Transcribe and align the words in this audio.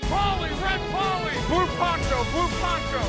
Red 0.00 0.10
Polly, 0.10 0.50
Red 0.62 0.80
Polly, 0.92 1.34
Blue 1.48 1.66
Poncho, 1.76 2.24
Blue 2.32 2.48
Poncho. 2.60 3.00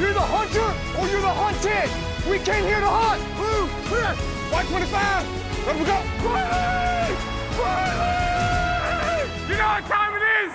You're 0.00 0.12
the 0.12 0.20
hunter 0.20 0.68
or 0.98 1.08
you're 1.08 1.20
the 1.20 1.28
hunted. 1.28 1.90
We 2.30 2.38
came 2.38 2.64
here 2.64 2.80
to 2.80 2.86
hunt. 2.86 3.22
Blue, 3.36 3.68
clear. 3.88 4.14
White 4.50 4.66
25. 4.68 5.66
Let 5.66 5.76
we 5.76 5.84
go. 5.84 5.98
Riley! 6.24 7.16
Riley! 7.58 9.28
You 9.48 9.56
know 9.56 9.68
what 9.68 9.86
time 9.86 10.16
it 10.16 10.48
is? 10.48 10.52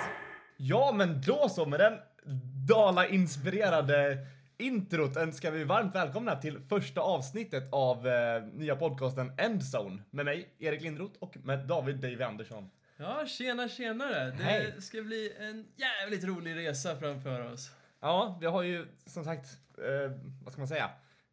Ja, 0.56 0.92
men 0.92 1.20
då 1.26 1.48
så 1.48 1.66
med 1.66 1.80
den 1.80 1.92
Dala-inspirerade 2.66 4.18
introt 4.58 5.16
önskar 5.16 5.50
vi 5.50 5.64
varmt 5.64 5.94
välkomna 5.94 6.36
till 6.36 6.58
första 6.68 7.00
avsnittet 7.00 7.68
av 7.72 8.06
eh, 8.08 8.42
nya 8.52 8.76
podcasten 8.76 9.32
Endzone 9.36 10.02
med 10.10 10.24
mig, 10.24 10.48
Erik 10.58 10.82
Lindroth 10.82 11.18
och 11.20 11.36
med 11.42 11.66
David 11.66 11.96
Davy 11.96 12.22
Andersson. 12.22 12.70
Ja, 12.96 13.26
tjena 13.26 13.68
tjenare! 13.68 14.30
Det 14.30 14.42
Hej. 14.42 14.82
ska 14.82 15.02
bli 15.02 15.32
en 15.38 15.66
jävligt 15.76 16.24
rolig 16.24 16.56
resa 16.56 16.96
framför 16.96 17.52
oss. 17.52 17.70
Ja, 18.00 18.38
vi 18.40 18.46
har 18.46 18.62
ju 18.62 18.86
som 19.06 19.24
sagt, 19.24 19.46
eh, 19.78 20.12
vad 20.44 20.52
ska 20.52 20.60
man 20.60 20.68
säga, 20.68 20.90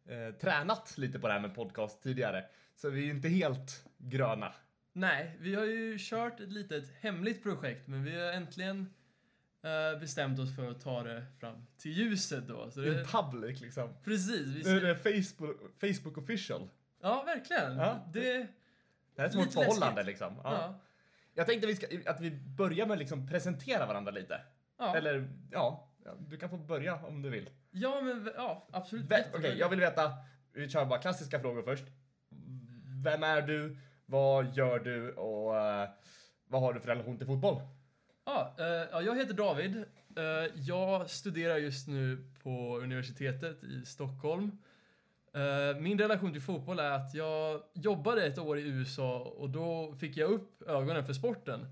eh, 0.08 0.34
tränat 0.34 0.98
lite 0.98 1.18
på 1.18 1.26
det 1.26 1.32
här 1.32 1.40
med 1.40 1.54
podcast 1.54 2.02
tidigare. 2.02 2.44
Så 2.76 2.90
vi 2.90 3.00
är 3.00 3.04
ju 3.04 3.10
inte 3.10 3.28
helt 3.28 3.84
gröna. 3.98 4.54
Nej, 4.92 5.36
vi 5.40 5.54
har 5.54 5.64
ju 5.64 5.96
kört 6.00 6.40
ett 6.40 6.52
litet 6.52 6.84
hemligt 7.00 7.42
projekt, 7.42 7.88
men 7.88 8.04
vi 8.04 8.20
har 8.20 8.32
äntligen 8.32 8.94
eh, 9.62 10.00
bestämt 10.00 10.38
oss 10.38 10.56
för 10.56 10.70
att 10.70 10.80
ta 10.80 11.02
det 11.02 11.26
fram 11.40 11.66
till 11.78 11.90
ljuset 11.92 12.48
då. 12.48 12.70
Så 12.70 12.84
In 12.84 12.92
det, 12.94 13.04
public 13.04 13.60
liksom. 13.60 13.94
precis, 14.04 14.46
vi 14.46 14.62
Nu 14.72 14.76
är 14.76 14.80
det 14.80 14.96
Facebook, 14.96 15.56
Facebook 15.80 16.18
official. 16.18 16.68
Ja, 17.00 17.22
verkligen. 17.22 17.76
Ja. 17.76 18.06
Det, 18.12 18.20
Det 19.14 19.22
här 19.22 19.24
är 19.24 19.30
som 19.30 19.40
Lite 19.40 19.48
ett 19.48 19.54
förhållande 19.66 20.02
läskigt. 20.02 20.06
liksom. 20.06 20.40
Ja. 20.44 20.52
ja. 20.52 20.80
Jag 21.34 21.46
tänkte 21.46 21.66
vi 21.66 21.76
ska, 21.76 21.86
att 22.06 22.20
vi 22.20 22.30
börjar 22.30 22.86
med 22.86 22.92
att 22.92 22.98
liksom 22.98 23.28
presentera 23.28 23.86
varandra 23.86 24.12
lite. 24.12 24.40
Ja. 24.78 24.96
Eller 24.96 25.28
ja, 25.50 25.88
du 26.18 26.36
kan 26.36 26.50
få 26.50 26.56
börja 26.56 26.96
om 26.96 27.22
du 27.22 27.30
vill. 27.30 27.50
ja, 27.70 28.00
men 28.00 28.30
ja, 28.36 28.68
absolut. 28.72 29.04
Okej, 29.04 29.18
jättegärna. 29.18 29.58
jag 29.58 29.68
vill 29.68 29.80
veta, 29.80 30.12
vi 30.52 30.68
kör 30.68 30.84
bara 30.84 30.98
klassiska 30.98 31.40
frågor 31.40 31.62
först. 31.62 31.84
Vem 33.04 33.22
är 33.22 33.42
du? 33.42 33.76
Vad 34.06 34.56
gör 34.56 34.78
du? 34.78 35.12
Och 35.12 35.56
eh, 35.56 35.88
vad 36.46 36.60
har 36.60 36.72
du 36.72 36.80
för 36.80 36.88
relation 36.88 37.18
till 37.18 37.26
fotboll? 37.26 37.60
Ja, 38.24 38.54
eh, 38.58 38.64
ja, 38.66 39.02
jag 39.02 39.16
heter 39.16 39.34
David. 39.34 39.76
Eh, 40.16 40.52
jag 40.54 41.10
studerar 41.10 41.56
just 41.56 41.88
nu 41.88 42.30
på 42.42 42.78
universitetet 42.78 43.64
i 43.64 43.84
Stockholm. 43.86 44.58
Eh, 45.34 45.80
min 45.80 45.98
relation 45.98 46.32
till 46.32 46.42
fotboll 46.42 46.78
är 46.78 46.90
att 46.90 47.14
jag 47.14 47.62
jobbade 47.72 48.26
ett 48.26 48.38
år 48.38 48.58
i 48.58 48.62
USA 48.62 49.18
och 49.18 49.50
då 49.50 49.94
fick 50.00 50.16
jag 50.16 50.30
upp 50.30 50.62
ögonen 50.62 51.06
för 51.06 51.12
sporten. 51.12 51.66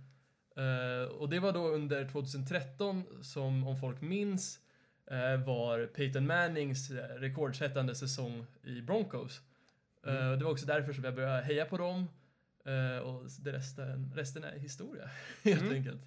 Eh, 0.57 1.13
och 1.13 1.29
det 1.29 1.39
var 1.39 1.53
då 1.53 1.69
under 1.69 2.09
2013 2.09 3.05
som, 3.23 3.67
om 3.67 3.81
folk 3.81 4.01
minns, 4.01 4.59
eh, 5.11 5.37
var 5.47 5.87
Peyton 5.87 6.27
Mannings 6.27 6.91
rekordsättande 7.17 7.95
säsong 7.95 8.47
i 8.63 8.81
Broncos. 8.83 9.41
Eh, 10.07 10.33
det 10.33 10.45
var 10.45 10.53
också 10.53 10.67
därför 10.67 10.93
som 10.93 11.05
jag 11.05 11.15
började 11.15 11.43
heja 11.43 11.65
på 11.65 11.77
dem. 11.77 12.09
Och 13.05 13.23
det 13.41 13.53
resten, 13.53 14.13
resten 14.17 14.45
är 14.45 14.59
historia, 14.59 15.11
helt 15.45 15.73
enkelt. 15.73 16.03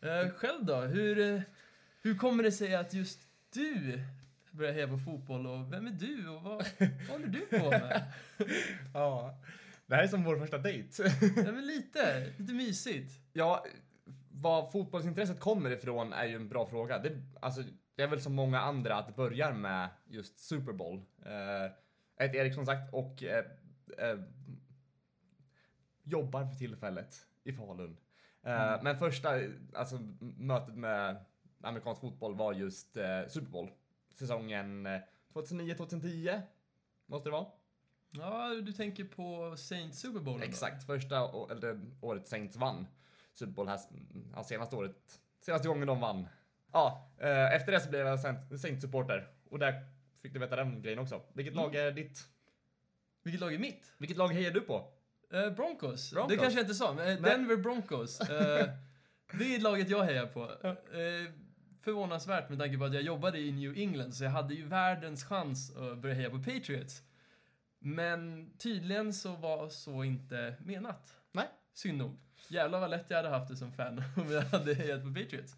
Eh, 0.00 0.30
själv 0.30 0.64
då? 0.64 0.76
Hur, 0.76 1.42
hur 2.02 2.14
kommer 2.16 2.42
det 2.42 2.52
sig 2.52 2.74
att 2.74 2.94
just 2.94 3.20
du 3.52 4.00
börjar 4.52 4.72
heja 4.72 4.88
på 4.88 4.98
fotboll 4.98 5.46
och 5.46 5.72
vem 5.72 5.86
är 5.86 5.90
du 5.90 6.28
och 6.28 6.42
vad, 6.42 6.66
vad 6.78 7.08
håller 7.08 7.26
du 7.26 7.40
på 7.58 7.70
med? 7.70 8.12
Ja, 8.94 9.40
det 9.86 9.94
här 9.94 10.02
är 10.02 10.08
som 10.08 10.24
vår 10.24 10.36
första 10.36 10.58
dejt. 10.58 11.02
Nej, 11.36 11.52
men 11.52 11.66
lite, 11.66 12.32
lite 12.38 12.52
mysigt. 12.52 13.12
ja, 13.32 13.64
var 14.34 14.70
fotbollsintresset 14.70 15.40
kommer 15.40 15.70
ifrån 15.70 16.12
är 16.12 16.24
ju 16.26 16.36
en 16.36 16.48
bra 16.48 16.66
fråga. 16.66 16.98
Det, 16.98 17.22
alltså, 17.40 17.62
det 17.94 18.02
är 18.02 18.06
väl 18.06 18.20
som 18.20 18.34
många 18.34 18.60
andra 18.60 18.96
att 18.96 19.06
det 19.06 19.12
börjar 19.12 19.52
med 19.52 19.88
just 20.06 20.38
Super 20.40 20.72
Bowl. 20.72 21.02
Eh, 21.24 21.72
Erik 22.16 22.54
som 22.54 22.66
sagt 22.66 22.94
och 22.94 23.22
eh, 23.22 23.44
eh, 23.98 24.18
jobbar 26.02 26.46
för 26.46 26.54
tillfället 26.54 27.26
i 27.44 27.52
Falun. 27.52 27.96
Eh, 28.42 28.82
Men 28.82 28.98
första 28.98 29.28
alltså, 29.74 29.98
mötet 30.20 30.74
med 30.74 31.24
amerikansk 31.62 32.00
fotboll 32.00 32.34
var 32.34 32.52
just 32.52 32.96
eh, 32.96 33.26
Super 33.28 33.50
Bowl. 33.50 33.70
Säsongen 34.14 34.86
eh, 34.86 35.00
2009-2010 35.34 36.40
måste 37.06 37.28
det 37.28 37.32
vara. 37.32 37.46
Ja, 38.10 38.48
du 38.62 38.72
tänker 38.72 39.04
på 39.04 39.56
Saint 39.56 39.94
Super 39.94 40.20
Bowl? 40.20 40.40
då? 40.40 40.46
Exakt, 40.46 40.86
första 40.86 41.22
å- 41.24 41.48
eller, 41.50 41.80
året 42.00 42.28
Saints 42.28 42.56
vann 42.56 42.86
Super 43.34 43.52
Bowl 43.52 43.68
här, 43.68 43.80
ja, 44.34 44.44
senaste 44.44 44.76
året, 44.76 45.20
senaste 45.40 45.68
gången 45.68 45.86
de 45.86 46.00
vann. 46.00 46.28
Ja, 46.72 47.10
eh, 47.18 47.54
efter 47.54 47.72
det 47.72 47.80
så 47.80 47.90
blev 47.90 48.06
jag 48.06 48.18
Saint- 48.20 48.58
Saints-supporter 48.60 49.28
och 49.50 49.58
där 49.58 49.86
fick 50.22 50.32
du 50.32 50.38
veta 50.38 50.56
den 50.56 50.82
grejen 50.82 50.98
också. 50.98 51.22
Vilket 51.32 51.52
Mm. 51.54 51.64
lag 51.64 51.74
är 51.74 51.92
ditt? 51.92 52.28
Vilket 53.22 53.40
lag 53.40 53.54
är 53.54 53.58
mitt? 53.58 53.92
Vilket 53.98 54.16
lag 54.16 54.28
hejar 54.28 54.50
du 54.50 54.60
på? 54.60 54.92
Eh, 55.32 55.50
Broncos. 55.50 56.10
Broncos. 56.12 56.30
Det 56.32 56.36
kanske 56.36 56.58
jag 56.58 56.64
inte 56.64 56.74
sa, 56.74 56.92
men 56.94 57.08
eh, 57.08 57.20
Nej. 57.20 57.30
Denver 57.30 57.56
Broncos. 57.56 58.20
Eh, 58.20 58.68
det 59.38 59.54
är 59.54 59.60
laget 59.60 59.88
jag 59.90 60.02
hejar 60.04 60.26
på. 60.26 60.50
Förvånansvärt 61.82 62.48
med 62.48 62.58
tanke 62.58 62.78
på 62.78 62.84
att 62.84 62.94
jag 62.94 63.02
jobbade 63.02 63.38
i 63.38 63.52
New 63.52 63.76
England, 63.78 64.12
så 64.12 64.24
jag 64.24 64.30
hade 64.30 64.54
ju 64.54 64.66
världens 64.66 65.24
chans 65.24 65.76
att 65.76 65.98
börja 65.98 66.14
heja 66.14 66.30
på 66.30 66.38
Patriots. 66.38 67.02
Men 67.78 68.50
tydligen 68.58 69.12
så 69.14 69.32
var 69.36 69.68
så 69.68 70.04
inte 70.04 70.54
menat. 70.64 71.16
Nej. 71.32 71.46
Synd 71.74 71.98
nog. 71.98 72.16
Jävlar 72.48 72.80
vad 72.80 72.90
lätt 72.90 73.04
jag 73.08 73.16
hade 73.16 73.28
haft 73.28 73.48
det 73.48 73.56
som 73.56 73.72
fan 73.72 74.02
om 74.16 74.30
jag 74.32 74.42
hade 74.42 74.74
hejat 74.74 75.02
på 75.02 75.08
Patriots. 75.14 75.56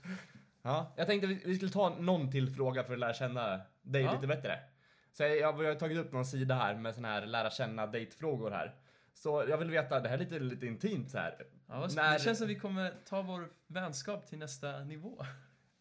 Ja. 0.62 0.92
Jag 0.96 1.06
tänkte 1.06 1.26
vi, 1.26 1.56
skulle 1.56 1.70
ta 1.70 1.88
någon 1.98 2.30
till 2.30 2.50
fråga 2.54 2.84
för 2.84 2.92
att 2.92 2.98
lära 2.98 3.14
känna 3.14 3.60
dig 3.82 4.02
Ja. 4.02 4.14
lite 4.14 4.26
bättre. 4.26 4.58
Så 5.12 5.22
jag, 5.22 5.36
jag 5.38 5.52
har 5.52 5.74
tagit 5.74 5.98
upp 5.98 6.12
någon 6.12 6.26
sida 6.26 6.54
här 6.54 6.74
med 6.74 6.94
såna 6.94 7.08
här 7.08 7.26
lära 7.26 7.50
känna 7.50 7.86
dejtfrågor 7.86 8.50
här. 8.50 8.74
Så 9.14 9.44
jag 9.48 9.58
vill 9.58 9.70
veta, 9.70 10.00
det 10.00 10.08
här 10.08 10.14
är 10.18 10.18
lite, 10.18 10.38
lite 10.38 10.66
intimt 10.66 11.10
så 11.10 11.18
här. 11.18 11.46
Ja, 11.68 11.88
När- 11.96 12.12
Det 12.12 12.20
känns 12.24 12.38
som 12.38 12.48
vi 12.48 12.54
kommer 12.54 12.92
ta 13.08 13.22
vår 13.22 13.48
vänskap 13.66 14.26
till 14.26 14.38
nästa 14.38 14.78
nivå. 14.84 15.24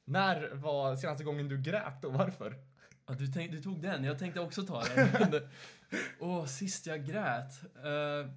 När 0.05 0.49
var 0.53 0.95
senaste 0.95 1.23
gången 1.23 1.49
du 1.49 1.61
grät 1.61 2.05
och 2.05 2.13
varför? 2.13 2.55
Ja, 3.05 3.13
du, 3.13 3.27
tänk, 3.27 3.51
du 3.51 3.61
tog 3.61 3.81
den, 3.81 4.03
jag 4.03 4.19
tänkte 4.19 4.39
också 4.39 4.63
ta 4.63 4.83
den. 4.83 5.41
Åh, 6.19 6.45
sist 6.45 6.85
jag 6.87 7.05
grät. 7.05 7.53
Eh, 7.83 8.31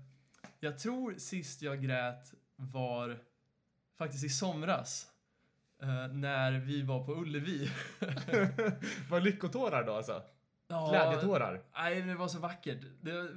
jag 0.61 0.79
tror 0.79 1.15
sist 1.19 1.63
jag 1.63 1.83
grät 1.83 2.35
var 2.57 3.19
faktiskt 3.99 4.25
i 4.25 4.29
somras. 4.29 5.07
eh, 5.83 6.09
när 6.09 6.53
vi 6.53 6.83
var 6.83 7.05
på 7.07 7.13
Ullevi. 7.15 7.71
Var 9.11 9.21
lyckotårar 9.21 9.85
då 9.87 9.93
alltså? 9.95 10.23
Ja, 10.69 10.89
Glädjetårar? 10.91 11.63
Nej, 11.77 12.03
det 12.03 12.15
var 12.15 12.29
så 12.29 12.39
vackert. 12.39 12.79
Det 13.01 13.13
var 13.13 13.29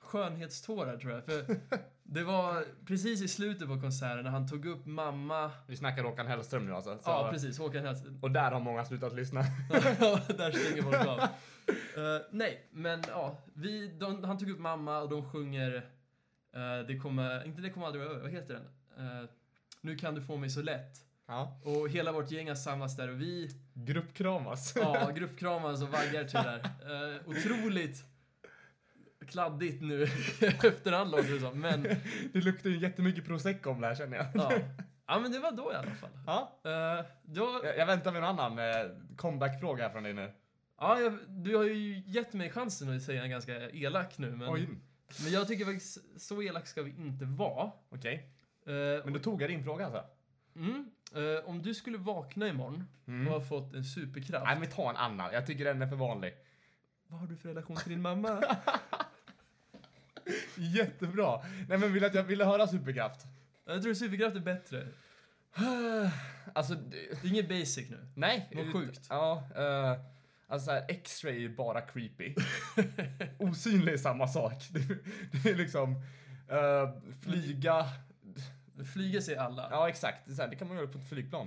skönhetstårar 0.00 0.96
tror 0.96 1.12
jag. 1.12 1.24
För 1.24 1.44
det 2.10 2.24
var 2.24 2.64
precis 2.86 3.22
i 3.22 3.28
slutet 3.28 3.68
på 3.68 3.80
konserten 3.80 4.24
när 4.24 4.30
han 4.30 4.48
tog 4.48 4.66
upp 4.66 4.86
mamma. 4.86 5.50
Vi 5.66 5.76
snackar 5.76 6.04
Håkan 6.04 6.26
Hellström 6.26 6.66
nu 6.66 6.74
alltså. 6.74 6.90
Så, 6.90 7.10
Ja, 7.10 7.28
precis. 7.32 7.58
Håkan 7.58 7.84
Hellström. 7.84 8.18
Och 8.22 8.30
där 8.30 8.50
har 8.50 8.60
många 8.60 8.84
slutat 8.84 9.14
lyssna. 9.14 9.40
Där 10.28 10.50
stänger 10.50 10.82
folk 10.82 11.06
av. 11.06 11.20
Eh, 11.20 12.22
nej, 12.30 12.68
men 12.70 13.02
ja. 13.08 13.38
Vi, 13.54 13.88
de, 13.88 14.24
han 14.24 14.38
tog 14.38 14.50
upp 14.50 14.58
mamma 14.58 14.98
och 14.98 15.08
de 15.08 15.30
sjunger 15.30 15.76
eh, 16.54 16.86
Det 16.86 16.98
kommer, 16.98 17.46
inte 17.46 17.62
det 17.62 17.70
kommer 17.70 17.86
aldrig 17.86 18.04
över, 18.04 18.20
vad 18.20 18.30
heter 18.30 18.54
den? 18.54 18.64
Eh, 19.06 19.28
nu 19.80 19.96
kan 19.96 20.14
du 20.14 20.22
få 20.22 20.36
mig 20.36 20.50
så 20.50 20.62
lätt. 20.62 20.96
Ja. 21.26 21.60
Och 21.64 21.88
hela 21.88 22.12
vårt 22.12 22.30
gäng 22.30 22.48
har 22.48 22.54
samlats 22.54 22.96
där 22.96 23.08
och 23.08 23.20
vi, 23.20 23.50
Gruppkramas. 23.74 24.72
ja, 24.76 25.10
gruppkramas 25.14 25.82
och 25.82 25.88
vaggar 25.88 26.24
till 26.24 26.38
det 26.38 26.60
där. 26.86 27.20
Otroligt 27.26 28.04
kladdigt 29.30 29.82
nu 29.82 30.02
i 30.02 30.04
efterhand 30.46 31.10
låter 31.10 31.32
det 31.34 31.40
som, 31.40 31.60
men 31.60 31.82
Det 32.32 32.40
luktar 32.40 32.70
ju 32.70 32.78
jättemycket 32.78 33.24
prosecco 33.26 33.70
om 33.70 33.80
det 33.80 33.86
här 33.86 33.94
känner 33.94 34.16
jag. 34.16 34.26
ja. 34.34 34.52
Ja, 35.10 35.18
men 35.18 35.32
det 35.32 35.38
var 35.38 35.52
då 35.52 35.72
i 35.72 35.74
alla 35.74 35.90
fall. 35.94 36.10
Ja. 36.26 36.60
Eh, 36.64 37.04
då, 37.22 37.60
Jag, 37.64 37.78
jag 37.78 37.86
väntar 37.86 38.12
med 38.12 38.18
en 38.22 38.28
annan 38.38 38.58
eh, 38.58 38.90
comeback-fråga 39.16 39.82
här 39.82 39.90
från 39.90 40.02
dig 40.02 40.12
nu. 40.14 40.32
ja, 40.80 41.00
jag, 41.00 41.18
du 41.28 41.56
har 41.56 41.64
ju 41.64 42.02
gett 42.06 42.32
mig 42.32 42.50
chansen 42.50 42.96
att 42.96 43.02
säga 43.02 43.22
en 43.24 43.30
ganska 43.30 43.70
elak 43.70 44.18
nu, 44.18 44.30
men, 44.30 44.48
Oj. 44.48 44.68
men 45.22 45.32
jag 45.32 45.48
tycker 45.48 45.64
faktiskt 45.64 46.20
så 46.20 46.42
elak 46.42 46.66
ska 46.66 46.82
vi 46.82 46.90
inte 46.90 47.24
vara. 47.24 47.70
Okej. 47.90 48.30
Eh, 48.66 48.72
Men 49.04 49.12
då 49.12 49.18
tog 49.18 49.42
jag 49.42 49.50
din 49.50 49.64
fråga 49.64 49.84
alltså? 49.86 50.04
mm, 50.56 50.90
eh, 51.14 51.48
om 51.48 51.62
du 51.62 51.74
skulle 51.74 51.98
vakna 51.98 52.48
imorgon 52.48 52.84
Mm. 53.06 53.28
och 53.28 53.34
ha 53.34 53.40
fått 53.40 53.74
en 53.74 53.84
superkraft, 53.84 54.44
Nej 54.46 54.58
men 54.60 54.68
ta 54.68 54.90
en 54.90 54.96
annan. 54.96 55.32
Jag 55.32 55.46
tycker 55.46 55.64
den 55.64 55.82
är 55.82 55.86
för 55.86 55.96
vanlig. 55.96 56.34
vad 57.06 57.20
har 57.20 57.26
du 57.26 57.36
för 57.36 57.48
relation 57.48 57.76
till 57.76 57.90
din 57.90 58.02
mamma? 58.02 58.42
Jättebra. 60.56 61.40
Nej 61.68 61.78
men 61.78 61.92
vill 61.92 62.04
att 62.04 62.14
jag 62.14 62.22
ville 62.24 62.44
höra 62.44 62.66
superkraft. 62.66 63.20
jag 63.66 63.82
tror 63.82 63.94
superkraft 63.94 64.36
är 64.36 64.40
bättre. 64.40 64.86
Alltså, 66.54 66.74
det, 66.74 66.96
Det 67.22 67.26
är 67.28 67.30
inget 67.30 67.48
basic 67.48 67.90
nu. 67.90 68.06
nej. 68.14 68.50
Vad 68.54 68.66
ut- 68.66 68.72
sjukt. 68.72 69.06
Ja. 69.10 69.48
eh, 69.56 70.00
alltså 70.46 70.64
så 70.66 70.72
här, 70.72 70.84
X-ray 70.88 71.34
är 71.34 71.38
ju 71.40 71.56
bara 71.56 71.80
creepy. 71.80 72.34
Osynlig 73.38 73.92
är 73.92 73.96
samma 73.98 74.28
sak. 74.28 74.62
Det, 74.70 74.80
det 75.42 75.50
är 75.50 75.54
liksom 75.56 75.94
eh, 76.48 76.90
flyga. 77.22 77.86
Flyga 78.92 79.20
ser 79.22 79.36
alla. 79.36 79.68
Ja, 79.70 79.88
exakt. 79.88 80.18
Det, 80.26 80.42
här, 80.42 80.48
det 80.48 80.56
kan 80.56 80.68
man 80.68 80.76
göra 80.76 80.86
på 80.86 80.98
ett 80.98 81.08
flygplan. 81.08 81.46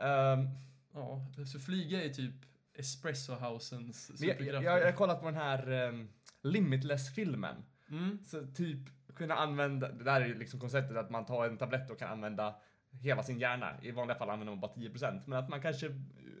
Ehm, 0.00 0.48
Ja, 0.94 1.26
så 1.46 1.60
flyga 1.60 2.04
är 2.04 2.08
typ 2.08 2.34
Espresso 2.74 3.32
Housens 3.34 4.10
jag, 4.18 4.40
jag, 4.40 4.54
jag, 4.54 4.64
jag 4.80 4.84
har 4.86 4.92
kollat 4.92 5.20
på 5.20 5.26
den 5.26 5.34
här 5.34 5.70
um, 5.88 6.08
Limitless-filmen. 6.42 7.56
Mm. 7.92 8.18
Så 8.24 8.46
typ 8.46 8.78
kunna 9.14 9.34
använda, 9.34 9.92
det 9.92 10.04
där 10.04 10.20
är 10.20 10.26
ju 10.26 10.34
liksom 10.34 10.60
konceptet 10.60 10.96
att 10.96 11.10
man 11.10 11.26
tar 11.26 11.46
en 11.46 11.58
tablett 11.58 11.90
och 11.90 11.98
kan 11.98 12.10
använda 12.10 12.54
hela 13.00 13.22
sin 13.22 13.38
hjärna. 13.38 13.74
I 13.82 13.90
vanliga 13.90 14.18
fall 14.18 14.30
använder 14.30 14.52
man 14.52 14.60
bara 14.60 14.72
10%. 14.72 15.22
Men 15.26 15.38
att 15.38 15.48
man 15.48 15.62
kanske, 15.62 15.86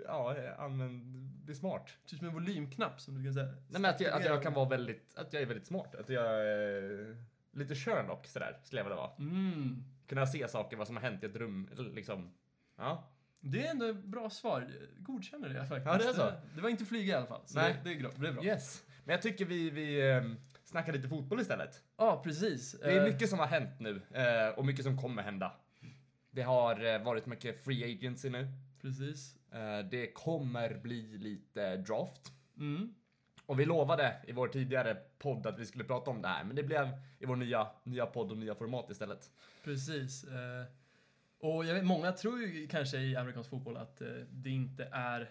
ja, 0.06 0.36
använder, 0.58 1.46
det 1.46 1.52
är 1.52 1.54
smart. 1.54 1.90
Typ 2.06 2.18
som 2.18 2.28
en 2.28 2.34
volymknapp 2.34 3.00
som 3.00 3.14
du 3.14 3.24
kan 3.24 3.34
säga. 3.34 3.46
Nej 3.46 3.80
men 3.80 3.84
att 3.84 4.00
jag, 4.00 4.12
att 4.12 4.24
jag 4.24 4.42
kan 4.42 4.54
vara 4.54 4.68
väldigt, 4.68 5.16
att 5.16 5.32
jag 5.32 5.42
är 5.42 5.46
väldigt 5.46 5.66
smart. 5.66 5.94
Att 5.94 6.08
jag 6.08 6.24
är 6.24 7.16
lite 7.52 7.74
Sherlock 7.74 8.26
sådär, 8.26 8.58
skulle 8.62 8.80
jag 8.80 8.84
vilja 8.84 8.96
vara. 8.96 9.10
Mm. 9.18 9.84
Kunna 10.06 10.26
se 10.26 10.48
saker, 10.48 10.76
vad 10.76 10.86
som 10.86 10.96
har 10.96 11.02
hänt 11.02 11.22
i 11.22 11.26
ett 11.26 11.36
rum, 11.36 11.68
eller 11.72 11.90
liksom. 11.90 12.34
Ja. 12.76 13.08
Det 13.40 13.66
är 13.66 13.70
ändå 13.70 13.86
ett 13.86 14.04
bra 14.04 14.30
svar. 14.30 14.70
Godkänner 14.98 15.48
det 15.48 15.66
faktiskt. 15.66 15.86
Ja, 15.86 15.98
det 15.98 16.04
är 16.04 16.12
så. 16.12 16.22
Det, 16.22 16.40
det 16.54 16.60
var 16.60 16.68
inte 16.68 16.84
flyga 16.84 17.14
i 17.14 17.16
alla 17.16 17.26
fall. 17.26 17.42
Så 17.46 17.58
Nej. 17.58 17.76
Det, 17.84 17.90
det, 17.90 17.96
är 17.96 18.00
bra. 18.00 18.10
det 18.16 18.28
är 18.28 18.32
bra. 18.32 18.44
Yes. 18.44 18.82
Men 19.04 19.12
jag 19.12 19.22
tycker 19.22 19.44
vi, 19.44 19.70
vi 19.70 20.00
snackar 20.72 20.92
lite 20.92 21.08
fotboll 21.08 21.40
istället. 21.40 21.82
Ja, 21.96 22.22
precis. 22.24 22.72
Det 22.72 22.92
är 22.92 22.96
Eh, 22.96 23.12
mycket 23.12 23.28
som 23.28 23.38
har 23.38 23.46
hänt 23.46 23.80
nu 23.80 24.00
eh, 24.10 24.48
och 24.58 24.66
mycket 24.66 24.84
som 24.84 24.98
kommer 24.98 25.22
hända. 25.22 25.52
Det 26.30 26.42
har 26.42 26.84
eh, 26.84 27.02
varit 27.02 27.26
mycket 27.26 27.64
free 27.64 27.84
agency 27.94 28.30
nu. 28.30 28.48
Precis. 28.80 29.36
Det 29.90 30.06
kommer 30.06 30.74
bli 30.74 31.18
lite 31.18 31.76
draft. 31.76 32.32
Mm. 32.58 32.94
Och 33.46 33.60
vi 33.60 33.64
lovade 33.64 34.16
i 34.26 34.32
vår 34.32 34.48
tidigare 34.48 34.96
podd 35.18 35.46
att 35.46 35.58
vi 35.58 35.66
skulle 35.66 35.84
prata 35.84 36.10
om 36.10 36.22
det 36.22 36.28
här, 36.28 36.44
men 36.44 36.56
det 36.56 36.62
blev 36.62 36.88
i 37.18 37.26
vår 37.26 37.36
nya, 37.36 37.66
nya 37.84 38.06
podd 38.06 38.30
och 38.30 38.38
nya 38.38 38.54
format 38.54 38.90
istället. 38.90 39.30
Precis. 39.64 40.24
Och 41.40 41.64
jag 41.64 41.74
vet, 41.74 41.84
många 41.84 42.12
tror 42.12 42.40
ju 42.40 42.66
kanske 42.66 42.98
i 42.98 43.16
amerikansk 43.16 43.50
fotboll 43.50 43.76
att 43.76 44.02
det 44.30 44.50
inte 44.50 44.88
är 44.92 45.30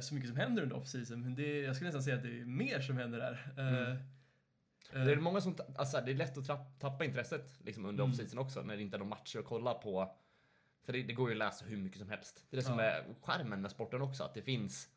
så 0.00 0.14
mycket 0.14 0.28
som 0.28 0.38
händer 0.38 0.62
under 0.62 0.76
off-season, 0.76 1.22
men 1.22 1.34
det, 1.34 1.60
jag 1.60 1.76
skulle 1.76 1.88
nästan 1.88 2.02
säga 2.02 2.16
att 2.16 2.22
det 2.22 2.40
är 2.40 2.44
mer 2.44 2.80
som 2.80 2.96
händer 2.96 3.18
där. 3.18 3.52
Mm. 3.56 3.96
Eh, 4.92 5.04
Det 5.04 5.12
är 5.12 5.16
många 5.16 5.40
som, 5.40 5.56
alltså 5.76 6.00
det 6.06 6.10
är 6.10 6.14
lätt 6.14 6.38
att 6.38 6.46
trapp, 6.46 6.78
tappa 6.80 7.04
intresset 7.04 7.58
liksom 7.64 7.84
under 7.86 8.04
Mm. 8.04 8.12
off-season 8.14 8.38
också, 8.38 8.62
när 8.62 8.76
det 8.76 8.82
inte 8.82 8.96
är 8.96 8.98
några 8.98 9.10
matcher 9.10 9.38
att 9.38 9.44
kolla 9.44 9.74
på. 9.74 10.14
För 10.84 10.92
det, 10.92 11.02
det 11.02 11.12
går 11.12 11.28
ju 11.28 11.34
att 11.34 11.38
läsa 11.38 11.64
hur 11.64 11.76
mycket 11.76 11.98
som 11.98 12.08
helst. 12.08 12.46
Det 12.50 12.56
är 12.56 12.60
det 12.60 12.66
som 12.66 12.78
Ja. 12.78 12.84
är 12.84 13.04
skärmen 13.22 13.62
med 13.62 13.70
sporten 13.70 14.02
också, 14.02 14.24
att 14.24 14.34
det 14.34 14.42
finns 14.42 14.88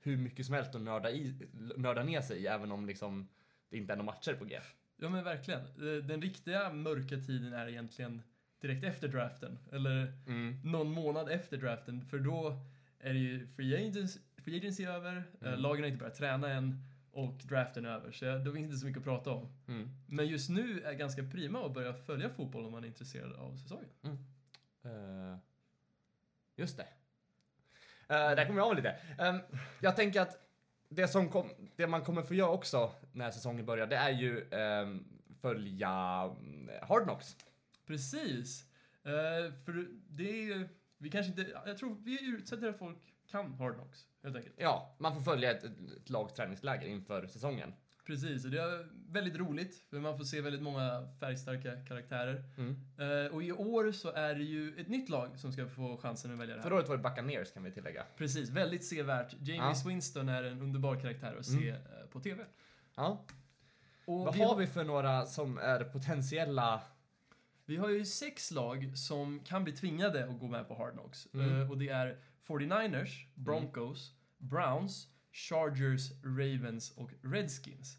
hur 0.00 0.16
mycket 0.16 0.46
som 0.46 0.54
helst 0.54 0.74
att 0.74 0.80
nörda, 0.82 1.10
i, 1.10 1.34
nörda 1.76 2.02
ner 2.02 2.20
sig 2.20 2.38
i, 2.42 2.46
även 2.46 2.72
om 2.72 2.86
liksom 2.86 3.28
det 3.70 3.76
inte 3.76 3.92
är 3.92 3.96
några 3.96 4.12
matcher 4.12 4.34
på 4.34 4.44
G. 4.44 4.60
Ja 4.96 5.08
men 5.08 5.24
verkligen. 5.24 5.60
Den 6.08 6.22
riktiga 6.22 6.72
mörka 6.72 7.16
tiden 7.16 7.52
är 7.52 7.68
egentligen 7.68 8.22
direkt 8.60 8.84
efter 8.84 9.08
draften. 9.08 9.58
Eller 9.72 10.12
Mm. 10.26 10.60
någon 10.64 10.90
månad 10.92 11.28
efter 11.30 11.56
draften. 11.56 12.04
För 12.04 12.18
då 12.18 12.60
är 12.98 13.12
det 13.12 13.18
ju 13.18 13.46
free 13.46 13.76
agency, 13.88 14.20
free 14.44 14.56
agency 14.58 14.84
över, 14.84 15.16
eh, 15.40 15.48
Mm. 15.48 15.60
lagen 15.60 15.82
har 15.82 15.86
inte 15.88 15.98
börjat 15.98 16.16
träna 16.18 16.48
än 16.50 16.84
och 17.18 17.34
draften 17.44 17.84
är 17.84 17.90
över. 17.90 18.12
Så 18.12 18.24
jag, 18.24 18.44
då 18.44 18.52
finns 18.52 18.66
det 18.66 18.72
inte 18.72 18.76
så 18.76 18.86
mycket 18.86 18.98
att 18.98 19.04
prata 19.04 19.30
om. 19.30 19.48
Mm. 19.68 19.88
Men 20.06 20.26
just 20.26 20.50
nu 20.50 20.82
är 20.82 20.92
ganska 20.92 21.22
prima 21.22 21.66
att 21.66 21.74
börja 21.74 21.94
följa 21.94 22.30
fotboll 22.30 22.66
om 22.66 22.72
man 22.72 22.84
är 22.84 22.88
intresserad 22.88 23.32
av 23.32 23.56
säsongen. 23.56 23.88
Eh, 24.84 25.36
just 26.56 26.76
det. 26.76 26.86
Uh, 28.10 28.36
där 28.36 28.46
kommer 28.46 28.60
jag 28.60 28.68
av 28.68 28.76
lite. 28.76 28.96
Ehm, 29.18 29.40
jag 29.80 29.96
tänker 29.96 30.20
att 30.20 30.48
det, 30.88 31.08
som 31.08 31.28
kom, 31.28 31.50
det 31.76 31.86
man 31.86 32.04
kommer 32.04 32.22
få 32.22 32.34
göra 32.34 32.50
också 32.50 32.92
när 33.12 33.30
säsongen 33.30 33.66
börjar, 33.66 33.86
det 33.86 33.96
är 33.96 34.10
ju 34.10 34.48
ehm, 34.50 35.04
följa 35.40 35.90
mm, 36.40 36.70
Hard 36.82 37.02
Knocks. 37.02 37.36
Precis. 37.86 38.64
Eh, 39.04 39.52
för 39.64 39.88
det 40.08 40.30
är 40.30 40.44
ju, 40.44 40.68
vi 40.98 41.10
kanske 41.10 41.30
inte, 41.30 41.60
jag 41.66 41.78
tror 41.78 41.96
vi 42.04 42.24
utsätter 42.24 42.72
folk 42.72 43.07
kan 43.30 43.54
Hard 43.54 43.74
Knocks, 43.74 44.06
helt 44.22 44.36
enkelt. 44.36 44.54
Ja, 44.58 44.96
man 44.98 45.14
får 45.14 45.20
följa 45.20 45.50
ett, 45.50 45.64
ett 45.64 46.10
lags 46.10 46.34
träningsläger 46.34 46.86
inför 46.86 47.26
säsongen. 47.26 47.72
Precis, 48.06 48.44
och 48.44 48.50
det 48.50 48.60
är 48.60 48.88
väldigt 49.12 49.36
roligt, 49.36 49.84
för 49.90 50.00
man 50.00 50.18
får 50.18 50.24
se 50.24 50.40
väldigt 50.40 50.62
många 50.62 51.08
färgstarka 51.20 51.84
karaktärer. 51.88 52.44
Mm. 52.56 52.76
Eh, 52.98 53.32
och 53.32 53.42
i 53.42 53.52
år 53.52 53.92
så 53.92 54.12
är 54.12 54.34
det 54.34 54.44
ju 54.44 54.80
ett 54.80 54.88
nytt 54.88 55.08
lag 55.08 55.38
som 55.38 55.52
ska 55.52 55.66
få 55.68 55.96
chansen 55.96 56.32
att 56.32 56.38
välja 56.38 56.54
det 56.54 56.60
här. 56.60 56.68
Förra 56.68 56.78
året 56.78 56.88
var 56.88 56.96
det 56.96 57.02
Buccaneers 57.02 57.52
kan 57.52 57.62
vi 57.62 57.70
tillägga. 57.72 58.04
Precis, 58.16 58.50
väldigt 58.50 58.84
sevärt. 58.84 59.32
Jamie 59.32 59.56
Ja. 59.56 59.88
Winston 59.88 60.28
är 60.28 60.42
en 60.42 60.62
underbar 60.62 61.00
karaktär 61.00 61.36
att 61.38 61.46
se 61.46 61.68
eh, 61.68 61.76
på 62.10 62.20
TV. 62.20 62.44
Ja. 62.96 63.24
Och 64.04 64.24
Vad 64.24 64.34
vi, 64.34 64.42
har 64.42 64.56
vi 64.56 64.66
för 64.66 64.84
några 64.84 65.26
som 65.26 65.58
är 65.58 65.84
potentiella? 65.84 66.82
vi 67.64 67.76
har 67.76 67.88
ju 67.88 68.04
sex 68.04 68.50
lag 68.50 68.98
som 68.98 69.40
kan 69.40 69.64
bli 69.64 69.72
tvingade 69.72 70.24
att 70.28 70.38
gå 70.38 70.46
med 70.48 70.68
på 70.68 70.74
Hard 70.74 70.92
Knocks. 70.92 71.28
Mm. 71.34 71.60
Eh, 71.60 71.70
och 71.70 71.78
det 71.78 71.88
är 71.88 72.18
49ers, 72.48 73.26
Broncos, 73.34 74.12
Browns, 74.38 75.08
Chargers, 75.32 76.10
Ravens 76.24 76.90
och 76.96 77.10
Redskins. 77.22 77.96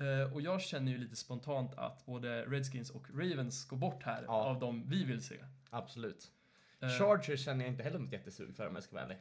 Eh, 0.00 0.32
och 0.32 0.42
jag 0.42 0.60
känner 0.60 0.92
ju 0.92 0.98
lite 0.98 1.16
spontant 1.16 1.74
att 1.74 2.06
både 2.06 2.44
Redskins 2.44 2.90
och 2.90 3.06
Ravens 3.10 3.64
går 3.68 3.76
bort 3.76 4.02
här 4.02 4.22
Ja. 4.22 4.32
av 4.44 4.60
de 4.60 4.88
vi 4.88 5.04
vill 5.04 5.22
se. 5.22 5.36
Absolut. 5.70 6.30
Eh, 6.80 6.88
Chargers 6.98 7.44
känner 7.44 7.64
jag 7.64 7.72
inte 7.72 7.82
heller 7.82 7.98
något 7.98 8.12
jättesug 8.12 8.56
för 8.56 8.68
om 8.68 8.74
jag 8.74 8.84
ska 8.84 8.94
vara 8.94 9.04
ärlig. 9.04 9.18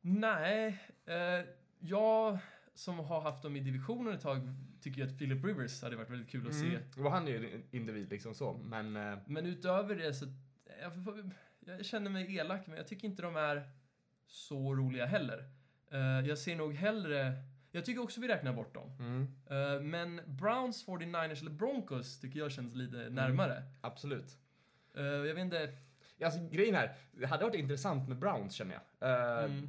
Nej, 0.00 0.78
eh, 1.06 1.46
jag 1.78 2.38
som 2.74 2.98
har 2.98 3.20
haft 3.20 3.42
dem 3.42 3.56
i 3.56 3.60
divisionen 3.60 4.14
ett 4.14 4.20
tag 4.20 4.40
tycker 4.80 5.00
ju 5.02 5.06
att 5.12 5.18
Philip 5.18 5.44
Rivers 5.44 5.82
hade 5.82 5.96
varit 5.96 6.10
väldigt 6.10 6.30
kul 6.30 6.46
att 6.46 6.54
se. 6.54 6.78
Och 7.04 7.10
han 7.10 7.28
är 7.28 7.32
ju 7.32 7.54
en 7.54 7.62
individ 7.70 8.10
liksom 8.10 8.34
så, 8.34 8.52
men 8.54 8.92
Men 9.26 9.46
utöver 9.46 9.94
det 9.96 10.14
så, 10.14 10.26
jag, 10.80 11.32
jag 11.60 11.84
känner 11.84 12.10
mig 12.10 12.36
elak, 12.36 12.66
men 12.66 12.76
jag 12.76 12.88
tycker 12.88 13.08
inte 13.08 13.22
de 13.22 13.36
är 13.36 13.70
så 14.26 14.74
roliga 14.74 15.06
heller. 15.06 15.44
Eh, 15.90 16.00
jag 16.28 16.38
ser 16.38 16.56
nog 16.56 16.74
hellre, 16.74 17.32
jag 17.72 17.84
tycker 17.84 18.02
också 18.02 18.20
vi 18.20 18.28
räknar 18.28 18.52
bort 18.52 18.74
dem. 18.74 18.90
mm, 18.98 19.26
Eh, 19.50 19.80
men 19.80 20.20
Browns, 20.26 20.86
49ers 20.86 21.40
eller 21.40 21.50
Broncos 21.50 22.20
tycker 22.20 22.38
jag 22.38 22.52
känns 22.52 22.74
lite 22.74 22.96
närmare. 23.10 23.62
absolut. 23.80 24.38
Eh, 24.96 25.02
jag 25.04 25.34
vet 25.34 25.38
inte, 25.38 25.76
Alltså 26.24 26.40
grejen 26.50 26.74
här, 26.74 26.96
det 27.12 27.26
hade 27.26 27.44
varit 27.44 27.54
intressant 27.54 28.08
med 28.08 28.18
Browns 28.18 28.54
känner 28.54 28.74
jag. 28.98 29.44
Mm, 29.44 29.68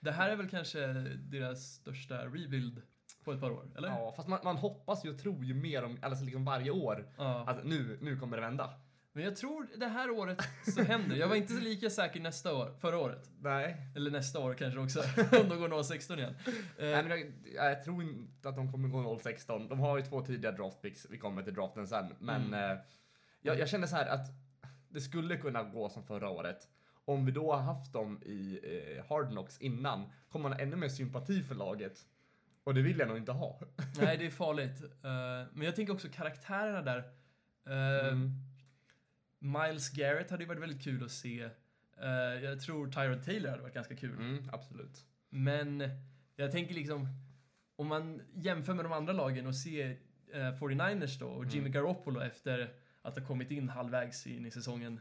det 0.00 0.12
här 0.12 0.30
är 0.30 0.36
väl 0.36 0.48
kanske 0.48 0.86
deras 1.16 1.74
största 1.74 2.24
rebuild 2.26 2.82
på 3.24 3.32
ett 3.32 3.40
par 3.40 3.50
år, 3.50 3.68
eller? 3.76 3.88
Ja, 3.88 4.12
fast 4.16 4.28
man, 4.28 4.38
man 4.44 4.56
hoppas 4.56 5.04
ju 5.04 5.10
och 5.10 5.18
tror 5.18 5.44
ju 5.44 5.54
mer 5.54 5.84
om, 5.84 5.98
alltså 6.02 6.24
liksom 6.24 6.44
varje 6.44 6.70
år, 6.70 7.08
Ja. 7.16 7.44
att 7.48 7.64
nu, 7.64 7.98
nu 8.02 8.16
kommer 8.16 8.36
det 8.36 8.40
vända. 8.42 8.74
Men 9.12 9.24
jag 9.24 9.36
tror 9.36 9.68
det 9.76 9.86
här 9.86 10.10
året 10.10 10.38
så 10.74 10.82
händer 10.82 11.16
Jag 11.16 11.28
var 11.28 11.36
inte 11.36 11.52
lika 11.52 11.90
säker 11.90 12.20
nästa 12.20 12.54
år, 12.54 12.74
förra 12.80 12.98
året. 12.98 13.30
Nej. 13.40 13.76
Eller 13.96 14.10
nästa 14.10 14.38
år 14.40 14.54
kanske 14.54 14.80
också, 14.80 15.00
om 15.42 15.48
de 15.48 15.58
går 15.58 15.68
0-16 15.68 16.18
igen. 16.18 16.34
Eh, 16.46 16.54
Nej 16.78 17.02
men 17.02 17.10
jag, 17.54 17.70
jag 17.70 17.84
tror 17.84 18.02
inte 18.02 18.48
att 18.48 18.56
de 18.56 18.72
kommer 18.72 18.88
gå 18.88 18.98
0-16. 19.18 19.68
De 19.68 19.80
har 19.80 19.96
ju 19.96 20.02
två 20.04 20.20
tidiga 20.22 20.52
draftpicks, 20.52 21.06
vi 21.10 21.18
kommer 21.18 21.42
till 21.42 21.54
draften 21.54 21.86
sen. 21.86 22.14
Men 22.18 22.46
Mm. 22.46 22.70
eh, 22.70 22.78
jag, 23.42 23.58
jag 23.58 23.68
känner 23.68 23.86
så 23.86 23.96
här 23.96 24.06
att 24.06 24.26
det 24.88 25.00
skulle 25.00 25.36
kunna 25.36 25.62
gå 25.62 25.88
som 25.88 26.02
förra 26.02 26.28
året. 26.30 26.68
Om 27.04 27.26
vi 27.26 27.32
då 27.32 27.52
har 27.52 27.60
haft 27.62 27.92
dem 27.92 28.22
i 28.22 28.60
eh, 28.98 29.04
Hard 29.08 29.28
Knocks 29.28 29.58
innan, 29.58 30.12
kommer 30.28 30.42
man 30.48 30.52
ha 30.52 30.60
ännu 30.60 30.76
mer 30.76 30.88
sympati 30.88 31.42
för 31.42 31.54
laget. 31.54 31.98
Och 32.64 32.74
det 32.74 32.82
vill 32.82 32.98
jag 32.98 33.08
nog 33.08 33.16
inte 33.16 33.32
ha. 33.32 33.60
Nej, 34.00 34.16
det 34.18 34.26
är 34.26 34.30
farligt. 34.44 34.82
Eh, 34.82 35.48
men 35.52 35.62
jag 35.62 35.76
tänker 35.76 35.92
också 35.94 36.08
karaktärerna 36.08 36.82
där. 36.82 36.98
Eh, 37.68 38.08
Mm. 38.08 38.30
Miles 39.40 39.90
Garrett 39.90 40.30
hade 40.30 40.42
ju 40.42 40.48
varit 40.48 40.62
väldigt 40.62 40.82
kul 40.82 41.04
att 41.04 41.10
se. 41.10 41.48
Eh, 42.02 42.08
jag 42.44 42.60
tror 42.60 42.86
Tyrod 42.90 43.24
Taylor 43.24 43.50
hade 43.50 43.62
varit 43.62 43.74
ganska 43.74 43.96
kul. 43.96 44.14
Mm, 44.18 44.48
absolut. 44.52 45.04
Men 45.30 45.82
jag 46.36 46.52
tänker 46.52 46.74
liksom, 46.74 47.08
om 47.76 47.86
man 47.86 48.22
jämför 48.34 48.74
med 48.74 48.84
de 48.84 48.92
andra 48.92 49.12
lagen 49.12 49.46
och 49.46 49.56
ser 49.56 49.90
eh, 50.32 50.38
49ers 50.38 51.18
då 51.18 51.26
och 51.26 51.44
Jimmy 51.44 51.58
Mm. 51.68 51.72
Garoppolo 51.72 52.20
efter 52.20 52.72
att 53.02 53.18
ha 53.18 53.26
kommit 53.26 53.50
in 53.50 53.68
halvvägs 53.68 54.26
in 54.26 54.46
i 54.46 54.50
säsongen 54.50 55.00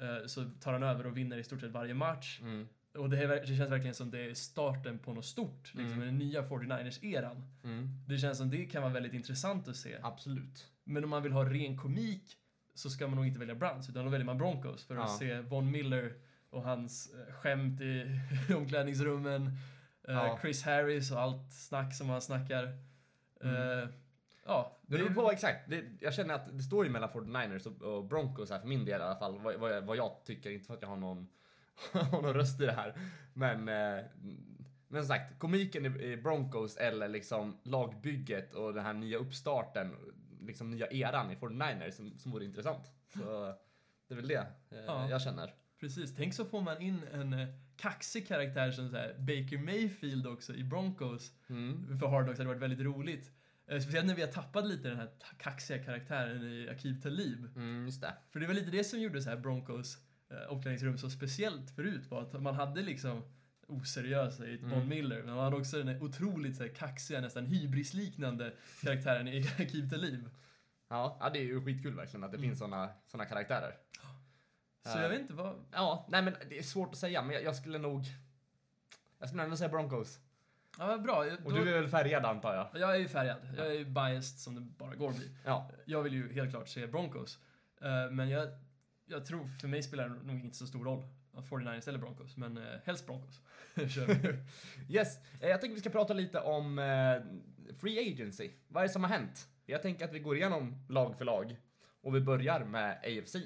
eh, 0.00 0.26
så 0.26 0.44
tar 0.60 0.72
han 0.72 0.82
över 0.82 1.06
och 1.06 1.16
vinner 1.16 1.38
i 1.38 1.44
stort 1.44 1.60
sett 1.60 1.70
varje 1.70 1.94
match. 1.94 2.40
Mm. 2.42 2.68
Och 2.94 3.10
det, 3.10 3.18
är, 3.18 3.28
ver- 3.28 3.40
det 3.46 3.56
känns 3.56 3.70
verkligen 3.70 3.94
som 3.94 4.10
det 4.10 4.20
är 4.30 4.34
starten 4.34 4.98
på 4.98 5.12
något 5.14 5.24
stort, 5.24 5.74
liksom 5.74 5.92
Mm. 6.02 6.06
den 6.06 6.18
nya 6.18 6.42
49ers-eran. 6.42 7.42
Mm. 7.64 7.88
Det 8.08 8.18
känns 8.18 8.38
som 8.38 8.50
det 8.50 8.64
kan 8.66 8.82
vara 8.82 8.92
väldigt 8.92 9.12
intressant 9.14 9.68
att 9.68 9.76
se. 9.76 9.96
Absolut. 10.02 10.70
Men 10.84 11.04
om 11.04 11.10
man 11.10 11.22
vill 11.22 11.32
ha 11.32 11.44
ren 11.44 11.76
komik 11.76 12.36
så 12.82 12.90
ska 12.90 13.06
man 13.06 13.16
nog 13.16 13.26
inte 13.26 13.38
välja 13.38 13.54
Browns, 13.54 13.88
utan 13.90 14.04
då 14.04 14.10
väljer 14.10 14.26
man 14.26 14.38
Broncos 14.38 14.84
för 14.84 14.96
att 14.96 15.08
Ja. 15.10 15.16
se 15.18 15.40
Von 15.40 15.70
Miller 15.70 16.14
och 16.50 16.62
hans 16.62 17.14
eh, 17.14 17.34
skämt 17.34 17.80
i 17.80 18.20
omklädningsrummen, 18.56 19.46
eh, 20.08 20.14
Ja. 20.14 20.38
Chris 20.42 20.62
Harris 20.64 21.10
och 21.12 21.20
allt 21.20 21.52
snack 21.52 21.94
som 21.94 22.08
han 22.08 22.20
snackar. 22.20 22.78
Mm. 23.42 23.56
Eh, 23.82 23.88
ja, 24.46 24.78
Det 24.82 24.98
beror 24.98 25.10
på 25.10 25.30
exakt. 25.32 25.70
Det, 25.70 25.84
jag 26.00 26.14
känner 26.14 26.34
att 26.34 26.56
det 26.58 26.62
står 26.62 26.84
ju 26.84 26.90
mellan 26.90 27.08
49ers 27.10 27.66
och, 27.66 27.82
och 27.82 28.04
Broncos 28.04 28.50
här 28.50 28.60
för 28.60 28.68
min 28.68 28.84
del 28.84 29.00
i 29.00 29.04
alla 29.04 29.16
fall. 29.16 29.38
Vad, 29.38 29.54
vad, 29.54 29.72
jag, 29.76 29.82
vad 29.82 29.96
jag 29.96 30.24
tycker, 30.24 30.50
inte 30.50 30.66
för 30.66 30.74
att 30.74 30.82
jag 30.82 30.88
har 30.88 30.96
någon, 30.96 31.28
har 31.92 32.22
någon 32.22 32.34
röst 32.34 32.60
i 32.60 32.66
det 32.66 32.72
här. 32.72 32.94
Men, 33.34 33.68
eh, 33.68 34.04
men 34.88 35.02
som 35.02 35.08
sagt, 35.08 35.38
komiken 35.38 35.86
i, 35.86 36.02
i 36.04 36.16
Broncos 36.16 36.76
eller 36.76 37.08
liksom 37.08 37.58
lagbygget 37.62 38.54
och 38.54 38.74
den 38.74 38.84
här 38.84 38.92
nya 38.92 39.18
uppstarten, 39.18 39.96
liksom 40.46 40.70
nya 40.70 40.86
eran 40.90 41.30
i 41.30 41.34
49ers 41.34 41.90
som, 41.90 42.18
som 42.18 42.32
vore 42.32 42.44
intressant. 42.44 42.90
Så 43.14 43.54
Det 44.08 44.14
är 44.14 44.16
väl 44.16 44.28
det 44.28 44.46
eh, 44.70 44.78
Ja. 44.86 45.10
jag 45.10 45.22
känner. 45.22 45.54
Precis. 45.80 46.14
Tänk 46.16 46.34
så 46.34 46.44
får 46.44 46.60
man 46.62 46.82
in 46.82 47.00
en 47.12 47.32
eh, 47.32 47.48
kaxig 47.76 48.28
karaktär 48.28 48.70
som 48.70 48.88
så 48.90 48.96
här, 48.96 49.14
Baker 49.18 49.58
Mayfield 49.58 50.26
också 50.26 50.54
i 50.54 50.64
Broncos 50.64 51.32
Mm. 51.48 51.98
för 51.98 52.06
Hard 52.06 52.24
Knocks 52.24 52.38
hade 52.38 52.48
varit 52.48 52.62
väldigt 52.62 52.80
roligt. 52.80 53.32
Eh, 53.66 53.80
Speciellt 53.80 54.06
när 54.06 54.14
vi 54.14 54.22
har 54.22 54.28
tappat 54.28 54.66
lite 54.66 54.88
den 54.88 54.96
här 54.96 55.10
kaxiga 55.38 55.84
karaktären 55.84 56.42
i 56.42 56.68
Akib 56.70 57.02
Talib. 57.02 57.56
Mm, 57.56 57.84
just 57.84 58.00
det. 58.00 58.14
För 58.30 58.40
det 58.40 58.46
var 58.46 58.54
lite 58.54 58.70
det 58.70 58.84
som 58.84 59.00
gjorde 59.00 59.22
så 59.22 59.30
här 59.30 59.36
Broncos 59.36 59.98
eh, 60.30 60.52
omklädningsrum 60.52 60.98
så 60.98 61.10
speciellt 61.10 61.70
förut 61.70 62.06
var 62.10 62.22
att 62.22 62.42
man 62.42 62.54
hade 62.54 62.82
liksom 62.82 63.22
oseriösa 63.70 64.46
i 64.46 64.58
Mm. 64.58 64.70
Von 64.70 64.88
Miller, 64.88 65.22
men 65.22 65.34
man 65.34 65.44
hade 65.44 65.56
också 65.56 65.78
den 65.78 65.88
här 65.88 66.02
otroligt 66.02 66.56
så 66.56 66.62
här, 66.62 66.70
kaxiga, 66.74 67.20
nästan 67.20 67.46
hybrisliknande 67.46 68.52
karaktären 68.82 69.28
i 69.28 69.40
Akib 69.58 69.90
Talib. 69.90 70.30
Ja, 70.88 71.16
ja, 71.20 71.30
det 71.30 71.38
är 71.38 71.42
ju 71.44 71.64
skitkul 71.64 71.94
verkligen 71.96 72.24
att 72.24 72.30
det 72.30 72.36
Mm. 72.36 72.48
finns 72.48 72.58
såna, 72.58 72.90
såna 73.06 73.24
karaktärer. 73.24 73.76
Så 74.86 74.96
Eh, 74.98 75.02
jag 75.02 75.08
vet 75.10 75.20
inte 75.20 75.34
vad... 75.34 75.64
Ja, 75.72 76.06
nej 76.10 76.22
men 76.22 76.34
det 76.48 76.58
är 76.58 76.62
svårt 76.62 76.88
att 76.92 76.98
säga, 76.98 77.22
men 77.22 77.34
jag, 77.34 77.44
jag 77.44 77.56
skulle 77.56 77.78
nog... 77.78 78.04
Jag 79.18 79.28
skulle 79.28 79.42
ändå 79.42 79.56
säga 79.56 79.68
Broncos. 79.68 80.18
Ja, 80.78 80.86
vad 80.86 81.02
bra. 81.02 81.26
Jag- 81.26 81.46
Och 81.46 81.52
då- 81.52 81.64
du 81.64 81.70
är 81.76 81.80
väl 81.80 81.90
färgad 81.90 82.24
antar 82.24 82.54
jag? 82.54 82.68
Jag 82.80 82.94
är 82.94 82.98
ju 82.98 83.08
färgad. 83.08 83.36
Jag 83.56 83.66
är 83.66 83.72
ju 83.72 83.84
biased 83.84 84.38
som 84.38 84.54
det 84.54 84.60
bara 84.60 84.94
går 84.94 85.10
att 85.10 85.16
bli. 85.16 85.30
Ja. 85.44 85.70
Jag 85.84 86.02
vill 86.02 86.12
ju 86.14 86.32
helt 86.32 86.50
klart 86.50 86.68
se 86.68 86.86
Broncos. 86.86 87.38
Eh, 87.80 88.10
men 88.10 88.28
jag, 88.28 88.48
jag 89.06 89.24
tror, 89.26 89.48
för 89.60 89.68
mig 89.68 89.82
spelar 89.82 90.08
det 90.08 90.14
nog 90.22 90.40
inte 90.40 90.56
så 90.56 90.66
stor 90.66 90.84
roll. 90.84 91.04
49ers 91.32 91.88
eller 91.88 91.98
Broncos, 91.98 92.36
men 92.36 92.58
uh, 92.58 92.64
helst 92.84 93.06
Broncos. 93.06 93.40
Yes, 94.88 95.18
eh, 95.40 95.48
jag 95.48 95.60
tänker 95.60 95.74
vi 95.74 95.80
ska 95.80 95.90
prata 95.90 96.14
lite 96.14 96.40
om 96.40 96.78
eh, 96.78 97.74
Free 97.80 98.12
Agency. 98.12 98.50
Vad 98.68 98.82
är 98.82 98.86
det 98.88 98.92
som 98.92 99.04
har 99.04 99.10
hänt? 99.10 99.48
Jag 99.66 99.82
tänker 99.82 100.04
att 100.04 100.12
vi 100.12 100.18
går 100.18 100.36
igenom 100.36 100.84
lag 100.88 101.18
för 101.18 101.24
lag. 101.24 101.56
Och 102.02 102.14
vi 102.14 102.20
börjar 102.20 102.64
med 102.64 102.98
AFC. 103.04 103.36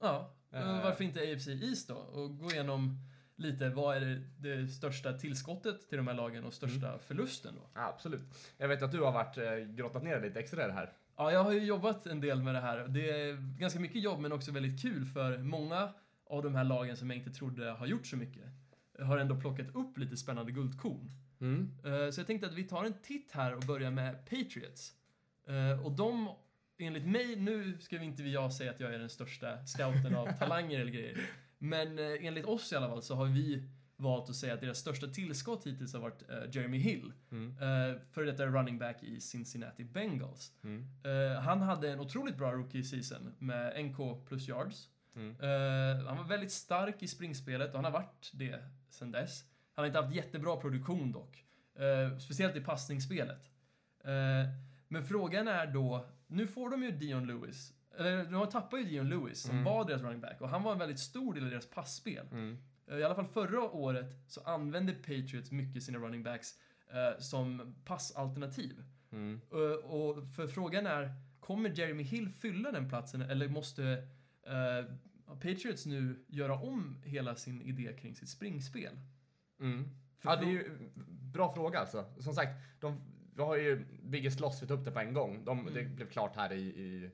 Ja, 0.00 0.36
Eh. 0.52 0.82
varför 0.82 1.04
inte 1.04 1.20
AFC 1.20 1.48
East 1.48 1.88
då? 1.88 1.94
Och 1.94 2.38
gå 2.38 2.50
igenom 2.50 2.98
lite, 3.36 3.68
vad 3.68 3.96
är 3.96 4.22
det, 4.38 4.68
största 4.68 5.12
tillskottet 5.12 5.88
till 5.88 5.98
de 5.98 6.06
här 6.08 6.14
lagen 6.14 6.44
och 6.44 6.52
största 6.52 6.86
Mm. 6.88 6.98
förlusten 7.00 7.54
då? 7.54 7.70
Ja, 7.74 7.88
absolut. 7.88 8.20
Jag 8.58 8.68
vet 8.68 8.82
att 8.82 8.92
du 8.92 9.00
har 9.00 9.12
varit 9.12 9.38
eh, 9.38 9.54
grottat 9.74 10.02
ner 10.02 10.20
lite 10.20 10.40
extra 10.40 10.64
i 10.64 10.66
det 10.66 10.72
här. 10.72 10.92
Ja, 11.16 11.32
jag 11.32 11.44
har 11.44 11.52
ju 11.52 11.64
jobbat 11.64 12.06
en 12.06 12.20
del 12.20 12.42
med 12.42 12.54
det 12.54 12.60
här. 12.60 12.88
Det 12.88 13.10
är 13.10 13.58
ganska 13.58 13.80
mycket 13.80 14.02
jobb 14.02 14.20
men 14.20 14.32
också 14.32 14.52
väldigt 14.52 14.82
kul 14.82 15.04
för 15.06 15.38
många 15.38 15.92
av 16.30 16.42
de 16.42 16.54
här 16.54 16.64
lagen 16.64 16.96
som 16.96 17.10
jag 17.10 17.16
inte 17.18 17.30
trodde 17.30 17.70
har 17.70 17.86
gjort 17.86 18.06
så 18.06 18.16
mycket 18.16 18.44
har 18.98 19.18
ändå 19.18 19.40
plockat 19.40 19.74
upp 19.74 19.98
lite 19.98 20.16
spännande 20.16 20.52
guldkorn. 20.52 21.10
Mm. 21.40 21.70
Eh, 21.84 22.10
Så 22.10 22.20
jag 22.20 22.26
tänkte 22.26 22.46
att 22.46 22.54
vi 22.54 22.64
tar 22.64 22.84
en 22.84 22.94
titt 23.02 23.32
här 23.32 23.54
och 23.54 23.62
börjar 23.62 23.90
med 23.90 24.24
Patriots. 24.24 24.92
Eh, 25.48 25.86
Och 25.86 25.92
de, 25.92 26.28
enligt 26.78 27.06
mig, 27.06 27.36
nu 27.36 27.78
ska 27.80 27.98
vi 27.98 28.04
inte 28.04 28.22
jag 28.22 28.52
säga 28.52 28.70
att 28.70 28.80
jag 28.80 28.94
är 28.94 28.98
den 28.98 29.10
största 29.10 29.66
scouten 29.66 30.14
av 30.14 30.26
talanger 30.38 30.80
eller 30.80 30.92
grejer. 30.92 31.20
Men 31.58 31.98
eh, 31.98 32.26
enligt 32.26 32.44
oss 32.44 32.72
i 32.72 32.76
alla 32.76 32.88
fall 32.88 33.02
så 33.02 33.14
har 33.14 33.26
vi 33.26 33.68
valt 33.96 34.30
att 34.30 34.36
säga 34.36 34.54
att 34.54 34.60
deras 34.60 34.78
största 34.78 35.06
tillskott 35.06 35.66
hittills 35.66 35.92
har 35.92 36.00
varit 36.00 36.30
eh, 36.30 36.36
Jeremy 36.52 36.78
Hill. 36.78 37.12
Mm. 37.30 37.46
Uh, 37.48 37.98
för 38.10 38.24
detta 38.24 38.46
running 38.46 38.78
back 38.78 39.02
i 39.02 39.20
Cincinnati 39.20 39.84
Bengals. 39.84 40.52
Mm. 40.64 40.86
Eh, 41.04 41.40
han 41.40 41.60
hade 41.60 41.92
en 41.92 42.00
otroligt 42.00 42.36
bra 42.36 42.52
rookie 42.52 42.84
season 42.84 43.34
med 43.38 43.84
NK 43.84 44.26
plus 44.28 44.48
yards. 44.48 44.88
Mm. 45.16 45.30
Eh, 45.40 46.06
han 46.06 46.16
var 46.16 46.24
väldigt 46.24 46.52
stark 46.52 47.02
i 47.02 47.08
springspelet 47.08 47.68
och 47.70 47.74
han 47.76 47.84
har 47.84 47.92
varit 47.92 48.30
det 48.34 48.64
sen 48.88 49.12
dess. 49.12 49.44
Han 49.74 49.82
har 49.82 49.86
inte 49.86 50.00
haft 50.00 50.14
jättebra 50.14 50.56
produktion 50.56 51.12
dock. 51.12 51.44
Eh, 51.74 52.18
speciellt 52.18 52.56
i 52.56 52.60
passningsspelet. 52.60 53.50
Eh, 54.04 54.50
men 54.88 55.04
frågan 55.04 55.48
är 55.48 55.66
då, 55.66 56.06
nu 56.26 56.46
får 56.46 56.70
de 56.70 56.82
ju 56.82 56.90
Dion 56.90 57.26
Lewis. 57.26 57.72
Eller 57.98 58.24
de 58.24 58.48
tappar 58.48 58.78
ju 58.78 58.84
Dion 58.84 59.08
Lewis 59.08 59.40
som 59.42 59.50
Mm. 59.50 59.64
var 59.64 59.84
deras 59.84 60.02
running 60.02 60.20
back 60.20 60.40
och 60.40 60.48
han 60.48 60.62
var 60.62 60.72
en 60.72 60.78
väldigt 60.78 60.98
stor 60.98 61.34
del 61.34 61.44
av 61.44 61.50
deras 61.50 61.70
passspel. 61.70 62.26
Mm. 62.32 62.58
I 62.90 63.02
alla 63.02 63.14
fall 63.14 63.26
förra 63.26 63.62
året 63.62 64.06
så 64.26 64.40
använde 64.40 64.92
Patriots 64.92 65.50
mycket 65.50 65.82
sina 65.82 65.98
running 65.98 66.22
backs 66.22 66.54
som 67.18 67.74
passalternativ. 67.84 68.84
Mm. 69.12 69.40
Och 69.84 70.16
för 70.36 70.46
frågan 70.46 70.86
är, 70.86 71.14
kommer 71.40 71.70
Jeremy 71.70 72.02
Hill 72.02 72.28
fylla 72.28 72.72
den 72.72 72.88
platsen 72.88 73.22
eller 73.22 73.48
måste 73.48 74.08
eh, 74.46 74.84
Patriots 75.34 75.86
nu 75.86 76.24
göra 76.28 76.54
om 76.54 76.96
hela 77.04 77.34
sin 77.36 77.62
idé 77.62 77.92
kring 78.00 78.14
sitt 78.14 78.28
springspel? 78.28 78.98
Mm. 79.60 79.88
Ja, 80.22 80.36
det 80.36 80.44
är 80.44 80.50
ju 80.50 80.70
bra 81.32 81.54
fråga 81.54 81.78
alltså. 81.78 82.04
Som 82.18 82.34
sagt, 82.34 82.50
de, 82.80 83.00
vi 83.36 83.42
har 83.42 83.56
ju 83.56 83.84
Biggest 84.02 84.40
Loss, 84.40 84.62
vi 84.62 84.66
tog 84.66 84.78
upp 84.78 84.84
det 84.84 84.90
på 84.90 84.98
en 85.00 85.12
gång. 85.14 85.44
De, 85.44 85.64
Det 85.74 85.80
Mm. 85.80 85.96
blev 85.96 86.10
klart 86.10 86.36
här 86.36 86.52
i, 86.52 86.60
i 86.60 87.10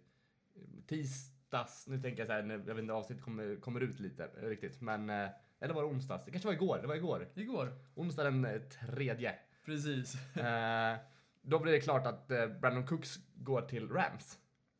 tisdags. 0.86 1.86
Nu 1.88 2.02
tänker 2.02 2.18
jag 2.18 2.26
så 2.26 2.32
här, 2.32 2.62
jag 2.66 2.74
vet 2.74 2.78
inte 2.82 2.92
avsnittet 2.92 3.24
kommer, 3.24 3.56
kommer 3.60 3.80
ut 3.80 4.00
lite 4.00 4.24
eh, 4.42 4.48
riktigt. 4.48 4.80
Men, 4.80 5.10
eh, 5.10 5.28
eller 5.60 5.74
var 5.74 5.82
det 5.82 5.88
onsdags? 5.88 6.24
Det 6.24 6.30
kanske 6.30 6.46
var 6.48 6.54
igår. 6.54 6.78
Det 6.82 6.86
var 6.86 6.94
igår. 6.94 7.28
Igår. 7.34 7.78
Onsdag 7.94 8.24
den 8.24 8.44
eh, 8.44 8.60
tredje. 8.62 9.34
Precis. 9.64 10.14
Eh, 10.36 10.96
då 11.42 11.58
blir 11.58 11.72
det 11.72 11.80
klart 11.80 12.06
att 12.06 12.28
Brandon 12.60 12.86
Cooks 12.86 13.18
går 13.34 13.62
till 13.62 13.88
Rams. 13.88 14.38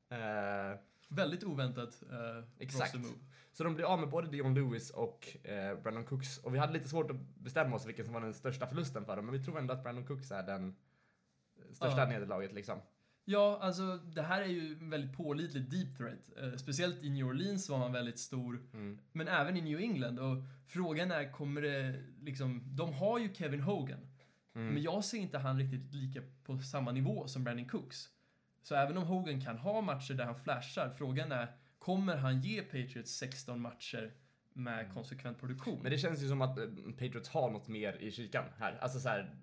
Eh, 0.08 0.78
Väldigt 1.08 1.44
oväntat 1.44 2.02
eh, 2.10 2.44
Exakt. 2.58 2.94
move. 2.94 3.14
så 3.52 3.64
de 3.64 3.74
blir 3.74 3.84
av 3.84 4.00
med 4.00 4.08
både 4.08 4.28
Dion 4.28 4.54
Lewis 4.54 4.90
och 4.90 5.36
eh, 5.46 5.78
Brandon 5.82 6.04
Cooks. 6.04 6.38
Och 6.38 6.54
vi 6.54 6.58
hade 6.58 6.72
lite 6.72 6.88
svårt 6.88 7.10
att 7.10 7.16
bestämma 7.34 7.76
oss 7.76 7.86
vilken 7.86 8.04
som 8.04 8.14
var 8.14 8.20
den 8.20 8.34
största 8.34 8.66
förlusten 8.66 9.04
för 9.04 9.16
dem. 9.16 9.26
Men 9.26 9.38
vi 9.38 9.44
tror 9.44 9.58
ändå 9.58 9.74
att 9.74 9.82
Brandon 9.82 10.06
Cooks 10.06 10.30
är 10.30 10.42
den 10.42 10.68
eh, 11.58 11.72
största 11.72 12.00
Ja. 12.00 12.06
nederlaget 12.06 12.52
liksom. 12.52 12.78
Ja, 13.28 13.58
alltså 13.62 13.96
det 13.96 14.22
här 14.22 14.42
är 14.42 14.46
ju 14.46 14.72
en 14.72 14.90
väldigt 14.90 15.16
pålitlig 15.16 15.70
deep 15.70 15.96
threat. 15.98 16.30
Eh, 16.42 16.56
speciellt 16.56 17.02
i 17.02 17.10
New 17.10 17.26
Orleans 17.26 17.68
var 17.68 17.78
han 17.78 17.92
väldigt 17.92 18.18
stor. 18.18 18.62
Mm. 18.72 18.98
Men 19.12 19.28
även 19.28 19.56
i 19.56 19.60
New 19.60 19.78
England. 19.80 20.18
Och 20.18 20.36
frågan 20.66 21.10
är, 21.10 21.32
kommer 21.32 21.62
det 21.62 22.02
liksom... 22.20 22.62
De 22.76 22.92
har 22.92 23.18
ju 23.18 23.34
Kevin 23.34 23.60
Hogan. 23.60 24.00
Mm. 24.54 24.74
Men 24.74 24.82
jag 24.82 25.04
ser 25.04 25.18
inte 25.18 25.38
han 25.38 25.58
riktigt 25.58 25.94
lika 25.94 26.22
på 26.44 26.58
samma 26.58 26.92
nivå 26.92 27.28
som 27.28 27.44
Brandon 27.44 27.68
Cooks. 27.68 28.08
Så 28.66 28.74
även 28.74 28.96
om 28.96 29.04
Hogan 29.04 29.40
kan 29.40 29.58
ha 29.58 29.80
matcher 29.80 30.14
där 30.14 30.24
han 30.24 30.34
flashar, 30.34 30.90
frågan 30.98 31.32
är, 31.32 31.48
kommer 31.78 32.16
han 32.16 32.40
ge 32.40 32.62
Patriots 32.62 33.10
16 33.16 33.60
matcher 33.60 34.12
med 34.52 34.92
konsekvent 34.94 35.38
produktion? 35.40 35.72
Mm. 35.72 35.82
Men 35.82 35.92
det 35.92 35.98
känns 35.98 36.22
ju 36.22 36.28
som 36.28 36.42
att 36.42 36.58
eh, 36.58 36.64
Patriots 36.98 37.28
har 37.28 37.50
något 37.50 37.68
mer 37.68 37.96
i 37.96 38.10
kikan 38.10 38.44
här. 38.58 38.78
Alltså 38.80 39.00
så 39.00 39.08
här, 39.08 39.34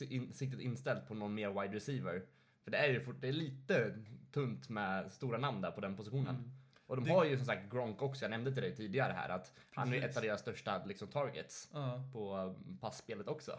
in, 0.00 0.32
siktet 0.32 0.60
inställt 0.60 1.08
på 1.08 1.14
någon 1.14 1.34
mer 1.34 1.60
wide 1.62 1.76
receiver. 1.76 2.22
För 2.64 2.70
det 2.70 2.76
är 2.78 2.88
ju 2.88 3.00
fort, 3.00 3.16
det 3.20 3.28
är 3.28 3.32
lite 3.32 3.98
tunt 4.32 4.68
med 4.68 5.12
stora 5.12 5.38
namn 5.38 5.60
där 5.60 5.70
på 5.70 5.80
den 5.80 5.96
positionen. 5.96 6.34
Mm. 6.36 6.50
Och 6.86 6.96
de 6.96 7.04
Det- 7.04 7.10
har 7.12 7.24
ju 7.24 7.36
som 7.36 7.46
sagt 7.46 7.72
Gronk 7.72 8.02
också, 8.02 8.24
jag 8.24 8.30
nämnde 8.30 8.52
till 8.52 8.62
dig 8.62 8.76
tidigare 8.76 9.12
här 9.12 9.28
att 9.28 9.52
han 9.74 9.88
är 9.88 9.92
Precis. 9.92 10.10
ett 10.10 10.16
av 10.16 10.22
deras 10.22 10.40
största 10.40 10.84
liksom, 10.84 11.08
targets 11.08 11.68
Ja. 11.72 12.08
på 12.12 12.36
eh, 12.36 12.76
passspelet 12.80 13.28
också. 13.28 13.58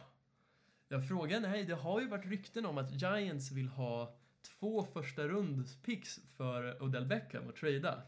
ja, 0.87 1.01
frågan 1.01 1.45
är, 1.45 1.63
det 1.63 1.75
har 1.75 2.01
ju 2.01 2.07
varit 2.07 2.25
rykten 2.25 2.65
om 2.65 2.77
att 2.77 2.91
Giants 3.01 3.51
vill 3.51 3.67
ha 3.67 4.15
två 4.59 4.83
första 4.83 5.27
rundspicks 5.27 6.19
för 6.37 6.83
Odell 6.83 7.05
Beckham 7.05 7.47
och 7.47 7.55
trada. 7.55 8.01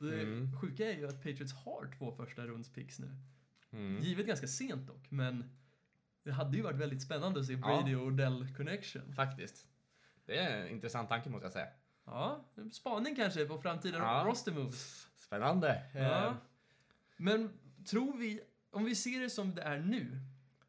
Det 0.00 0.20
Mm. 0.22 0.60
sjuka 0.60 0.90
är 0.92 0.96
ju 0.98 1.06
att 1.08 1.16
Patriots 1.22 1.52
har 1.54 1.90
två 1.98 2.12
första 2.12 2.46
rundspicks 2.46 2.98
nu. 2.98 3.16
Mm. 3.72 4.00
Givet 4.02 4.26
ganska 4.26 4.46
sent 4.46 4.86
dock, 4.86 5.10
men 5.10 5.50
det 6.22 6.32
hade 6.32 6.56
ju 6.56 6.62
varit 6.62 6.76
väldigt 6.76 7.02
spännande 7.02 7.40
att 7.40 7.46
se 7.46 7.52
Ja. 7.52 7.58
Brady 7.58 7.94
och 7.94 8.06
Odell 8.06 8.54
connection. 8.56 9.12
Faktiskt. 9.14 9.66
Det 10.26 10.38
är 10.38 10.60
en 10.62 10.68
intressant 10.68 11.08
tanke 11.08 11.30
måste 11.30 11.44
jag 11.44 11.52
säga. 11.52 11.68
Ja, 12.04 12.44
spaning 12.72 13.16
kanske 13.16 13.46
på 13.46 13.58
framtida 13.58 13.98
Ja. 13.98 14.24
roster 14.26 14.52
moves. 14.52 15.08
Spännande. 15.18 15.82
Ja. 15.94 16.26
Eh, 16.26 16.34
Men 17.16 17.50
tror 17.86 18.16
vi, 18.18 18.40
om 18.70 18.84
vi 18.84 18.94
ser 18.94 19.20
det 19.20 19.30
som 19.30 19.54
det 19.54 19.62
är 19.62 19.78
nu, 19.80 20.20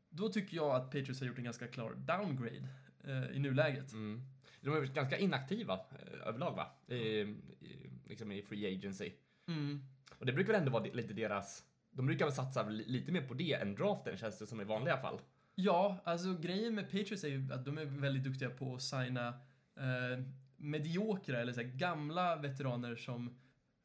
då 0.10 0.30
tycker 0.30 0.56
jag 0.56 0.76
att 0.76 0.86
Patriots 0.86 1.20
har 1.20 1.28
gjort 1.28 1.38
en 1.38 1.44
ganska 1.44 1.68
klar 1.68 1.94
downgrade 1.96 2.68
eh, 3.04 3.36
i 3.36 3.40
nuläget. 3.40 3.92
Mm. 3.94 4.22
De 4.68 4.76
är 4.76 4.80
väl 4.80 4.92
ganska 4.92 5.18
inaktiva 5.18 5.74
eh, 5.74 6.28
överlag 6.28 6.56
va? 6.56 6.72
I, 6.88 6.96
i, 6.96 7.90
liksom 8.06 8.32
i 8.32 8.42
free 8.42 8.76
agency. 8.76 9.12
Mm. 9.48 9.84
Och 10.20 10.26
det 10.26 10.34
brukar 10.34 10.54
väl 10.54 10.62
ändå 10.62 10.72
vara 10.72 10.84
lite 10.84 11.14
deras... 11.14 11.64
De 11.92 12.06
brukar 12.06 12.26
väl 12.26 12.34
satsa 12.34 12.70
li- 12.70 12.86
lite 12.88 13.12
mer 13.12 13.22
på 13.22 13.34
det 13.34 13.54
än 13.54 13.76
draften 13.76 14.18
känns 14.18 14.40
det 14.40 14.48
som 14.48 14.62
i 14.62 14.64
vanliga 14.64 14.98
fall. 14.98 15.20
Ja, 15.56 15.98
alltså 16.04 16.34
grejen 16.34 16.76
med 16.76 16.86
Patriots 16.86 17.24
är 17.24 17.28
ju 17.28 17.54
att 17.54 17.66
de 17.66 17.78
är 17.78 17.86
väldigt 17.86 18.24
duktiga 18.24 18.50
på 18.50 18.76
att 18.76 18.82
signa 18.82 19.28
eh, 19.76 20.24
mediokra 20.58 21.40
eller 21.42 21.54
så 21.54 21.62
här, 21.62 21.68
gamla 21.68 22.36
veteraner 22.36 22.96
som 22.96 23.40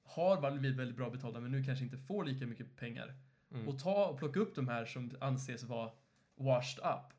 har 0.05 0.51
blivit 0.59 0.79
väldigt 0.79 0.97
bra 0.97 1.11
betalda 1.11 1.41
men 1.41 1.51
nu 1.53 1.65
kanske 1.65 1.85
inte 1.85 1.97
får 1.97 2.25
lika 2.25 2.47
mycket 2.47 2.77
pengar. 2.77 3.15
Mm. 3.55 3.69
Och 3.69 3.79
ta 3.79 4.07
och 4.07 4.19
plocka 4.19 4.41
upp 4.41 4.55
de 4.55 4.69
här 4.69 4.85
som 4.85 5.11
anses 5.21 5.63
vara 5.63 5.91
washed 6.35 6.85
up 6.85 7.15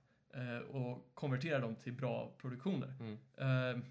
och 0.69 1.09
konvertera 1.13 1.59
dem 1.59 1.75
till 1.75 1.93
bra 1.93 2.31
produktioner. 2.41 2.93
Mm. 2.99 3.17
Eh, 3.37 3.83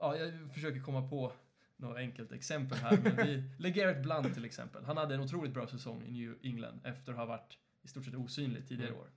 ja, 0.00 0.16
jag 0.16 0.52
försöker 0.54 0.80
komma 0.80 1.08
på 1.08 1.32
något 1.76 1.96
enkelt 1.96 2.32
exempel 2.32 2.78
här. 2.78 2.98
Men 3.02 3.16
vi, 3.26 3.44
LeGarrette 3.58 4.00
Blunt 4.00 4.34
till 4.34 4.44
exempel. 4.44 4.84
Han 4.84 4.96
hade 4.96 5.14
en 5.14 5.20
otroligt 5.20 5.52
bra 5.54 5.66
säsong 5.66 6.02
i 6.06 6.10
New 6.10 6.36
England 6.42 6.80
efter 6.84 7.12
att 7.12 7.18
ha 7.18 7.24
varit 7.26 7.58
i 7.82 7.88
stort 7.88 8.04
sett 8.04 8.14
osynlig 8.14 8.68
tidigare 8.68 8.90
Mm. 8.90 9.00
år. 9.00 9.10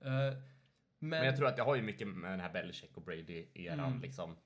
Eh, 0.00 0.36
men, 0.98 1.08
Men 1.10 1.24
jag 1.26 1.36
tror 1.36 1.46
att 1.48 1.56
det 1.56 1.62
har 1.62 1.76
ju 1.76 1.82
mycket 1.82 2.08
med 2.08 2.30
den 2.30 2.40
här 2.40 2.52
Belichick 2.52 2.96
och 2.96 3.02
Brady-eran 3.02 3.80
Mm. 3.86 4.00
liksom. 4.00 4.36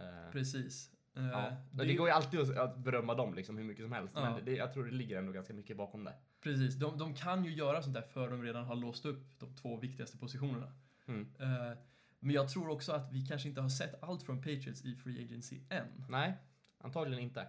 Eh, 0.00 0.32
Precis. 0.32 0.90
Eh, 1.16 1.26
Ja. 1.26 1.56
det 1.72 1.84
Det, 1.84 1.94
går 1.94 2.08
ju 2.08 2.14
alltid 2.14 2.40
att, 2.40 2.56
att 2.56 2.76
berömma 2.78 3.14
dem 3.14 3.34
liksom 3.34 3.56
hur 3.58 3.64
mycket 3.64 3.84
som 3.84 3.92
helst. 3.92 4.14
Ja. 4.16 4.34
Men 4.34 4.44
det, 4.44 4.52
jag 4.56 4.72
tror 4.72 4.84
det 4.84 4.90
ligger 4.90 5.18
ändå 5.18 5.32
ganska 5.32 5.54
mycket 5.54 5.76
bakom 5.76 6.04
det. 6.04 6.14
Precis, 6.40 6.74
de, 6.74 6.98
de 6.98 7.14
kan 7.14 7.44
ju 7.44 7.54
göra 7.54 7.82
sånt 7.82 7.94
där 7.94 8.02
för 8.02 8.30
de 8.30 8.42
redan 8.42 8.64
har 8.64 8.76
låst 8.76 9.04
upp 9.06 9.38
de 9.38 9.54
två 9.56 9.76
viktigaste 9.76 10.18
positionerna. 10.18 10.72
Mm. 11.08 11.28
Eh, 11.38 11.72
men 12.20 12.34
jag 12.34 12.48
tror 12.48 12.68
också 12.68 12.92
att 12.92 13.12
vi 13.12 13.26
kanske 13.26 13.48
inte 13.48 13.60
har 13.60 13.68
sett 13.68 14.02
allt 14.02 14.22
från 14.22 14.36
Patriots 14.38 14.84
i 14.84 14.94
Free 14.94 15.24
Agency 15.24 15.60
än. 15.70 16.04
Nej, 16.08 16.34
antagligen 16.78 17.22
inte. 17.22 17.46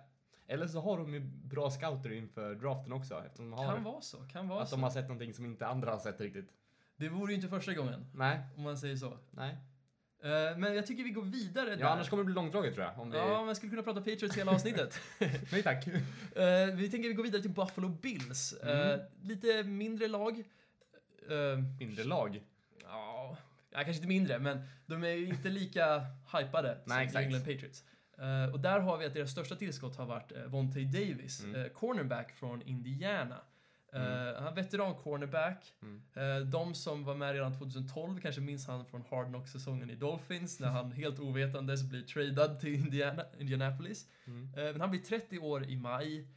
Eller 0.47 0.67
så 0.67 0.81
har 0.81 0.97
de 0.97 1.13
ju 1.13 1.19
bra 1.19 1.71
scouter 1.71 2.11
inför 2.11 2.55
draften 2.55 2.93
också. 2.93 3.23
Eftersom 3.25 3.49
de 3.49 3.59
har, 3.59 3.73
Kan 3.75 3.83
vara 3.83 4.01
så, 4.01 4.17
kan 4.17 4.47
vara 4.47 4.61
att 4.63 4.69
så. 4.69 4.75
de 4.75 4.83
har 4.83 4.89
sett 4.89 5.03
någonting 5.07 5.33
som 5.33 5.45
inte 5.45 5.67
andra 5.67 5.91
har 5.91 5.99
sett 5.99 6.21
riktigt. 6.21 6.49
Det 6.95 7.09
vore 7.09 7.31
ju 7.31 7.35
inte 7.35 7.47
första 7.49 7.73
gången, 7.73 8.05
Nej, 8.13 8.39
om 8.57 8.63
man 8.63 8.77
säger 8.77 8.95
så. 8.95 9.17
nej. 9.31 9.57
Eh, 10.23 10.57
men 10.57 10.75
jag 10.75 10.85
tycker 10.87 11.03
vi 11.03 11.09
går 11.09 11.21
vidare 11.21 11.69
Ja, 11.69 11.75
där. 11.75 11.85
annars 11.85 12.09
kommer 12.09 12.23
det 12.23 12.25
bli 12.25 12.33
långdraget 12.35 12.73
tror 12.73 12.85
jag. 12.85 12.99
Om 12.99 13.11
vi... 13.11 13.17
Ja, 13.17 13.45
man 13.45 13.55
skulle 13.55 13.69
kunna 13.69 13.83
prata 13.83 13.99
Patriots 14.01 14.37
hela 14.37 14.51
avsnittet. 14.51 14.99
Nej 15.51 15.63
tack. 15.63 15.87
Eh, 16.35 16.75
vi 16.75 16.89
tänker 16.91 17.09
vi 17.09 17.13
går 17.15 17.23
vidare 17.23 17.41
till 17.41 17.51
Buffalo 17.51 17.89
Bills. 17.89 18.53
Mm. 18.63 18.99
lite 19.21 19.63
mindre 19.63 20.07
lag. 20.07 20.43
Mindre 21.79 22.03
lag. 22.03 22.43
Ja, 23.77 23.83
kanske 23.83 23.93
inte 23.93 24.07
mindre, 24.07 24.39
men 24.39 24.61
de 24.85 25.03
är 25.03 25.07
ju 25.09 25.27
inte 25.27 25.49
lika 25.49 26.05
hypade 26.39 26.77
som 26.85 26.95
Nej. 26.95 27.05
New 27.07 27.15
England 27.17 27.39
Patriots. 27.45 27.83
Eh, 28.17 28.53
och 28.53 28.59
där 28.59 28.79
har 28.79 28.97
vi 28.97 29.05
att 29.05 29.13
deras 29.13 29.31
största 29.31 29.55
tillskott 29.55 29.95
har 29.95 30.05
varit 30.05 30.31
uh, 30.31 30.43
Vontae 30.45 30.83
Davis, 30.85 31.43
Mm. 31.43 31.61
eh, 31.61 31.67
cornerback 31.67 32.31
från 32.31 32.61
Indiana. 32.61 33.35
Uh, 33.35 34.01
Mm. 34.01 34.35
Han 34.43 34.47
är 34.47 34.55
veteran-cornerback. 34.55 35.73
Mm. 35.81 36.01
Eh, 36.15 36.45
de 36.47 36.75
som 36.75 37.03
var 37.03 37.15
med 37.15 37.33
redan 37.33 37.57
2012 37.59 38.21
kanske 38.21 38.41
minns 38.41 38.67
han 38.67 38.85
från 38.85 39.03
Hard 39.09 39.27
Knocks-säsongen 39.27 39.89
i 39.89 39.95
Dolphins 39.95 40.59
när 40.59 40.67
han 40.67 40.91
helt 41.01 41.19
ovetandes 41.19 41.83
blir 41.83 42.01
tradad 42.01 42.59
till 42.59 42.73
Indiana, 42.73 43.23
Indianapolis. 43.39 44.05
Mm. 44.27 44.51
Men 44.51 44.81
han 44.81 44.89
blir 44.91 45.01
30 45.01 45.39
år 45.39 45.65
i 45.65 45.75
maj. 45.77 46.27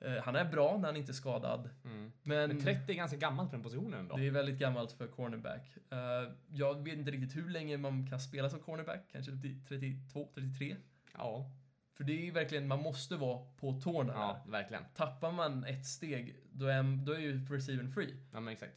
Eh, 0.00 0.22
han 0.22 0.36
är 0.36 0.44
bra 0.44 0.78
när 0.78 0.88
han 0.88 0.96
inte 0.96 1.12
är 1.12 1.14
skadad. 1.14 1.70
Mm. 1.84 2.12
Men, 2.22 2.48
Men 2.48 2.60
30 2.60 2.92
är 2.92 2.96
ganska 2.96 3.16
gammalt 3.16 3.50
för 3.50 3.56
den 3.56 3.64
positionen 3.64 4.00
ändå. 4.00 4.16
det 4.16 4.26
är 4.26 4.30
väldigt 4.30 4.58
gammalt 4.58 4.92
för 4.92 5.06
cornerback. 5.06 5.76
Eh, 5.90 6.32
jag 6.48 6.84
vet 6.84 6.98
inte 6.98 7.10
riktigt 7.10 7.36
hur 7.36 7.50
länge 7.50 7.76
man 7.76 8.06
kan 8.10 8.20
spela 8.20 8.50
som 8.50 8.60
cornerback. 8.60 9.00
Kanske 9.12 9.32
till 9.32 9.66
32, 9.68 10.28
33. 10.34 10.76
Ja, 11.14 11.50
För 11.96 12.04
det 12.04 12.12
är 12.12 12.24
ju 12.24 12.30
verkligen, 12.30 12.68
man 12.68 12.82
måste 12.82 13.16
vara 13.16 13.44
på 13.56 13.80
tårna 13.80 14.12
ja, 14.16 14.42
där. 14.44 14.52
verkligen. 14.52 14.82
Tappar 14.94 15.32
man 15.32 15.64
ett 15.64 15.86
steg, 15.86 16.36
då 16.52 16.66
är, 16.66 16.82
då 17.06 17.12
är 17.12 17.18
ju 17.18 17.46
receivern 17.46 17.92
free. 17.92 18.16
Ja, 18.32 18.40
men 18.40 18.52
exakt. 18.52 18.76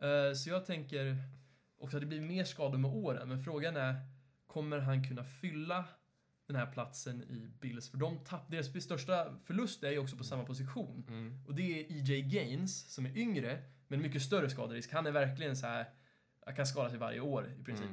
Eh, 0.00 0.34
så 0.34 0.50
jag 0.50 0.66
tänker 0.66 1.16
också 1.78 1.96
att 1.96 2.00
det 2.00 2.06
blir 2.06 2.20
mer 2.20 2.44
skador 2.44 2.78
med 2.78 2.90
åren. 2.90 3.28
Men 3.28 3.44
frågan 3.44 3.76
är, 3.76 3.94
kommer 4.46 4.78
han 4.78 5.04
kunna 5.04 5.24
fylla 5.24 5.84
den 6.52 6.60
här 6.60 6.72
platsen 6.72 7.22
i 7.22 7.50
Bills? 7.60 7.90
För 7.90 7.98
de 7.98 8.18
tapp, 8.18 8.50
deras 8.50 8.82
största 8.82 9.34
förlust 9.44 9.84
är 9.84 9.90
ju 9.90 9.98
också 9.98 10.16
på 10.16 10.24
samma 10.24 10.44
position. 10.44 11.04
Mm. 11.08 11.44
Och 11.46 11.54
det 11.54 11.80
är 11.80 11.92
EJ 11.92 12.22
Gaines 12.22 12.94
som 12.94 13.06
är 13.06 13.18
yngre, 13.18 13.62
men 13.88 14.02
mycket 14.02 14.22
större 14.22 14.50
skaderisk. 14.50 14.92
Han 14.92 15.06
är 15.06 15.10
verkligen 15.10 15.56
så 15.56 15.66
här, 15.66 15.86
kan 16.56 16.66
skada 16.66 16.90
sig 16.90 16.98
varje 16.98 17.20
år 17.20 17.52
i 17.60 17.64
princip. 17.64 17.90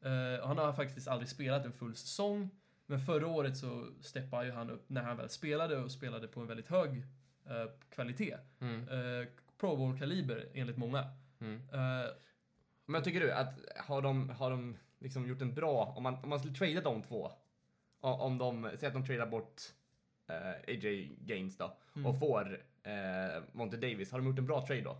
Eh, 0.00 0.40
och 0.42 0.48
han 0.48 0.58
har 0.58 0.72
faktiskt 0.72 1.08
aldrig 1.08 1.28
spelat 1.28 1.64
en 1.64 1.72
full 1.72 1.96
säsong. 1.96 2.50
Men 2.86 3.00
förra 3.00 3.26
året 3.26 3.56
så 3.56 3.88
steppade 4.00 4.46
ju 4.46 4.52
han 4.52 4.70
upp 4.70 4.84
när 4.88 5.02
han 5.02 5.16
väl 5.16 5.28
spelade 5.28 5.76
och 5.76 5.92
spelade 5.92 6.28
på 6.28 6.40
en 6.40 6.46
väldigt 6.46 6.68
hög 6.68 6.96
eh, 7.46 7.70
kvalitet. 7.90 8.36
Mm. 8.60 8.88
Uh, 8.88 9.26
Pro 9.60 9.76
Bowl-kaliber 9.76 10.48
enligt 10.54 10.76
många. 10.76 11.10
Mm. 11.40 11.62
Men 12.86 13.02
tycker 13.02 13.20
du 13.20 13.32
att 13.32 13.58
har 13.76 14.02
de, 14.02 14.30
har 14.30 14.50
de 14.50 14.76
liksom 14.98 15.28
gjort 15.28 15.42
en 15.42 15.54
bra, 15.54 15.94
om 15.96 16.02
man, 16.02 16.14
om 16.14 16.28
man 16.28 16.38
skulle 16.38 16.54
trada 16.54 16.80
de 16.80 17.02
två, 17.02 17.32
om 18.10 18.38
de, 18.38 18.62
säger 18.62 18.86
att 18.86 18.92
de 18.92 19.06
tradar 19.06 19.26
bort 19.26 19.62
eh, 20.28 20.50
AJ 20.74 21.16
Gaines 21.20 21.56
då 21.56 21.76
Mm. 21.96 22.06
och 22.06 22.18
får 22.18 22.60
eh, 22.82 23.42
Monte 23.52 23.76
Davis, 23.76 24.12
har 24.12 24.18
de 24.18 24.26
gjort 24.26 24.38
en 24.38 24.46
bra 24.46 24.66
trade 24.66 24.82
då? 24.82 24.96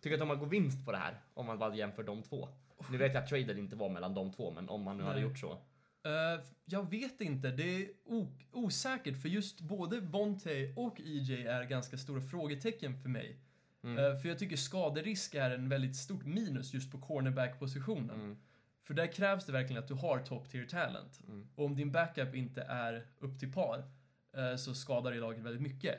Tycker 0.00 0.14
att 0.14 0.20
de 0.20 0.28
har 0.28 0.36
gått 0.36 0.52
vinst 0.52 0.84
på 0.84 0.92
det 0.92 0.98
här 0.98 1.14
om 1.34 1.46
man 1.46 1.58
bara 1.58 1.74
jämför 1.74 2.02
de 2.02 2.22
två? 2.22 2.48
Nu 2.90 2.98
vet 2.98 3.14
jag 3.14 3.22
att 3.22 3.28
traden 3.28 3.58
inte 3.58 3.76
var 3.76 3.88
mellan 3.88 4.14
de 4.14 4.32
två, 4.32 4.50
men 4.50 4.68
om 4.68 4.82
man 4.82 4.96
nu 4.96 5.02
hade 5.02 5.14
Nej. 5.20 5.28
gjort 5.28 5.38
så. 5.38 5.52
Eh, 6.04 6.40
jag 6.64 6.90
vet 6.90 7.20
inte. 7.20 7.50
Det 7.50 7.76
är 7.76 7.88
osäkert 8.52 9.22
för 9.22 9.28
just 9.28 9.60
både 9.60 10.00
Bonte 10.00 10.72
och 10.76 11.00
EJ 11.00 11.46
är 11.46 11.64
ganska 11.64 11.96
stora 11.98 12.20
frågetecken 12.20 13.02
för 13.02 13.08
mig. 13.08 13.36
Mm. 13.82 13.98
Eh, 13.98 14.20
för 14.20 14.28
jag 14.28 14.38
tycker 14.38 14.56
skaderisk 14.56 15.34
är 15.34 15.50
en 15.50 15.68
väldigt 15.68 15.96
stort 15.96 16.24
minus 16.24 16.74
just 16.74 16.92
på 16.92 16.98
cornerback-positionen. 16.98 18.20
Mm. 18.20 18.36
För 18.88 18.94
där 18.94 19.12
krävs 19.12 19.46
det 19.46 19.52
verkligen 19.52 19.82
att 19.82 19.88
du 19.88 19.94
har 19.94 20.18
top 20.18 20.50
tier 20.50 20.66
talent. 20.66 21.20
Mm. 21.28 21.48
Och 21.54 21.64
om 21.64 21.76
din 21.76 21.92
backup 21.92 22.34
inte 22.34 22.62
är 22.62 23.06
upp 23.18 23.38
till 23.38 23.52
par 23.52 23.84
eh, 24.36 24.56
så 24.56 24.74
skadar 24.74 25.12
det 25.12 25.20
laget 25.20 25.44
väldigt 25.44 25.62
mycket. 25.62 25.94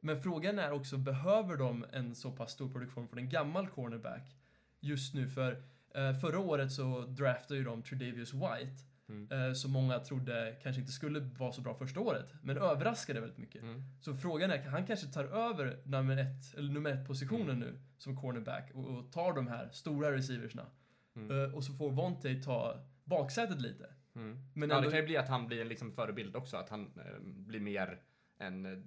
Men 0.00 0.22
frågan 0.22 0.58
är 0.58 0.72
också, 0.72 0.96
behöver 0.98 1.56
de 1.56 1.84
en 1.92 2.14
så 2.14 2.32
pass 2.32 2.52
stor 2.52 2.72
produktion 2.72 3.08
från 3.08 3.18
en 3.18 3.28
gammal 3.28 3.68
cornerback 3.68 4.36
just 4.80 5.14
nu? 5.14 5.28
För 5.28 5.62
eh, 5.94 6.18
förra 6.20 6.38
året 6.38 6.72
så 6.72 7.00
draftade 7.00 7.58
ju 7.58 7.64
de 7.64 7.82
Tredavious 7.82 8.34
White, 8.34 8.84
Mm. 9.08 9.32
eh, 9.32 9.52
som 9.52 9.70
många 9.70 9.98
trodde 9.98 10.56
kanske 10.62 10.80
inte 10.80 10.92
skulle 10.92 11.20
vara 11.20 11.52
så 11.52 11.60
bra 11.60 11.74
första 11.74 12.00
året, 12.00 12.32
men 12.42 12.58
överraskade 12.58 13.20
väldigt 13.20 13.38
mycket. 13.38 13.62
Mm. 13.62 13.82
Så 14.00 14.16
frågan 14.16 14.50
är, 14.50 14.62
han 14.62 14.86
kanske 14.86 15.06
tar 15.06 15.24
över 15.24 15.78
nummer 15.84 16.16
ett, 16.16 16.54
eller 16.58 16.72
nummer 16.72 16.90
ett 16.90 17.06
positionen 17.06 17.58
nu 17.58 17.78
som 17.98 18.16
cornerback 18.16 18.70
och, 18.74 18.98
och 18.98 19.12
tar 19.12 19.32
de 19.32 19.48
här 19.48 19.68
stora 19.72 20.12
receiversna. 20.12 20.66
Mm. 21.24 21.44
Eh, 21.44 21.54
och 21.54 21.64
så 21.64 21.72
får 21.72 21.90
Vontae 21.90 22.42
ta 22.42 22.80
baksätet 23.04 23.60
lite. 23.60 23.86
Mm. 24.14 24.38
Men 24.54 24.70
ja, 24.70 24.76
ändå- 24.76 24.88
det 24.88 24.92
kan 24.92 25.00
ju 25.00 25.06
bli 25.06 25.16
att 25.16 25.28
han 25.28 25.46
blir 25.46 25.60
en 25.60 25.68
liksom 25.68 25.92
förebild 25.92 26.36
också, 26.36 26.56
att 26.56 26.68
han 26.68 26.82
eh, 26.96 27.20
blir 27.22 27.60
mer 27.60 28.02
en 28.38 28.66
eh, 28.66 28.78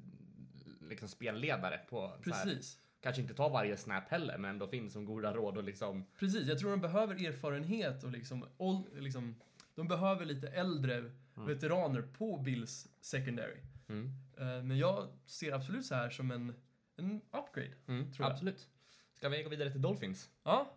liksom 0.90 1.08
spelledare 1.08 1.78
på 1.90 2.18
så 2.24 2.32
här, 2.32 2.44
Precis. 2.46 2.80
kanske 3.02 3.22
inte 3.22 3.34
tar 3.34 3.50
varje 3.50 3.78
snap 3.78 4.10
heller, 4.10 4.38
men 4.38 4.50
ändå 4.50 4.68
finns 4.68 4.94
som 4.94 5.06
goda 5.06 5.34
råd 5.34 5.58
och 5.58 5.64
liksom 5.64 6.06
Precis, 6.20 6.48
jag 6.48 6.60
tror 6.60 6.72
de 6.72 6.82
behöver 6.82 7.28
erfarenhet 7.28 8.04
och 8.04 8.12
liksom, 8.12 8.46
ol, 8.58 8.84
liksom 9.00 9.36
de 9.76 9.88
behöver 9.88 10.26
lite 10.26 10.48
äldre 10.48 11.12
veteraner 11.36 12.02
på 12.02 12.38
Bills 12.38 12.88
secondary. 13.02 13.58
Mm. 13.88 14.12
Eh, 14.38 14.64
men 14.64 14.78
jag 14.78 15.08
ser 15.26 15.52
absolut 15.52 15.86
så 15.86 15.96
här 15.96 16.10
som 16.10 16.32
en, 16.32 16.54
en 16.96 17.22
upgrade. 17.32 17.74
Mm, 17.88 18.12
absolut. 18.20 18.70
Ska 19.16 19.30
vi 19.30 19.44
gå 19.44 19.50
vidare 19.50 19.72
till 19.72 19.82
Dolphins? 19.82 20.30
Ja. 20.44 20.74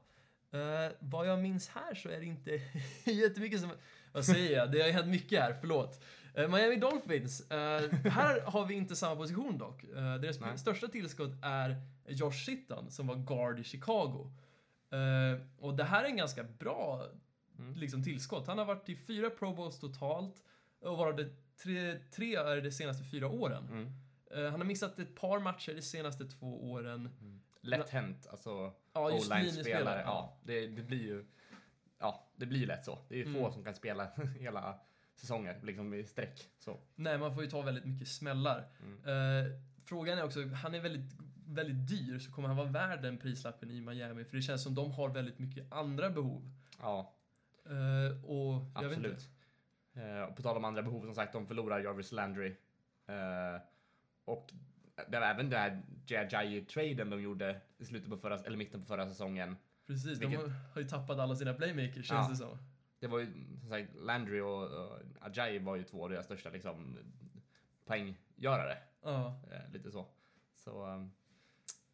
Eh, 0.53 0.93
vad 1.01 1.29
jag 1.29 1.39
minns 1.39 1.69
här 1.69 1.95
så 1.95 2.09
är 2.09 2.21
det 2.21 2.27
inte 2.27 2.61
jättemycket 3.11 3.61
som... 3.61 3.71
Vad 4.13 4.25
säger 4.25 4.57
jag? 4.57 4.73
Det 4.73 4.83
har 4.83 4.91
hänt 4.91 5.07
mycket 5.09 5.41
här, 5.41 5.57
förlåt. 5.61 6.03
Eh, 6.35 6.49
Miami 6.49 6.77
Dolphins. 6.77 7.51
eh, 7.51 7.91
här 7.93 8.41
har 8.47 8.67
vi 8.67 8.75
inte 8.75 8.97
samma 8.97 9.17
position 9.17 9.59
dock. 9.59 9.85
Eh, 9.85 10.15
deras 10.17 10.41
Nej. 10.41 10.59
största 10.59 10.89
tillskott 10.89 11.33
är 11.43 11.77
Josh 12.09 12.45
Sitton 12.47 12.91
som 12.91 13.07
var 13.07 13.17
guard 13.17 13.59
i 13.59 13.65
Chicago. 13.65 14.31
Och 15.59 15.75
det 15.75 15.85
här 15.85 16.05
är 16.05 16.09
en 16.09 16.17
ganska 16.17 16.43
bra 16.45 17.07
Mm. 17.59 17.75
liksom, 17.75 18.05
tillskott. 18.05 18.47
Han 18.47 18.59
har 18.59 18.65
varit 18.65 18.89
i 18.89 18.97
fyra 18.97 19.31
Pro 19.31 19.55
Bowls 19.55 19.79
totalt 19.81 20.35
och 20.81 20.97
varav 20.99 21.17
det 21.17 21.29
tre, 21.63 21.99
tre 22.15 22.35
är 22.37 22.61
de 22.61 22.71
senaste 22.71 23.05
fyra 23.05 23.29
åren. 23.29 23.69
Mm. 23.71 24.51
Han 24.51 24.61
har 24.61 24.65
missat 24.65 24.99
ett 24.99 25.15
par 25.15 25.39
matcher 25.41 25.75
de 25.75 25.83
senaste 25.83 26.25
två 26.25 26.71
åren. 26.71 27.09
Lätt 27.67 27.91
hänt, 27.91 28.27
alltså 28.31 28.73
Ja, 28.93 29.11
just 29.11 29.31
linjespelare. 29.31 30.03
Ja, 30.05 30.37
det, 30.45 30.67
det 30.67 30.83
blir 30.83 31.03
ju 31.03 31.25
ja, 31.99 32.27
det 32.37 32.47
blir 32.47 32.61
ju 32.61 32.67
lätt 32.67 32.85
så. 32.85 32.99
Det 33.09 33.15
är 33.15 33.19
ju 33.19 33.33
få 33.33 33.39
Mm. 33.39 33.53
som 33.53 33.65
kan 33.65 33.75
spela 33.75 34.11
hela 34.39 34.79
säsonger 35.15 35.61
liksom 35.63 35.95
i 35.95 36.05
sträck. 36.05 36.49
Så. 36.59 36.81
Nej, 36.95 37.19
man 37.19 37.35
får 37.35 37.45
ju 37.45 37.51
ta 37.51 37.63
väldigt 37.63 37.85
mycket 37.85 38.09
smällar. 38.09 38.69
Mm. 38.83 39.45
Eh, 39.47 39.53
frågan 39.85 40.19
är 40.19 40.25
också, 40.25 40.49
han 40.49 40.75
är 40.75 40.81
väldigt, 40.81 41.13
väldigt 41.47 41.89
dyr, 41.89 42.19
så 42.19 42.33
kommer 42.33 42.49
han 42.49 42.57
vara 42.57 42.69
värd 42.69 43.03
den 43.03 43.19
prislappen 43.19 43.71
i 43.71 43.81
Miami? 43.81 44.25
För 44.25 44.37
det 44.37 44.43
känns 44.43 44.63
som 44.63 44.75
de 44.75 44.93
har 44.93 45.09
väldigt 45.09 45.39
mycket 45.39 45.73
andra 45.73 46.11
behov. 46.11 46.51
Ja, 46.81 47.13
Eh, 47.69 48.25
och 48.25 48.63
jag 48.75 48.89
vet 48.89 48.99
inte. 48.99 49.11
absolut. 49.11 49.29
Och 50.31 50.37
på 50.37 50.43
tal 50.43 50.57
om 50.57 50.65
andra 50.65 50.83
behov, 50.83 51.01
som 51.05 51.15
sagt, 51.15 51.33
de 51.33 51.47
förlorar 51.47 51.81
Jarvis 51.81 52.13
Landry. 52.13 52.57
Och 54.25 54.53
det 55.09 55.21
var 55.21 55.27
även 55.27 55.51
den 55.51 55.61
här 55.61 55.83
Jajayi-traden 56.07 57.11
de 57.11 57.23
gjorde 57.23 57.61
i 57.79 57.85
slutet 57.85 58.11
på 58.11 58.17
förra, 58.17 58.39
eller 58.39 58.57
mitten 58.57 58.81
på 58.81 58.87
förra 58.87 59.07
säsongen. 59.07 59.57
Precis, 59.87 60.19
Vilket- 60.21 60.41
de 60.41 60.53
har, 60.75 60.81
ju 60.81 60.89
tappat 60.89 61.19
alla 61.19 61.37
sina 61.37 61.55
playmakers, 61.55 62.07
känns 62.09 62.11
Ja. 62.11 62.29
det 62.31 62.37
som. 62.37 62.59
Det 63.01 63.07
var 63.07 63.19
ju, 63.19 63.27
som 63.61 63.69
sagt, 63.69 63.89
Landry 64.01 64.41
och, 64.41 64.63
och 64.63 64.99
Ajayi 65.21 65.59
var 65.59 65.77
ju 65.77 65.83
två 65.83 66.05
av 66.05 66.11
deras 66.11 66.25
största 66.25 66.51
liksom, 66.51 66.97
poänggörare. 67.87 68.79
Ja. 69.03 69.41
Eh, 69.53 69.73
lite 69.73 69.91
så. 69.91 70.07
Så... 70.55 70.87
Um, 70.87 71.11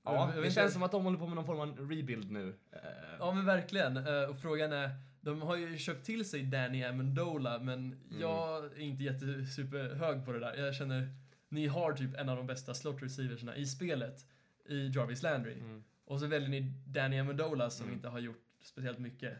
ja, 0.04 0.32
det 0.36 0.42
känns 0.42 0.56
inte- 0.58 0.70
som 0.70 0.82
att 0.82 0.92
de 0.92 1.04
håller 1.04 1.18
på 1.18 1.26
med 1.26 1.34
någon 1.36 1.46
form 1.46 1.60
av 1.60 1.90
rebuild 1.90 2.30
nu. 2.30 2.54
Eh, 2.72 2.78
ja, 3.18 3.32
men 3.34 3.44
verkligen. 3.44 3.96
Eh, 3.96 4.30
och 4.30 4.38
frågan 4.38 4.72
är, 4.72 4.90
de 5.20 5.42
har 5.42 5.56
ju 5.56 5.78
köpt 5.78 6.06
till 6.06 6.24
sig 6.30 6.42
Danny 6.42 6.84
Amendola, 6.84 7.58
men 7.58 7.78
Mm. 7.78 8.20
jag 8.20 8.64
är 8.64 8.78
inte 8.78 9.02
jättesuperhög 9.04 10.24
på 10.24 10.32
det 10.32 10.38
där. 10.40 10.54
Jag 10.56 10.74
känner, 10.74 11.08
ni 11.52 11.66
har 11.66 11.92
typ 11.92 12.14
en 12.16 12.28
av 12.28 12.36
de 12.36 12.46
bästa 12.46 12.74
slot 12.74 13.02
receiversna 13.02 13.56
i 13.56 13.66
spelet 13.66 14.26
i 14.68 14.86
Jarvis 14.94 15.22
Landry. 15.22 15.52
Mm. 15.54 15.84
Och 16.04 16.20
så 16.20 16.26
väljer 16.26 16.48
ni 16.48 16.60
Danny 16.86 17.18
Amendola 17.18 17.70
som 17.70 17.84
Mm. 17.86 17.96
inte 17.96 18.08
har 18.08 18.18
gjort 18.18 18.44
speciellt 18.62 18.98
mycket. 18.98 19.38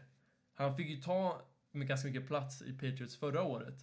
Han 0.53 0.77
fick 0.77 0.87
ju 0.89 0.95
ta 1.01 1.41
med 1.71 1.87
ganska 1.87 2.07
mycket 2.07 2.27
plats 2.27 2.61
i 2.61 2.73
Patriots 2.73 3.17
förra 3.17 3.41
året. 3.43 3.75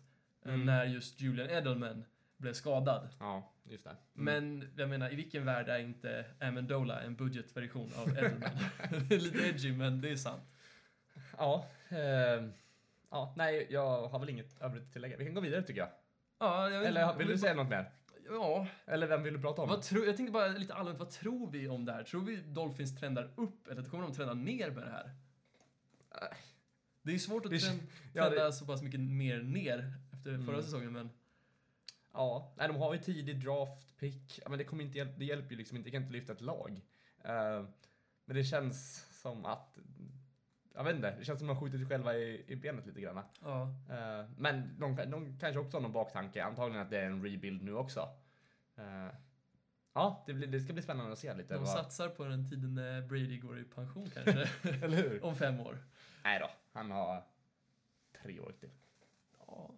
eh, 0.44 0.54
Mm. 0.54 0.66
när 0.66 0.84
just 0.84 1.20
Julian 1.20 1.50
Edelman 1.50 2.04
blev 2.36 2.52
skadad. 2.52 3.08
Ja, 3.18 3.52
just 3.64 3.84
det. 3.84 3.90
Mm. 3.90 3.98
Men 4.24 4.68
jag 4.76 4.88
menar, 4.88 5.12
i 5.12 5.16
vilken 5.16 5.44
värld 5.44 5.68
är 5.68 5.78
inte 5.78 6.24
Amendola 6.40 7.00
en 7.02 7.14
budgetversion 7.16 7.90
av 7.96 8.08
Edelman? 8.08 8.50
det 9.08 9.14
är 9.14 9.20
lite 9.20 9.48
edgy, 9.48 9.72
men 9.72 10.00
det 10.00 10.10
är 10.10 10.16
sant. 10.16 10.42
Ja, 11.38 11.66
eh, 11.88 12.44
ja, 13.10 13.34
nej, 13.36 13.66
jag 13.70 14.08
har 14.08 14.18
väl 14.18 14.28
inget 14.28 14.60
övrigt 14.62 14.82
att 14.82 14.92
tillägga. 14.92 15.16
Vi 15.16 15.24
kan 15.24 15.34
gå 15.34 15.40
vidare 15.40 15.62
tycker 15.62 15.80
jag. 15.80 15.90
Ja, 16.38 16.70
jag 16.70 16.84
Eller 16.84 17.16
vill 17.16 17.26
du 17.26 17.38
säga 17.38 17.54
något 17.54 17.68
mer? 17.70 17.90
Ja, 18.30 18.66
Eller 18.86 19.06
vem 19.06 19.22
vill 19.22 19.34
du 19.34 19.40
prata 19.40 19.62
om? 19.62 19.68
vad 19.68 19.82
tror, 19.82 20.06
jag 20.06 20.16
tänkte 20.16 20.32
bara 20.32 20.48
lite 20.48 20.74
allmänt, 20.74 20.98
vad 20.98 21.10
tror 21.10 21.50
vi 21.50 21.68
om 21.68 21.84
det 21.84 21.92
här? 21.92 22.02
Tror 22.04 22.22
vi 22.24 22.36
Dolphins 22.36 22.96
trendar 23.00 23.30
upp 23.36 23.68
eller 23.68 23.82
kommer 23.82 24.04
de 24.04 24.12
trenda 24.14 24.34
ner 24.34 24.70
med 24.70 24.82
det 24.84 24.90
här? 24.90 25.14
Det 27.02 27.14
är 27.14 27.18
svårt 27.18 27.44
att 27.44 27.50
Det- 27.50 27.58
trend, 27.58 27.80
ja, 28.14 28.24
det- 28.24 28.30
trenda 28.30 28.52
så 28.52 28.66
pass 28.66 28.82
mycket 28.82 29.00
mer 29.00 29.42
ner 29.42 29.94
efter 30.12 30.30
förra 30.38 30.38
Mm. 30.54 30.62
säsongen, 30.62 30.92
men 30.92 31.10
Ja, 32.12 32.54
nej, 32.56 32.68
de 32.68 32.76
har 32.76 32.94
ju 32.94 33.00
tidig 33.00 33.40
draft 33.44 33.96
pick. 33.98 34.40
Men 34.48 34.58
det, 34.58 34.64
kommer 34.64 34.84
inte 34.84 35.04
det 35.04 35.24
hjälper 35.24 35.50
ju 35.50 35.56
liksom 35.56 35.76
inte, 35.76 35.86
det 35.86 35.90
kan 35.92 36.02
inte 36.02 36.12
lyfta 36.12 36.32
ett 36.32 36.40
lag. 36.40 36.80
Eh, 37.24 37.64
men 38.24 38.36
det 38.36 38.44
känns 38.44 39.06
som 39.22 39.44
att, 39.44 39.78
jag 40.74 40.84
vet 40.84 40.96
inte, 40.96 41.16
det 41.18 41.24
känns 41.24 41.38
som 41.38 41.50
att 41.50 41.56
de 41.56 41.60
skjutit 41.60 41.80
sig 41.80 41.88
själva 41.88 42.14
i, 42.16 42.44
i 42.46 42.56
benet 42.56 42.86
lite 42.86 43.00
grann. 43.00 43.20
ja. 43.42 43.62
Eh, 43.90 44.24
men 44.36 44.78
de, 44.80 44.96
de 44.96 45.38
kanske 45.38 45.58
också 45.60 45.76
har 45.76 45.82
någon 45.82 45.92
baktanke, 45.92 46.44
antagligen 46.44 46.82
att 46.82 46.90
det 46.90 46.98
är 46.98 47.06
en 47.06 47.22
rebuild 47.24 47.62
nu 47.62 47.74
också. 47.74 48.08
Eh, 48.76 49.06
ja, 49.92 50.24
det, 50.26 50.32
blir, 50.34 50.46
det 50.48 50.60
ska 50.60 50.72
bli 50.72 50.82
spännande 50.82 51.12
att 51.12 51.18
se 51.18 51.34
lite. 51.34 51.54
De 51.54 51.58
vad- 51.64 51.68
satsar 51.72 52.08
på 52.08 52.24
den 52.24 52.50
tiden 52.50 52.74
när 52.74 53.02
Brady 53.02 53.38
går 53.38 53.58
i 53.58 53.64
pension 53.64 54.10
kanske, 54.10 54.48
Eller 54.84 54.96
hur? 54.96 55.24
om 55.24 55.36
fem 55.36 55.60
år. 55.60 55.78
Nej 56.24 56.40
då, 56.40 56.50
han 56.72 56.90
har 56.90 57.24
tre 58.22 58.40
år 58.40 58.52
till. 58.60 58.70
Ja. 59.46 59.70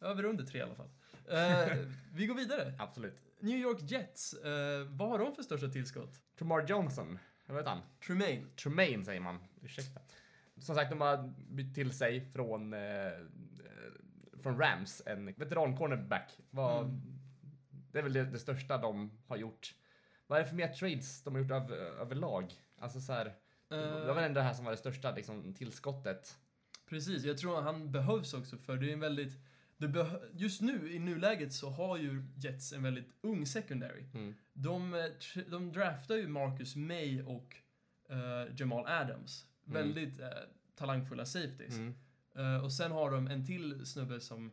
Över 0.00 0.24
under 0.24 0.44
tre 0.44 0.60
i 0.60 0.62
alla 0.62 0.74
fall. 0.74 0.90
Eh, 1.28 1.76
vi 2.14 2.26
går 2.26 2.34
vidare. 2.34 2.72
Absolut. 2.78 3.22
New 3.40 3.58
York 3.58 3.78
Jets, 3.82 4.34
vad 4.88 5.08
har 5.08 5.18
de 5.18 5.34
för 5.34 5.42
största 5.42 5.68
tillskott? 5.68 6.20
Tremar 6.38 6.66
Johnson, 6.68 7.18
vad 7.46 7.56
heter 7.56 7.70
han? 7.70 7.82
Tremaine. 8.06 8.46
Tremaine 8.56 9.04
säger 9.04 9.20
man, 9.20 9.38
ursäkta. 9.62 10.00
Som 10.56 10.74
sagt, 10.74 10.90
de 10.90 11.00
har 11.00 11.32
bytt 11.48 11.74
till 11.74 11.92
sig 11.92 12.20
från, 12.32 12.72
eh, 12.72 13.06
eh, 13.06 13.12
från 14.42 14.58
Rams, 14.58 15.02
en 15.06 15.34
veteran-cornerback. 15.34 16.38
Mm. 16.52 17.00
Det 17.92 17.98
är 17.98 18.02
väl 18.02 18.12
det, 18.12 18.24
det 18.24 18.38
största 18.38 18.78
de 18.78 19.10
har 19.26 19.36
gjort. 19.36 19.74
Vad 20.26 20.38
är 20.38 20.42
det 20.42 20.48
för 20.48 20.56
mer 20.56 20.68
trades 20.68 21.22
de 21.22 21.34
har 21.34 21.42
gjort 21.42 21.50
över, 21.50 21.76
överlag? 21.76 22.52
Alltså 22.78 23.00
så 23.00 23.12
här, 23.12 23.34
det 23.68 24.06
var 24.06 24.14
väl 24.14 24.24
ändå 24.24 24.40
det 24.40 24.46
här 24.46 24.54
som 24.54 24.64
var 24.64 24.72
det 24.72 24.78
största 24.78 25.10
liksom, 25.10 25.54
tillskottet. 25.54 26.38
precis, 26.88 27.24
jag 27.24 27.38
tror 27.38 27.58
att 27.58 27.64
han 27.64 27.92
behövs 27.92 28.34
också 28.34 28.56
för 28.56 28.76
det 28.76 28.88
är 28.88 28.92
en 28.92 29.00
väldigt... 29.00 29.38
Just 30.32 30.60
nu, 30.60 30.92
i 30.92 30.98
nuläget, 30.98 31.52
så 31.52 31.70
har 31.70 31.96
ju 31.96 32.24
Jets 32.36 32.72
en 32.72 32.82
väldigt 32.82 33.08
ung 33.20 33.46
secondary. 33.46 34.04
Mm. 34.14 34.34
De, 34.52 34.94
eh, 34.94 35.44
de 35.50 35.72
draftar 35.72 36.14
ju 36.14 36.28
Marcus 36.28 36.76
May 36.76 37.22
och 37.22 37.56
eh, 38.08 38.54
Jamal 38.56 38.86
Adams. 38.86 39.46
Mm. 39.66 39.82
Väldigt 39.82 40.20
eh, 40.20 40.28
talangfulla 40.74 41.26
safeties. 41.26 41.78
Mm. 41.78 41.94
Eh, 42.34 42.64
och 42.64 42.72
sen 42.72 42.92
har 42.92 43.10
de 43.10 43.26
en 43.26 43.46
till 43.46 43.86
snubbe 43.86 44.20
som, 44.20 44.52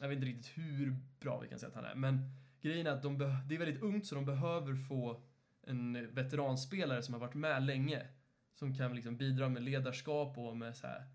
jag 0.00 0.08
vet 0.08 0.16
inte 0.16 0.28
riktigt 0.28 0.58
hur 0.58 0.96
bra 1.20 1.40
vi 1.40 1.48
kan 1.48 1.58
säga 1.58 1.68
att 1.68 1.74
han 1.74 1.84
är, 1.84 1.94
men 1.94 2.30
grejen 2.60 2.86
är 2.86 2.90
att 2.90 3.02
de 3.02 3.18
det 3.18 3.54
är 3.54 3.58
väldigt 3.58 3.82
ungt 3.82 4.06
så 4.06 4.14
de 4.14 4.24
behöver 4.24 4.74
få 4.74 5.22
en 5.62 6.14
veteranspelare 6.14 7.02
som 7.02 7.14
har 7.14 7.20
varit 7.20 7.34
med 7.34 7.62
länge. 7.62 8.06
Som 8.54 8.76
kan 8.76 8.94
liksom 8.94 9.16
bidra 9.16 9.48
med 9.48 9.62
ledarskap 9.62 10.38
och 10.38 10.56
med 10.56 10.76
så 10.76 10.86
här 10.86 11.06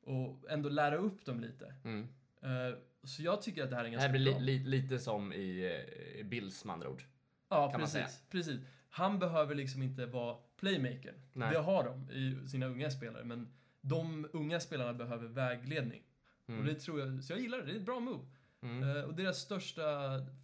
och 0.00 0.50
ändå 0.50 0.68
lära 0.68 0.96
upp 0.96 1.24
dem 1.24 1.40
lite. 1.40 1.74
Mm. 1.84 2.08
Eh, 2.42 2.78
så 3.02 3.22
jag 3.22 3.42
tycker 3.42 3.64
att 3.64 3.70
det 3.70 3.76
här 3.76 3.84
är 3.84 3.90
Det 3.90 3.96
här 3.98 4.08
ganska 4.08 4.18
blir 4.18 4.32
bra. 4.32 4.40
li, 4.40 4.58
li, 4.58 4.64
lite 4.64 4.98
som 4.98 5.32
i 5.32 5.80
eh, 6.18 6.26
Bills 6.26 6.64
med 6.64 6.72
andra 6.74 6.88
ord. 6.88 7.02
Ja, 7.48 7.72
precis, 7.76 8.22
precis. 8.30 8.60
Han 8.90 9.18
behöver 9.18 9.54
liksom 9.54 9.82
inte 9.82 10.06
vara 10.06 10.36
playmaker. 10.60 11.14
Nej. 11.32 11.52
Det 11.52 11.58
har 11.58 11.84
de 11.84 12.10
i 12.10 12.48
sina 12.48 12.66
unga 12.66 12.90
spelare, 12.90 13.24
men 13.24 13.48
de 13.80 14.28
unga 14.32 14.60
spelarna 14.60 14.94
behöver 14.94 15.28
vägledning. 15.28 16.02
Mm. 16.48 16.60
Och 16.60 16.66
det 16.66 16.74
tror 16.74 17.00
jag, 17.00 17.24
så 17.24 17.32
jag 17.32 17.40
gillar 17.40 17.58
det, 17.58 17.64
det 17.64 17.72
är 17.72 17.76
ett 17.76 17.82
bra 17.86 18.00
move. 18.00 18.24
Mm. 18.62 18.96
Eh, 18.96 19.02
och 19.02 19.14
deras 19.14 19.38
största 19.38 19.82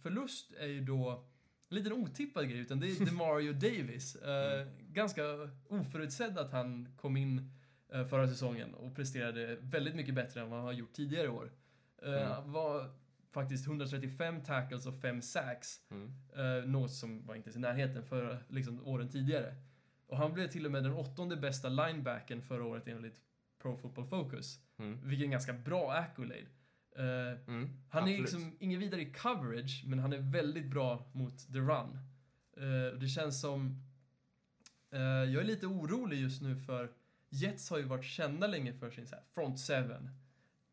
förlust 0.01 0.53
är 0.59 0.67
ju 0.67 0.81
då 0.81 1.25
en 1.69 1.75
liten 1.77 1.93
otippad 1.93 2.49
grej, 2.49 2.59
utan 2.59 2.79
det 2.79 2.87
är 2.87 3.05
DeMario 3.05 3.53
Davis. 3.67 4.15
Mm. 4.15 4.67
Ganska 4.89 5.21
oförutsedd 5.67 6.37
att 6.37 6.51
han 6.51 6.93
kom 6.97 7.17
in 7.17 7.51
förra 8.09 8.27
säsongen 8.27 8.73
och 8.73 8.95
presterade 8.95 9.57
väldigt 9.61 9.95
mycket 9.95 10.15
bättre 10.15 10.41
än 10.41 10.49
vad 10.49 10.59
han 10.59 10.65
har 10.65 10.73
gjort 10.73 10.93
tidigare 10.93 11.25
i 11.25 11.29
år. 11.29 11.51
Eh, 12.05 12.31
Mm. 12.37 12.51
Var 12.51 12.89
faktiskt 13.31 13.67
135 13.67 14.43
tackles 14.43 14.85
och 14.85 15.01
5 15.01 15.21
sacks. 15.21 15.81
Mm. 15.91 16.13
Eh, 16.35 16.65
något 16.69 16.91
som 16.91 17.25
var 17.25 17.35
inte 17.35 17.47
ens 17.47 17.55
i 17.55 17.59
närheten 17.59 18.03
för 18.03 18.43
liksom, 18.47 18.87
åren 18.87 19.09
tidigare. 19.09 19.55
Och 20.07 20.17
han 20.17 20.33
blev 20.33 20.47
till 20.47 20.65
och 20.65 20.71
med 20.71 20.83
den 20.83 20.93
åttonde 20.93 21.35
bästa 21.37 21.69
linebacken 21.69 22.41
förra 22.41 22.63
året 22.65 22.87
enligt 22.87 23.21
Pro 23.61 23.77
Football 23.77 24.05
Focus. 24.05 24.59
Mm. 24.77 24.99
Vilket 25.07 25.21
är 25.21 25.25
en 25.25 25.31
ganska 25.31 25.53
bra 25.53 25.91
accolade. 25.91 26.39
Eh, 26.95 27.03
Mm. 27.47 27.69
han 27.89 28.03
är 28.03 28.07
Absolut. 28.07 28.19
liksom 28.19 28.55
ingen 28.59 28.79
vidare 28.79 29.01
i 29.01 29.13
coverage, 29.13 29.83
men 29.85 29.99
han 29.99 30.13
är 30.13 30.17
väldigt 30.17 30.65
bra 30.65 31.09
mot 31.13 31.53
the 31.53 31.59
run. 31.59 31.99
Eh, 32.57 32.99
det 32.99 33.07
känns 33.07 33.41
som... 33.41 33.81
eh, 34.91 34.99
jag 35.01 35.35
är 35.35 35.43
lite 35.43 35.67
orolig 35.67 36.17
just 36.19 36.41
nu 36.41 36.55
för 36.57 36.91
Jets 37.29 37.69
har 37.69 37.77
ju 37.77 37.83
varit 37.83 38.05
kända 38.05 38.47
länge 38.47 38.73
för 38.73 38.91
sin 38.91 39.07
så 39.07 39.15
här 39.15 39.23
front 39.33 39.59
seven. 39.59 40.09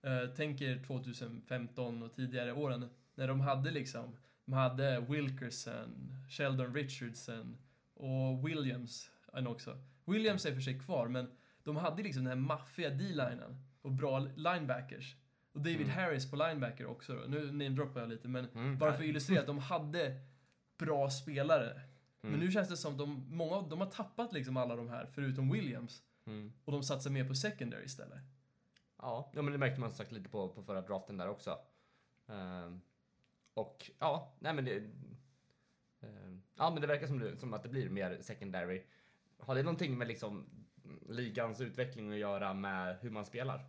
Uh, 0.06 0.34
tänk 0.36 0.60
er 0.60 0.82
2015 0.86 2.02
och 2.02 2.14
tidigare 2.14 2.52
åren 2.52 2.88
när 3.14 3.28
de 3.28 3.40
hade 3.40 3.70
liksom, 3.70 4.16
de 4.44 4.52
hade 4.52 5.00
Wilkerson, 5.00 6.12
Sheldon 6.30 6.74
Richardson 6.74 7.56
och 7.94 8.48
Williams 8.48 9.10
också. 9.32 9.78
Williams 10.04 10.46
är 10.46 10.54
för 10.54 10.60
sig 10.60 10.78
kvar, 10.80 11.08
men 11.08 11.30
de 11.64 11.76
hade 11.76 12.02
liksom 12.02 12.24
den 12.24 12.30
här 12.38 12.46
maffiga 12.46 12.90
D-linen 12.90 13.62
och 13.82 13.92
bra 13.92 14.18
linebackers. 14.18 15.16
Och 15.52 15.60
David 15.60 15.80
Mm. 15.80 15.90
Harris 15.90 16.30
på 16.30 16.36
linebacker 16.36 16.86
också 16.86 17.14
då. 17.14 17.20
Nu 17.28 17.46
namedroppar 17.46 18.00
jag 18.00 18.08
lite, 18.08 18.28
men 18.28 18.48
Mm. 18.54 18.78
bara 18.78 18.92
för 18.92 18.98
att 19.02 19.08
illustrera 19.08 19.40
att 19.40 19.46
de 19.46 19.58
hade 19.58 20.20
bra 20.78 21.10
spelare. 21.10 21.70
Mm. 21.70 21.82
Men 22.20 22.40
nu 22.40 22.50
känns 22.50 22.68
det 22.68 22.76
som 22.76 22.92
att 22.92 22.98
de, 22.98 23.24
många, 23.36 23.68
de 23.68 23.80
har 23.80 23.90
tappat 23.90 24.32
liksom 24.32 24.56
alla 24.56 24.76
de 24.76 24.88
här, 24.88 25.06
förutom 25.14 25.50
Williams. 25.52 26.02
Mm. 26.26 26.52
Och 26.64 26.72
de 26.72 26.82
satsar 26.82 27.10
mer 27.10 27.24
på 27.28 27.34
secondary 27.34 27.84
istället. 27.84 28.18
Ja, 29.02 29.30
ja, 29.34 29.42
men 29.42 29.52
det 29.52 29.58
märkte 29.58 29.80
man 29.80 29.90
sagt 29.90 30.12
lite 30.12 30.28
på, 30.28 30.48
på 30.48 30.62
förra 30.62 30.80
draften 30.82 31.16
där 31.16 31.28
också. 31.28 31.58
Ehm, 32.28 32.80
och 33.54 33.90
ja, 33.98 34.36
nej 34.38 34.54
men 34.54 34.64
det... 34.64 34.76
ehm, 36.00 36.42
ja, 36.56 36.70
men 36.70 36.80
det 36.80 36.86
verkar 36.86 37.06
som, 37.06 37.18
det, 37.18 37.36
som 37.36 37.54
att 37.54 37.62
det 37.62 37.68
blir 37.68 37.88
mer 37.90 38.18
secondary. 38.20 38.82
Har 39.38 39.54
det 39.54 39.62
någonting 39.62 39.98
med 39.98 40.08
liksom 40.08 40.46
ligans 41.08 41.60
utveckling 41.60 42.12
att 42.12 42.18
göra 42.18 42.54
med 42.54 42.96
hur 43.00 43.10
man 43.10 43.24
spelar? 43.24 43.64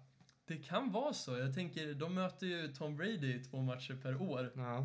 Det 0.45 0.57
kan 0.57 0.91
vara 0.91 1.13
så. 1.13 1.37
Jag 1.37 1.53
tänker, 1.55 1.93
de 1.93 2.15
möter 2.15 2.47
ju 2.47 2.67
Tom 2.73 2.97
Brady 2.97 3.43
två 3.43 3.61
matcher 3.61 3.99
per 4.01 4.21
år. 4.21 4.51
Ja. 4.55 4.77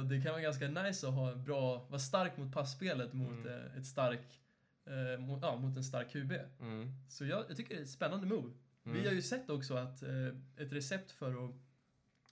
Och 0.00 0.06
det 0.06 0.22
kan 0.22 0.32
vara 0.32 0.42
ganska 0.42 0.68
nice 0.68 1.08
att 1.08 1.14
ha 1.14 1.34
bra, 1.34 1.78
vara 1.88 1.98
stark 1.98 2.36
mot 2.36 2.52
passspelet 2.54 3.12
mot 3.12 3.30
Mm. 3.30 3.46
eh, 3.46 3.76
ett 3.76 3.86
stark, 3.86 4.40
eh, 4.86 5.20
mot, 5.20 5.42
ja, 5.42 5.56
mot 5.56 5.76
en 5.76 5.84
stark 5.84 6.10
QB. 6.12 6.32
Mm. 6.60 6.88
Så 7.08 7.24
jag, 7.24 7.44
jag 7.48 7.56
tycker 7.56 7.74
det 7.74 7.80
är 7.80 7.84
ett 7.84 7.90
spännande 7.90 8.26
move. 8.26 8.52
Mm. 8.84 9.00
Vi 9.00 9.06
har 9.08 9.14
ju 9.14 9.22
sett 9.22 9.50
också 9.50 9.74
att 9.74 10.02
eh, 10.02 10.26
ett 10.56 10.72
recept 10.72 11.10
för 11.12 11.44
att, 11.44 11.54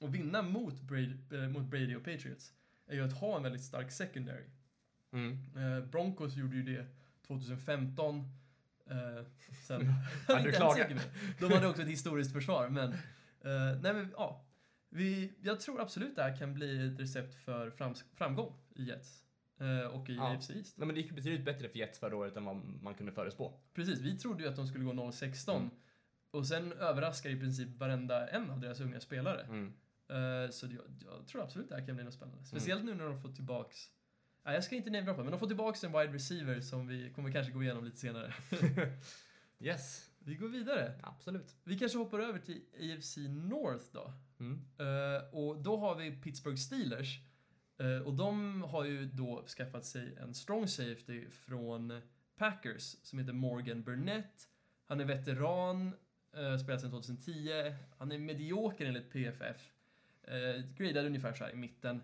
att 0.01 0.11
vinna 0.11 0.43
mot 0.43 0.81
Brady, 0.81 1.17
eh, 1.33 1.49
mot 1.49 1.63
Brady 1.65 1.97
och 1.97 2.05
Patriots 2.05 2.53
är 2.87 2.95
ju 2.95 3.05
att 3.05 3.13
ha 3.13 3.37
en 3.37 3.43
väldigt 3.43 3.63
stark 3.65 3.93
secondary. 3.93 4.45
Mm. 5.13 5.39
Eh, 5.57 5.85
Broncos 5.85 6.37
gjorde 6.37 6.57
ju 6.57 6.63
det 6.63 6.87
2015. 7.27 8.19
Eh, 8.87 9.25
sen... 9.67 9.93
Ja, 10.29 10.39
inte 10.47 10.53
säker 10.53 10.95
det. 10.95 11.47
De 11.47 11.53
hade 11.53 11.67
också 11.69 11.83
ett 11.83 11.89
historiskt 11.89 12.33
försvar, 12.33 12.69
men... 12.69 12.93
eh, 12.93 13.81
nej, 13.83 13.95
men 13.95 14.13
ja. 14.17 14.45
Vi, 14.91 15.33
jag 15.43 15.61
tror 15.61 15.81
absolut 15.81 16.17
det 16.17 16.23
här 16.23 16.37
kan 16.37 16.55
bli 16.55 16.87
ett 16.87 17.01
recept 17.01 17.35
för 17.35 17.71
frams, 17.71 18.05
framgång 18.15 18.53
i 18.75 18.85
Jets. 18.85 19.23
eh, 19.61 19.87
och 19.87 20.11
i 20.11 20.15
Ja. 20.15 20.35
AFC 20.37 20.51
East. 20.51 20.79
Nej, 20.79 20.87
men 20.87 20.95
det 20.95 21.01
gick 21.01 21.13
betydligt 21.15 21.45
bättre 21.45 21.69
för 21.69 21.79
Jets 21.79 21.99
förra 21.99 22.17
året 22.17 22.37
än 22.37 22.45
vad 22.45 22.57
man 22.83 22.95
kunde 22.95 23.13
förutspå. 23.13 23.61
Precis, 23.75 24.01
vi 24.01 24.19
trodde 24.19 24.43
ju 24.43 24.49
att 24.49 24.57
de 24.57 24.67
skulle 24.67 24.85
gå 24.85 24.93
0-16. 24.93 25.57
Mm. 25.57 25.71
Och 26.31 26.47
sen 26.47 26.73
överraskar 26.73 27.31
i 27.31 27.41
princip 27.41 27.77
varenda 27.79 28.29
en 28.29 28.51
av 28.51 28.61
deras 28.61 28.81
unga 28.81 29.01
spelare. 29.01 29.43
Mm. 29.43 29.73
Eh, 30.09 30.51
så 30.51 30.67
jag, 30.67 30.85
jag 31.05 31.27
tror 31.27 31.43
absolut 31.43 31.69
det 31.69 31.75
här 31.75 31.87
kan 31.87 31.95
bli 31.97 32.05
något 32.05 32.15
spännande. 32.15 32.45
Speciellt 32.45 32.85
nu 32.85 32.95
när 32.95 33.05
de 33.05 33.23
får 33.23 33.33
tillbaks... 33.33 33.91
Nej, 34.45 34.55
jag 34.55 34.65
ska 34.65 34.77
inte 34.77 34.91
namedroppa, 34.91 35.23
men 35.23 35.31
de 35.31 35.41
får 35.41 35.47
tillbaks 35.47 35.85
en 35.85 35.93
wide 35.93 36.13
receiver 36.13 36.61
som 36.61 36.87
vi 36.87 37.13
kommer 37.13 37.33
kanske 37.33 37.53
gå 37.53 37.63
igenom 37.63 37.85
lite 37.85 37.97
senare. 37.97 38.35
Yes, 39.61 40.11
vi 40.19 40.35
går 40.35 40.49
vidare. 40.49 41.01
absolut. 41.03 41.57
Vi 41.65 41.79
kanske 41.79 41.99
hoppar 41.99 42.19
över 42.21 42.39
till 42.39 42.63
AFC 42.75 43.17
North 43.29 43.85
då. 43.93 44.13
Mm. 44.41 44.61
Eh, 44.79 45.35
och 45.35 45.63
då 45.63 45.77
har 45.77 45.95
vi 45.95 46.11
Pittsburgh 46.11 46.57
Steelers. 46.57 47.21
Eh, 47.79 48.07
och 48.07 48.15
de 48.15 48.63
har 48.63 48.85
ju 48.85 49.05
då 49.05 49.45
skaffat 49.47 49.85
sig 49.85 50.17
en 50.17 50.35
strong 50.35 50.69
safety 50.69 51.31
från 51.31 52.01
Packers 52.37 52.97
som 53.03 53.19
heter 53.19 53.33
Morgan 53.33 53.83
Burnett. 53.83 54.49
Han 54.85 55.01
är 55.01 55.05
veteran, 55.05 55.95
spelat 56.61 56.81
sedan 56.81 56.91
2010. 56.91 57.51
Han 57.99 58.13
är 58.13 58.19
medioker 58.19 58.87
enligt 58.87 59.11
PFF. 59.13 59.71
Eh, 60.23 60.63
gradad 60.77 61.07
ungefär 61.07 61.33
så 61.33 61.49
i 61.49 61.57
mitten. 61.57 62.03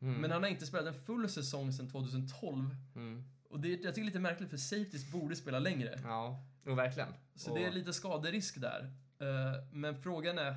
Mm. 0.00 0.20
Men 0.20 0.30
han 0.30 0.42
har 0.42 0.50
inte 0.50 0.66
spelat 0.66 0.86
en 0.86 1.02
full 1.04 1.28
säsong 1.28 1.72
sedan 1.72 1.90
2012. 1.90 2.76
Mm. 2.94 3.24
Och 3.48 3.60
det, 3.60 3.68
jag 3.68 3.78
tycker 3.78 3.92
det 3.94 4.00
är 4.00 4.04
lite 4.04 4.18
märkligt 4.20 4.50
för 4.50 4.56
safeties 4.56 5.12
borde 5.12 5.36
spela 5.36 5.58
längre. 5.58 5.98
Ja, 6.04 6.44
jo, 6.64 6.74
verkligen. 6.74 7.08
Så 7.34 7.50
Och- 7.50 7.58
det 7.58 7.64
är 7.64 7.70
lite 7.72 7.92
skaderisk 7.92 8.60
där. 8.60 8.92
Eh, 9.18 9.64
men 9.72 10.02
frågan 10.02 10.38
är... 10.38 10.56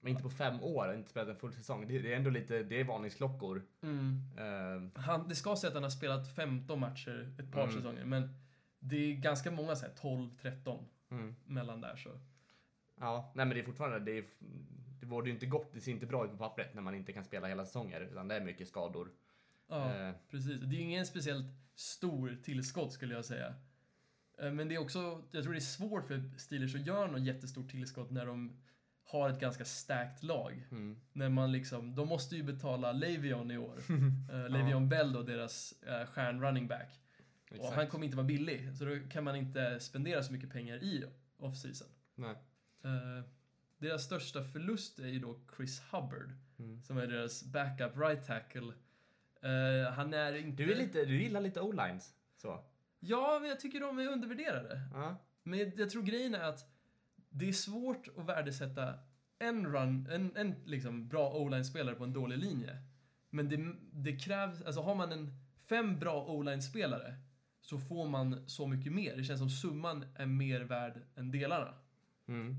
Men 0.00 0.10
inte 0.10 0.22
på 0.22 0.30
fem 0.30 0.62
år, 0.62 0.88
och 0.88 0.94
inte 0.94 1.10
spelat 1.10 1.28
en 1.28 1.36
full 1.36 1.52
säsong. 1.52 1.88
Det, 1.88 2.12
är 2.12 2.16
ändå 2.16 2.30
lite, 2.30 2.62
det 2.62 2.80
är 2.80 2.84
varningsklockor. 2.84 3.62
Mm, 3.82 4.20
Eh, 4.38 5.00
han, 5.02 5.28
det 5.28 5.34
ska 5.34 5.56
säga 5.56 5.68
att 5.68 5.74
han 5.74 5.82
har 5.82 5.90
spelat 5.90 6.34
15 6.34 6.80
matcher 6.80 7.34
ett 7.38 7.52
par 7.52 7.62
Mm. 7.62 7.74
säsonger, 7.74 8.04
men 8.04 8.28
det 8.78 8.96
är 8.96 9.14
ganska 9.14 9.50
många, 9.50 9.76
så 9.76 9.86
här 9.86 9.92
12-13 9.94 10.84
mm. 11.10 11.34
mellan 11.44 11.80
där. 11.80 11.96
Så. 11.96 12.20
Ja, 13.00 13.32
nej 13.34 13.46
men 13.46 13.54
det 13.54 13.60
är 13.62 13.64
fortfarande, 13.64 13.98
det, 13.98 14.18
är, 14.18 14.24
det 15.00 15.06
vore 15.06 15.26
ju 15.26 15.34
inte 15.34 15.46
gott, 15.46 15.72
det 15.72 15.80
ser 15.80 15.92
inte 15.92 16.06
bra 16.06 16.24
ut 16.24 16.30
på 16.30 16.36
pappret 16.36 16.74
när 16.74 16.82
man 16.82 16.94
inte 16.94 17.12
kan 17.12 17.24
spela 17.24 17.48
hela 17.48 17.64
säsonger, 17.64 18.00
utan 18.00 18.28
det 18.28 18.34
är 18.34 18.40
mycket 18.40 18.68
skador. 18.68 19.10
Ja, 19.68 19.94
Eh, 19.94 20.14
precis. 20.30 20.60
Det 20.60 20.76
är 20.76 20.78
ju 20.78 20.80
ingen 20.80 21.06
speciellt 21.06 21.46
stor 21.74 22.38
tillskott 22.42 22.92
skulle 22.92 23.14
jag 23.14 23.24
säga. 23.24 23.54
Eh, 24.38 24.50
Men 24.50 24.68
det 24.68 24.74
är 24.74 24.78
också, 24.78 25.22
jag 25.30 25.42
tror 25.42 25.52
det 25.52 25.58
är 25.58 25.60
svårt 25.60 26.06
för 26.06 26.22
Steelers 26.38 26.74
att 26.74 26.86
göra 26.86 27.10
något 27.10 27.22
jättestort 27.22 27.70
tillskott 27.70 28.10
när 28.10 28.26
de 28.26 28.56
har 29.04 29.30
ett 29.30 29.40
ganska 29.40 29.64
starkt 29.64 30.22
lag. 30.22 30.66
mm. 30.70 31.00
När 31.12 31.28
man 31.28 31.52
liksom, 31.52 31.94
de 31.94 32.08
måste 32.08 32.36
ju 32.36 32.42
betala 32.42 32.92
Levion 32.92 33.50
i 33.50 33.58
år. 33.58 33.78
uh, 34.32 34.48
Levion 34.48 34.88
Bell 34.88 35.12
då, 35.12 35.22
deras 35.22 35.74
uh, 35.88 36.06
stjärn 36.06 36.40
running 36.42 36.68
back. 37.50 37.58
Och 37.60 37.64
Exakt. 37.64 37.76
han 37.76 37.86
kommer 37.88 38.04
inte 38.04 38.16
vara 38.16 38.26
billig, 38.26 38.76
så 38.78 38.84
då 38.84 38.98
kan 39.10 39.24
man 39.24 39.36
inte 39.36 39.80
spendera 39.80 40.22
så 40.22 40.32
mycket 40.32 40.50
pengar 40.52 40.76
i 40.76 41.04
off-season. 41.38 41.88
Nej. 42.14 42.34
Eh, 42.84 43.24
deras 43.78 44.02
största 44.04 44.44
förlust 44.44 44.98
är 44.98 45.08
ju 45.08 45.18
då 45.18 45.40
Chris 45.56 45.82
Hubbard, 45.90 46.32
Mm. 46.58 46.82
som 46.82 46.98
är 46.98 47.06
deras 47.06 47.44
backup 47.44 47.96
right 47.96 48.26
tackle. 48.26 48.72
Eh, 49.42 49.92
han 49.92 50.14
är 50.14 50.36
inte... 50.36 50.62
Du, 50.62 50.72
är 50.72 50.76
lite, 50.76 51.04
du 51.04 51.22
gillar 51.22 51.40
lite 51.40 51.60
o-lines. 51.60 52.14
Så. 52.36 52.64
Ja, 53.00 53.38
men 53.40 53.48
jag 53.48 53.60
tycker 53.60 53.80
de 53.80 53.98
är 53.98 54.06
undervärderade. 54.08 54.80
Ja. 54.92 55.16
Men 55.42 55.72
jag 55.76 55.90
tror 55.90 56.02
grejen 56.02 56.34
är 56.34 56.42
att 56.42 56.70
det 57.30 57.48
är 57.48 57.52
svårt 57.52 58.08
att 58.16 58.26
värdesätta 58.26 58.94
en 59.38 59.66
run, 59.66 60.08
en, 60.10 60.36
en 60.36 60.54
liksom 60.64 61.08
bra 61.08 61.32
o-line-spelare 61.34 61.94
på 61.94 62.04
en 62.04 62.12
dålig 62.12 62.38
linje. 62.38 62.78
Men 63.30 63.48
det, 63.48 63.74
det 63.92 64.16
krävs, 64.16 64.62
alltså 64.62 64.80
har 64.80 64.94
man 64.94 65.12
en 65.12 65.32
fem 65.68 65.98
bra 65.98 66.24
o-line-spelare 66.26 67.14
så 67.64 67.78
får 67.78 68.08
man 68.08 68.48
så 68.48 68.66
mycket 68.66 68.92
mer. 68.92 69.16
Det 69.16 69.24
känns 69.24 69.40
som 69.40 69.50
summan 69.50 70.04
är 70.14 70.26
mer 70.26 70.60
värd 70.60 71.02
än 71.16 71.30
delarna. 71.30 71.74
Mm. 72.28 72.56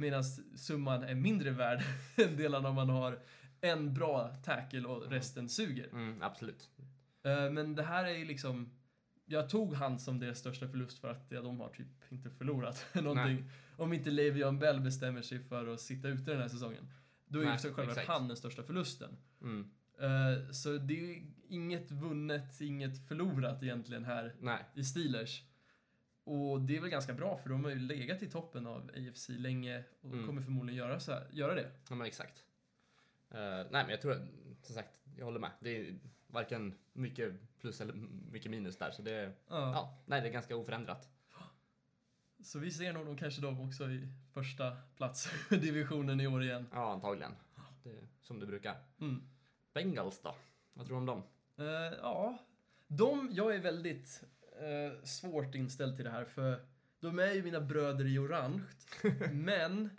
Medan 0.00 0.24
summan 0.56 1.02
är 1.02 1.14
mindre 1.14 1.50
värd 1.50 1.82
än 2.16 2.36
delarna 2.36 2.68
om 2.68 2.74
man 2.74 2.88
har 2.88 3.18
en 3.60 3.94
bra 3.94 4.28
tackle 4.44 4.84
och 4.88 5.10
resten 5.10 5.48
suger. 5.48 5.88
Mm, 5.92 6.22
absolut. 6.22 6.70
Eh, 7.22 7.50
Men 7.50 7.74
det 7.74 7.82
här 7.82 8.04
är 8.04 8.18
ju 8.18 8.24
liksom... 8.24 8.70
Jag 9.26 9.48
tog 9.48 9.74
han 9.74 9.98
som 9.98 10.18
deras 10.20 10.38
största 10.38 10.68
förlust 10.68 10.98
för 10.98 11.08
att 11.08 11.26
ja, 11.28 11.42
de 11.42 11.60
har 11.60 11.68
typ 11.68 11.86
inte 12.12 12.30
förlorat 12.30 12.86
någonting. 12.94 13.50
Om 13.76 13.92
inte 13.92 14.10
Le'Veon 14.10 14.58
Bell 14.58 14.80
bestämmer 14.80 15.22
sig 15.22 15.38
för 15.38 15.66
att 15.66 15.80
sitta 15.80 16.08
ute 16.08 16.30
den 16.30 16.40
här 16.40 16.48
säsongen. 16.48 16.92
Då 17.26 17.38
är 17.38 17.42
ju 17.42 17.48
Nej, 17.48 17.58
självklart 17.58 17.88
exakt. 17.88 18.08
han 18.08 18.28
den 18.28 18.36
största 18.36 18.62
förlusten. 18.62 19.16
Mm. 19.42 19.70
Eh, 20.00 20.50
Så 20.50 20.72
det 20.78 20.94
är 20.94 21.06
ju 21.06 21.22
inget 21.48 21.90
vunnet, 21.90 22.60
inget 22.60 23.08
förlorat 23.08 23.62
egentligen 23.62 24.04
här 24.04 24.34
Nej. 24.40 24.64
i 24.74 24.84
Steelers. 24.84 25.44
Och 26.24 26.60
det 26.60 26.76
är 26.76 26.80
väl 26.80 26.90
ganska 26.90 27.14
bra 27.14 27.36
för 27.38 27.50
de 27.50 27.64
har 27.64 27.70
ju 27.70 27.78
legat 27.78 28.22
i 28.22 28.30
toppen 28.30 28.66
av 28.66 28.90
AFC 28.96 29.28
länge 29.28 29.84
och 30.00 30.12
Mm. 30.12 30.26
kommer 30.26 30.42
förmodligen 30.42 30.78
göra, 30.78 31.00
så 31.00 31.12
här, 31.12 31.26
göra 31.32 31.54
det. 31.54 31.70
Ja, 31.88 31.94
men 31.94 32.06
exakt. 32.06 32.44
Eh, 33.30 33.38
nej, 33.40 33.66
men 33.70 33.88
jag 33.88 34.00
tror, 34.00 34.14
som 34.62 34.74
sagt, 34.74 35.00
jag 35.16 35.24
håller 35.24 35.40
med. 35.40 35.50
Det 35.60 35.70
är 35.88 35.98
varken 36.26 36.74
mycket 36.92 37.58
plus 37.60 37.80
eller 37.80 37.92
mycket 38.32 38.50
minus 38.50 38.78
där, 38.78 38.90
så 38.90 39.02
det 39.02 39.10
är, 39.12 39.26
Ja. 39.26 39.32
ja, 39.72 40.02
nej, 40.06 40.20
det 40.20 40.28
är 40.28 40.32
ganska 40.32 40.56
oförändrat. 40.56 41.08
Så 42.42 42.58
vi 42.58 42.70
ser 42.70 42.92
nog 42.92 43.06
de 43.06 43.16
kanske 43.16 43.40
de 43.40 43.60
också 43.60 43.90
i 43.90 44.08
första 44.32 44.76
plats 44.96 45.28
divisionen 45.50 46.20
i 46.20 46.26
år 46.26 46.42
igen. 46.42 46.66
Ja, 46.72 46.92
antagligen. 46.92 47.32
Det, 47.82 47.98
som 48.20 48.40
det 48.40 48.46
brukar. 48.46 48.76
Mm. 49.00 49.22
Bengals 49.74 50.20
då? 50.22 50.34
Vad 50.72 50.86
tror 50.86 50.96
du 50.96 51.00
om 51.00 51.06
dem? 51.06 51.22
Eh, 51.58 51.98
ja, 52.02 52.38
de, 52.86 53.28
jag 53.32 53.54
är 53.54 53.58
väldigt 53.58 54.22
eh, 54.60 55.02
svårt 55.04 55.54
inställd 55.54 55.96
till 55.96 56.04
det 56.04 56.10
här 56.10 56.24
för 56.24 56.60
de 57.00 57.18
är 57.18 57.32
ju 57.32 57.42
mina 57.42 57.60
bröder 57.60 58.06
i 58.06 58.18
orange. 58.18 58.62
men 59.32 59.90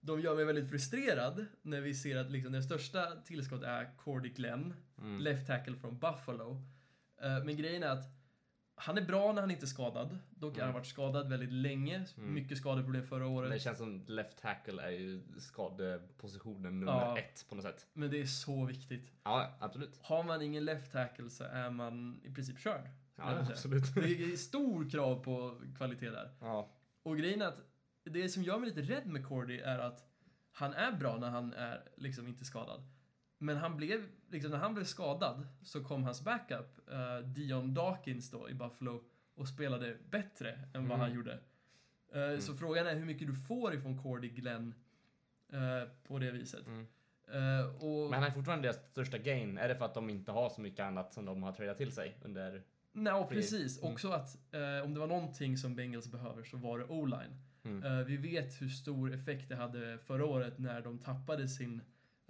de 0.00 0.20
gör 0.20 0.36
mig 0.36 0.44
väldigt 0.44 0.70
frustrerad 0.70 1.46
när 1.62 1.80
vi 1.80 1.94
ser 1.94 2.16
att 2.16 2.30
liksom, 2.30 2.52
det 2.52 2.62
största 2.62 3.16
tillskott 3.24 3.62
är 3.62 3.96
Cordy 3.96 4.28
Glenn, 4.28 4.74
Mm. 4.98 5.20
left 5.20 5.46
tackle 5.46 5.76
från 5.76 5.98
Buffalo. 5.98 6.62
Eh, 7.22 7.44
men 7.44 7.56
grejen 7.56 7.82
är 7.82 7.88
att 7.88 8.04
han 8.80 8.98
är 8.98 9.02
bra 9.02 9.32
när 9.32 9.40
han 9.40 9.50
inte 9.50 9.64
är 9.64 9.66
skadad. 9.66 10.18
Dock 10.30 10.54
har 10.54 10.60
han 10.60 10.70
Mm. 10.70 10.74
varit 10.80 10.86
skadad 10.86 11.28
väldigt 11.28 11.52
länge. 11.52 12.04
Mm. 12.16 12.34
Mycket 12.34 12.58
skadeproblem 12.58 13.06
förra 13.06 13.26
året. 13.26 13.50
Det 13.50 13.58
känns 13.58 13.78
som 13.78 14.04
left 14.06 14.38
tackle 14.42 14.82
är 14.82 14.90
ju 14.90 15.22
skadepositionen 15.38 16.80
nummer 16.80 16.92
Ja. 16.92 17.18
ett 17.18 17.46
på 17.48 17.54
något 17.54 17.64
sätt. 17.64 17.86
Men 17.92 18.10
det 18.10 18.20
är 18.20 18.26
så 18.26 18.64
viktigt. 18.64 19.12
Ja, 19.22 19.56
absolut. 19.60 19.98
Har 20.02 20.22
man 20.24 20.42
ingen 20.42 20.64
left 20.64 20.92
tackle 20.92 21.30
så 21.30 21.44
är 21.44 21.70
man 21.70 22.20
i 22.24 22.34
princip 22.34 22.58
körd. 22.58 22.88
Ja, 23.16 23.38
absolut. 23.50 23.94
Det 23.94 24.32
är 24.32 24.36
stor 24.36 24.90
krav 24.90 25.24
på 25.24 25.60
kvalitet 25.76 26.10
där. 26.10 26.30
Ja. 26.40 26.70
Och 27.02 27.16
grejen 27.18 27.42
är 27.42 27.46
att 27.46 27.58
det 28.04 28.28
som 28.28 28.42
gör 28.42 28.58
mig 28.58 28.68
lite 28.68 28.82
rädd 28.94 29.06
med 29.06 29.26
Cordy 29.26 29.58
är 29.58 29.78
att 29.78 30.04
han 30.52 30.72
är 30.74 30.92
bra 30.92 31.16
när 31.18 31.30
han 31.30 31.52
är 31.52 31.82
liksom 31.96 32.28
inte 32.28 32.44
skadad. 32.44 32.82
Men 33.42 33.56
han 33.56 33.76
blev, 33.76 34.00
liksom 34.30 34.50
när 34.50 34.58
han 34.58 34.74
blev 34.74 34.84
skadad 34.84 35.46
så 35.62 35.84
kom 35.84 36.04
hans 36.04 36.24
backup, 36.24 36.88
eh, 36.92 37.18
Dion 37.26 37.74
Dawkins 37.74 38.30
då 38.30 38.48
i 38.50 38.54
Buffalo 38.54 39.04
och 39.34 39.48
spelade 39.48 39.96
bättre 40.10 40.50
än 40.52 40.72
vad 40.72 40.84
Mm. 40.84 41.00
han 41.00 41.14
gjorde. 41.14 41.38
Eh, 42.12 42.38
Så 42.38 42.54
frågan 42.56 42.86
är 42.86 42.94
hur 42.94 43.04
mycket 43.04 43.26
du 43.28 43.34
får 43.34 43.74
ifrån 43.74 44.02
Cordy 44.02 44.28
Glenn 44.28 44.74
eh, 45.52 45.88
på 46.04 46.18
det 46.18 46.30
viset. 46.30 46.66
Mm. 46.66 46.86
Och, 47.80 48.10
Men 48.10 48.12
han 48.22 48.22
är 48.22 48.30
fortfarande 48.30 48.68
deras 48.68 48.90
största 48.90 49.18
gain. 49.18 49.58
Är 49.58 49.68
det 49.68 49.74
för 49.76 49.84
att 49.84 49.94
de 49.94 50.10
inte 50.10 50.32
har 50.32 50.48
så 50.48 50.60
mycket 50.60 50.80
annat 50.80 51.12
som 51.14 51.24
de 51.24 51.42
har 51.42 51.52
tradat 51.52 51.78
till 51.78 51.92
sig 51.92 52.16
under... 52.22 52.62
Nej, 52.92 53.26
precis. 53.28 53.82
Mm. 53.82 53.92
Också 53.92 54.08
att 54.08 54.54
eh, 54.54 54.84
om 54.84 54.94
det 54.94 55.00
var 55.00 55.06
någonting 55.06 55.56
som 55.58 55.74
Bengals 55.76 56.12
behöver 56.12 56.42
så 56.44 56.56
var 56.56 56.78
det 56.78 56.84
o-line. 56.84 57.36
Mm. 57.64 57.82
Eh, 57.82 58.06
vi 58.06 58.16
vet 58.16 58.62
hur 58.62 58.68
stor 58.68 59.14
effekt 59.14 59.48
det 59.48 59.56
hade 59.56 59.98
förra 59.98 60.24
året 60.26 60.58
när 60.58 60.80
de 60.82 60.98
tappade 60.98 61.48
sin 61.48 61.82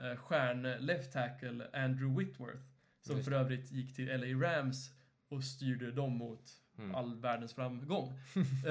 uh, 0.05 0.17
stjärn 0.17 0.63
left 0.63 1.13
tackle 1.13 1.67
Andrew 1.73 2.25
Whitworth. 2.25 2.63
Som 3.01 3.17
Just 3.17 3.29
för 3.29 3.35
övrigt 3.37 3.73
gick 3.73 3.95
till 3.97 4.07
LA 4.21 4.47
Rams 4.49 4.91
och 5.29 5.45
styrde 5.45 5.93
dem 5.93 6.17
mot 6.17 6.57
Mm. 6.79 6.95
all 6.95 7.21
världens 7.21 7.55
framgång. 7.55 8.13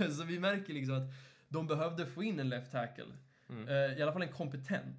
Eh, 0.00 0.08
så 0.10 0.24
vi 0.24 0.38
märker 0.40 0.72
liksom 0.74 0.94
att 0.94 1.10
de 1.48 1.66
behövde 1.66 2.06
få 2.06 2.22
in 2.22 2.40
en 2.40 2.48
left 2.48 2.72
tackle. 2.72 3.04
Mm. 3.48 3.68
Eh, 3.68 3.98
I 3.98 4.02
alla 4.02 4.12
fall 4.12 4.22
en 4.22 4.32
kompetent. 4.32 4.96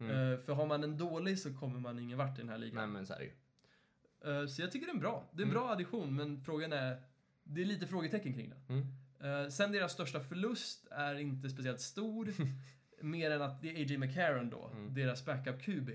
Mm. 0.00 0.10
Eh, 0.32 0.38
för 0.38 0.52
har 0.54 0.66
man 0.66 0.84
en 0.84 0.96
dålig 0.98 1.38
så 1.38 1.54
kommer 1.54 1.80
man 1.80 1.98
ingen 1.98 2.18
vart 2.18 2.38
i 2.38 2.40
den 2.40 2.48
här 2.48 2.58
Nej, 2.58 2.68
ligan. 2.68 2.92
men 2.92 3.06
så 3.06 3.12
är 3.12 3.18
det 3.18 3.24
ju. 3.24 4.40
Eh, 4.40 4.46
så 4.46 4.62
jag 4.62 4.72
tycker 4.72 4.86
det 4.86 4.90
är 4.90 4.94
en 4.94 5.00
bra. 5.00 5.28
Det 5.32 5.42
är 5.42 5.46
en 5.46 5.50
Mm. 5.50 5.62
bra 5.62 5.70
addition, 5.72 6.16
men 6.16 6.40
frågan 6.40 6.72
är... 6.72 7.02
Det 7.44 7.60
är 7.60 7.64
lite 7.64 7.86
frågetecken 7.86 8.34
kring 8.34 8.50
det. 8.50 8.72
Mm. 8.74 8.86
Eh, 9.44 9.48
sen 9.50 9.72
deras 9.72 9.92
största 9.92 10.20
förlust 10.20 10.86
är 10.90 11.14
inte 11.14 11.50
speciellt 11.50 11.80
stor. 11.80 12.28
mer 13.00 13.30
än 13.30 13.42
att 13.42 13.62
det 13.62 13.68
är 13.70 13.74
A.J. 13.84 13.98
McCarron 13.98 14.50
då, 14.50 14.70
Mm. 14.74 14.94
deras 14.94 15.24
backup 15.24 15.62
QB. 15.62 15.88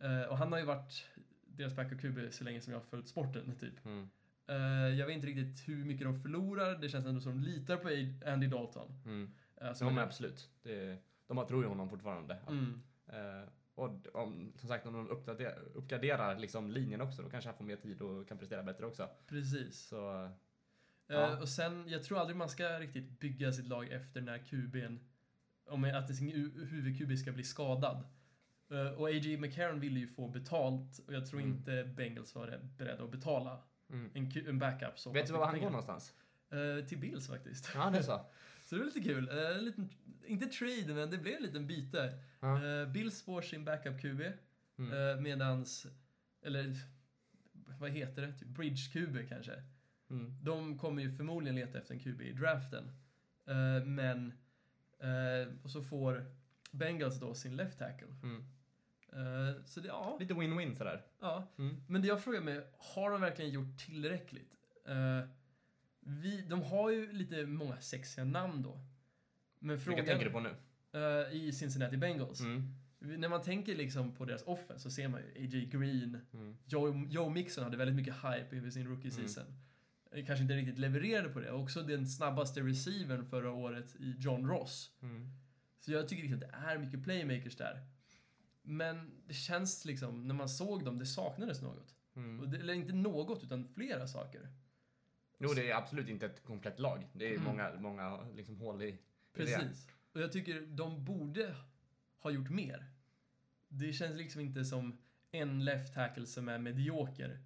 Eh, 0.00 0.22
och 0.22 0.38
han 0.38 0.52
har 0.52 0.58
ju 0.58 0.64
varit 0.64 1.08
deras 1.46 1.76
backup 1.76 2.00
QB 2.00 2.18
så 2.32 2.44
länge 2.44 2.60
som 2.60 2.72
jag 2.72 2.80
har 2.80 2.84
följt 2.86 3.08
sporten, 3.08 3.56
typ. 3.60 3.84
Mm. 3.86 4.08
Eh, 4.46 4.98
jag 4.98 5.06
vet 5.06 5.14
inte 5.14 5.26
riktigt 5.26 5.68
hur 5.68 5.84
mycket 5.84 6.06
de 6.06 6.20
förlorar. 6.20 6.78
Det 6.78 6.88
känns 6.88 7.06
ändå 7.06 7.20
som 7.20 7.32
de 7.32 7.48
litar 7.48 7.76
på 7.76 7.88
Andy 8.30 8.46
Dalton. 8.46 8.92
Mm. 9.04 9.32
Uh, 9.62 9.72
Så 9.72 9.84
men 9.84 9.98
absolut. 9.98 10.50
Det, 10.62 10.98
de 11.26 11.46
tror 11.46 11.62
ju 11.62 11.68
honom 11.68 11.88
fortfarande. 11.90 12.38
Mm. 12.48 12.82
Eh, 13.06 13.48
och 13.74 14.06
om, 14.14 14.52
som 14.56 14.68
sagt, 14.68 14.86
om 14.86 14.92
de 14.92 15.08
uppdaterar, 15.08 15.58
uppgraderar 15.74 16.38
liksom 16.38 16.70
linjen 16.70 17.00
också, 17.00 17.22
då 17.22 17.30
kanske 17.30 17.48
han 17.50 17.56
får 17.56 17.64
mer 17.64 17.76
tid 17.76 18.00
och 18.02 18.28
kan 18.28 18.38
prestera 18.38 18.62
bättre 18.62 18.86
också. 18.86 19.08
Precis. 19.26 19.78
Så, 19.88 20.30
Ja. 21.06 21.40
och 21.40 21.48
sen, 21.48 21.84
jag 21.88 22.02
tror 22.04 22.18
aldrig 22.18 22.36
man 22.36 22.48
ska 22.48 22.78
riktigt 22.80 23.20
bygga 23.20 23.52
sitt 23.52 23.66
lag 23.66 23.88
efter 23.92 24.20
när 24.20 24.38
QB'n, 24.38 24.98
om 25.66 25.84
att 25.84 26.16
sin 26.16 26.30
huvud-QB 26.70 27.16
ska 27.16 27.32
bli 27.32 27.44
skadad. 27.44 28.04
Eh, 28.70 28.86
och 28.86 29.08
A.J. 29.08 29.36
McCarron 29.36 29.80
ville 29.80 30.00
ju 30.00 30.06
få 30.06 30.28
betalt 30.28 30.98
och 31.06 31.14
jag 31.14 31.26
tror 31.26 31.40
Mm. 31.40 31.52
inte 31.52 31.84
Bengals 31.96 32.34
var 32.34 32.60
beredda 32.78 33.04
att 33.04 33.10
betala 33.10 33.62
mm. 33.90 34.10
en, 34.14 34.48
en 34.48 34.58
backup 34.58 34.98
så 34.98 35.10
Vet 35.12 35.26
du 35.26 35.32
var 35.32 35.46
han 35.46 35.60
går 35.60 35.66
någonstans? 35.70 36.14
Eh, 36.50 36.86
till 36.86 36.98
Bills 36.98 37.28
faktiskt. 37.28 37.70
Ja, 37.74 37.90
det 37.90 37.98
är 37.98 38.02
så. 38.02 38.20
Så 38.64 38.74
det 38.76 38.82
är 38.82 38.84
lite 38.84 39.00
kul. 39.00 39.28
En 39.28 39.64
liten, 39.64 39.90
inte 40.26 40.46
trade, 40.46 40.94
men 40.94 41.10
det 41.10 41.18
blev 41.18 41.36
en 41.36 41.42
liten 41.42 41.66
byte. 41.66 42.18
Ja. 42.40 42.66
Eh, 42.66 42.88
Bills 42.88 43.22
får 43.22 43.42
sin 43.42 43.64
backup 43.64 44.00
QB, 44.00 44.20
Mm. 44.78 45.22
medans, 45.22 45.86
eller 46.42 46.74
vad 47.78 47.90
heter 47.90 48.22
det? 48.22 48.32
Typ 48.32 48.48
bridge 48.48 48.90
QB 48.92 49.28
kanske. 49.28 49.62
Mm. 50.10 50.38
De 50.42 50.78
kommer 50.78 51.02
ju 51.02 51.12
förmodligen 51.16 51.56
leta 51.56 51.78
efter 51.78 51.94
en 51.94 52.00
QB 52.00 52.20
i 52.22 52.32
draften. 52.32 52.90
Men, 53.84 54.32
eh, 55.00 55.52
och 55.62 55.70
så 55.70 55.82
får 55.82 56.24
Bengals 56.70 57.20
då 57.20 57.34
sin 57.34 57.56
left 57.56 57.78
tackle. 57.78 58.08
Mm. 58.22 58.44
Eh, 59.12 59.62
så 59.64 59.80
det, 59.80 59.88
ja. 59.88 60.16
Lite 60.20 60.34
win-win 60.34 60.74
sådär. 60.74 61.02
ja. 61.20 61.46
Mm. 61.58 61.76
Men 61.88 62.02
det 62.02 62.08
jag 62.08 62.24
frågar 62.24 62.40
mig, 62.40 62.66
har 62.78 63.10
de 63.10 63.20
verkligen 63.20 63.50
gjort 63.50 63.78
tillräckligt? 63.78 64.52
Eh, 64.88 65.28
vi, 66.00 66.40
de 66.42 66.62
har 66.62 66.90
ju 66.90 67.12
lite 67.12 67.46
många 67.46 67.80
sexiga 67.80 68.24
namn 68.24 68.62
då. 68.62 68.80
Men 69.58 69.76
Vilka 69.76 69.84
frågan... 69.90 70.06
tänker 70.06 70.24
du 70.24 70.30
på 70.30 70.40
nu? 70.40 70.54
I 71.32 71.52
Cincinnati 71.52 71.96
Bengals. 71.96 72.40
Mm. 72.40 72.74
När 72.98 73.28
man 73.28 73.42
tänker 73.42 73.74
liksom 73.76 74.14
på 74.14 74.24
deras 74.24 74.42
offense 74.42 74.82
så 74.82 74.90
ser 74.90 75.08
man 75.08 75.20
ju 75.20 75.26
A.J. 75.44 75.64
Green, 75.66 76.18
Mm. 76.32 76.56
Joe, 76.66 77.06
Joe 77.10 77.28
Mixon 77.28 77.64
hade 77.64 77.76
väldigt 77.76 77.96
mycket 77.96 78.14
hype 78.14 78.56
inför 78.56 78.70
sin 78.70 78.86
rookie 78.88 79.10
Mm. 79.10 79.28
season. 79.28 79.44
Kanske 80.22 80.42
inte 80.42 80.54
riktigt 80.56 80.78
levererade 80.78 81.28
på 81.28 81.40
det. 81.40 81.50
Också 81.52 81.82
den 81.82 82.06
snabbaste 82.06 82.60
receivern 82.60 83.24
förra 83.26 83.50
året 83.50 83.96
i 83.96 84.14
John 84.18 84.46
Ross. 84.48 84.90
Mm. 85.02 85.28
Så 85.80 85.92
jag 85.92 86.08
tycker 86.08 86.22
liksom 86.22 86.42
att 86.42 86.52
det 86.52 86.68
är 86.68 86.78
mycket 86.78 87.02
playmakers 87.04 87.56
där. 87.56 87.86
Men 88.62 89.10
det 89.26 89.34
känns 89.34 89.84
liksom, 89.84 90.26
när 90.28 90.34
man 90.34 90.48
såg 90.48 90.84
dem, 90.84 90.98
det 90.98 91.06
saknades 91.06 91.62
något. 91.62 91.94
Och 92.12 92.16
Mm. 92.22 92.50
det, 92.50 92.58
eller 92.58 92.74
inte 92.74 92.92
något, 92.92 93.44
utan 93.44 93.68
flera 93.68 94.06
saker. 94.06 94.48
Jo, 95.38 95.48
det 95.54 95.70
är 95.70 95.76
absolut 95.76 96.08
inte 96.08 96.26
ett 96.26 96.44
komplett 96.44 96.78
lag. 96.78 97.08
Det 97.12 97.24
är 97.28 97.32
Mm. 97.32 97.44
många, 97.44 97.72
många 97.78 98.24
liksom 98.36 98.56
hål 98.56 98.82
i. 98.82 98.98
Precis. 99.34 99.88
Och 100.12 100.20
jag 100.20 100.32
tycker 100.32 100.60
de 100.60 101.04
borde 101.04 101.56
ha 102.18 102.30
gjort 102.30 102.50
mer. 102.50 102.86
Det 103.68 103.92
känns 103.92 104.16
liksom 104.16 104.40
inte 104.40 104.64
som 104.64 104.98
en 105.30 105.64
left 105.64 105.94
tackle 105.94 106.26
som 106.26 106.48
är 106.48 106.58
medioker 106.58 107.38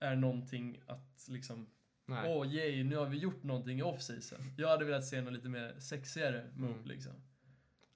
är 0.00 0.16
någonting 0.16 0.80
att 0.86 1.26
liksom, 1.28 1.66
Nej. 2.06 2.34
åh 2.36 2.46
yay, 2.54 2.84
nu 2.84 2.96
har 2.96 3.06
vi 3.06 3.18
gjort 3.18 3.42
någonting 3.42 3.78
i 3.78 3.82
off-season. 3.82 4.38
Jag 4.56 4.68
hade 4.68 4.84
velat 4.84 5.04
se 5.04 5.20
något 5.22 5.32
lite 5.32 5.48
mer 5.48 5.74
sexigare 5.78 6.50
move 6.56 6.72
Mm. 6.74 6.84
liksom. 6.86 7.12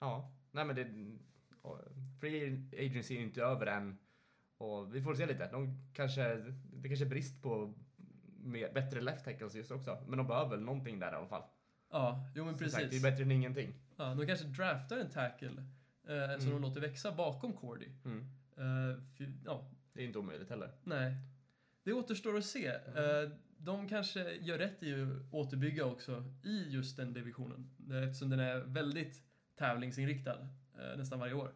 Ja, 0.00 0.32
nej 0.50 0.64
men 0.64 0.76
det... 0.76 0.86
Free 2.20 2.62
agency 2.78 3.16
är 3.16 3.20
inte 3.20 3.42
över 3.42 3.66
än. 3.66 3.98
Och 4.58 4.94
vi 4.94 5.02
får 5.02 5.14
se 5.14 5.26
lite. 5.26 5.50
De 5.50 5.78
kanske, 5.94 6.34
det 6.72 6.88
kanske 6.88 7.04
är 7.04 7.08
brist 7.08 7.42
på 7.42 7.74
mer, 8.42 8.72
bättre 8.72 9.00
left 9.00 9.24
tackles 9.24 9.54
just 9.54 9.70
också. 9.70 10.04
Men 10.08 10.18
de 10.18 10.26
behöver 10.26 10.50
väl 10.50 10.60
någonting 10.60 10.98
där 10.98 11.12
i 11.12 11.14
alla 11.14 11.26
fall. 11.28 11.42
Ja, 11.90 12.30
jo 12.34 12.44
men 12.44 12.54
Som 12.54 12.58
precis. 12.58 12.74
Sagt, 12.80 12.90
det 12.90 12.96
är 12.96 13.10
bättre 13.10 13.22
än 13.22 13.32
ingenting. 13.32 13.74
Ja, 13.96 14.14
de 14.14 14.26
kanske 14.26 14.46
draftar 14.46 14.98
en 14.98 15.10
tackle 15.10 15.48
eh, 15.48 16.38
som 16.38 16.48
Mm. 16.48 16.50
de 16.50 16.62
låter 16.62 16.80
växa 16.80 17.12
bakom 17.12 17.52
Cordy. 17.52 17.88
Mm. 18.04 18.18
Eh, 18.56 19.02
för, 19.16 19.32
ja, 19.44 19.70
Det 19.92 20.02
är 20.02 20.06
inte 20.06 20.18
omöjligt 20.18 20.50
heller. 20.50 20.72
nej. 20.84 21.14
Det 21.84 21.92
återstår 21.92 22.36
att 22.38 22.44
se. 22.44 22.66
Eh, 22.66 23.30
de 23.58 23.88
kanske 23.88 24.32
gör 24.34 24.58
rätt 24.58 24.82
i 24.82 25.02
att 25.02 25.08
återbygga 25.34 25.84
också 25.84 26.24
i 26.44 26.68
just 26.68 26.96
den 26.96 27.12
divisionen. 27.12 27.70
Eh, 27.90 28.02
Eftersom 28.02 28.30
den 28.30 28.40
är 28.40 28.58
väldigt 28.60 29.22
tävlingsinriktad 29.58 30.40
eh, 30.78 30.96
nästan 30.98 31.18
varje 31.18 31.34
år. 31.34 31.54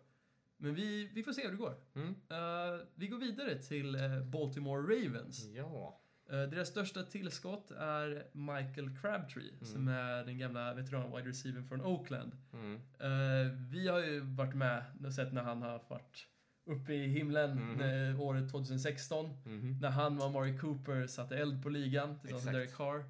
Men 0.57 0.75
vi, 0.75 1.11
vi 1.15 1.23
får 1.23 1.33
se 1.33 1.43
hur 1.43 1.51
det 1.51 1.57
går. 1.57 1.75
Mm. 1.95 2.09
Eh, 2.09 2.81
vi 2.95 3.09
går 3.09 3.19
vidare 3.19 3.55
till 3.59 3.97
Baltimore 4.33 4.83
Ravens. 4.83 5.47
Ja. 5.57 5.99
Eh, 6.31 6.43
deras 6.43 6.69
största 6.69 7.03
tillskott 7.03 7.71
är 7.71 8.27
Michael 8.33 8.99
Crabtree, 9.01 9.49
Mm. 9.53 9.65
som 9.65 9.89
är 9.89 10.25
den 10.25 10.39
gamla 10.39 10.75
veteran 10.75 11.17
wide 11.17 11.29
receivern 11.29 11.65
från 11.69 11.81
Oakland. 11.83 12.37
Mm. 12.53 12.75
Eh, 12.99 13.53
vi 13.71 13.89
har 13.89 13.99
ju 14.01 14.21
varit 14.21 14.55
med 14.55 14.85
och 15.07 15.15
sett 15.15 15.33
när 15.33 15.43
han 15.43 15.63
har 15.63 15.85
varit 15.89 16.27
uppe 16.65 16.93
i 16.95 17.07
himlen 17.07 17.51
Mhm. 17.73 17.81
eh, 17.81 18.21
året 18.21 18.51
2016. 18.51 19.27
Mhm. 19.45 19.79
När 19.81 19.91
han 19.91 20.19
och 20.19 20.25
Amari 20.27 20.59
Cooper 20.59 21.07
satte 21.07 21.37
eld 21.37 21.63
på 21.63 21.69
ligan 21.69 22.19
tillsammans 22.19 22.45
med 22.45 22.55
Derek. 22.55 22.75
Carr. 22.77 23.05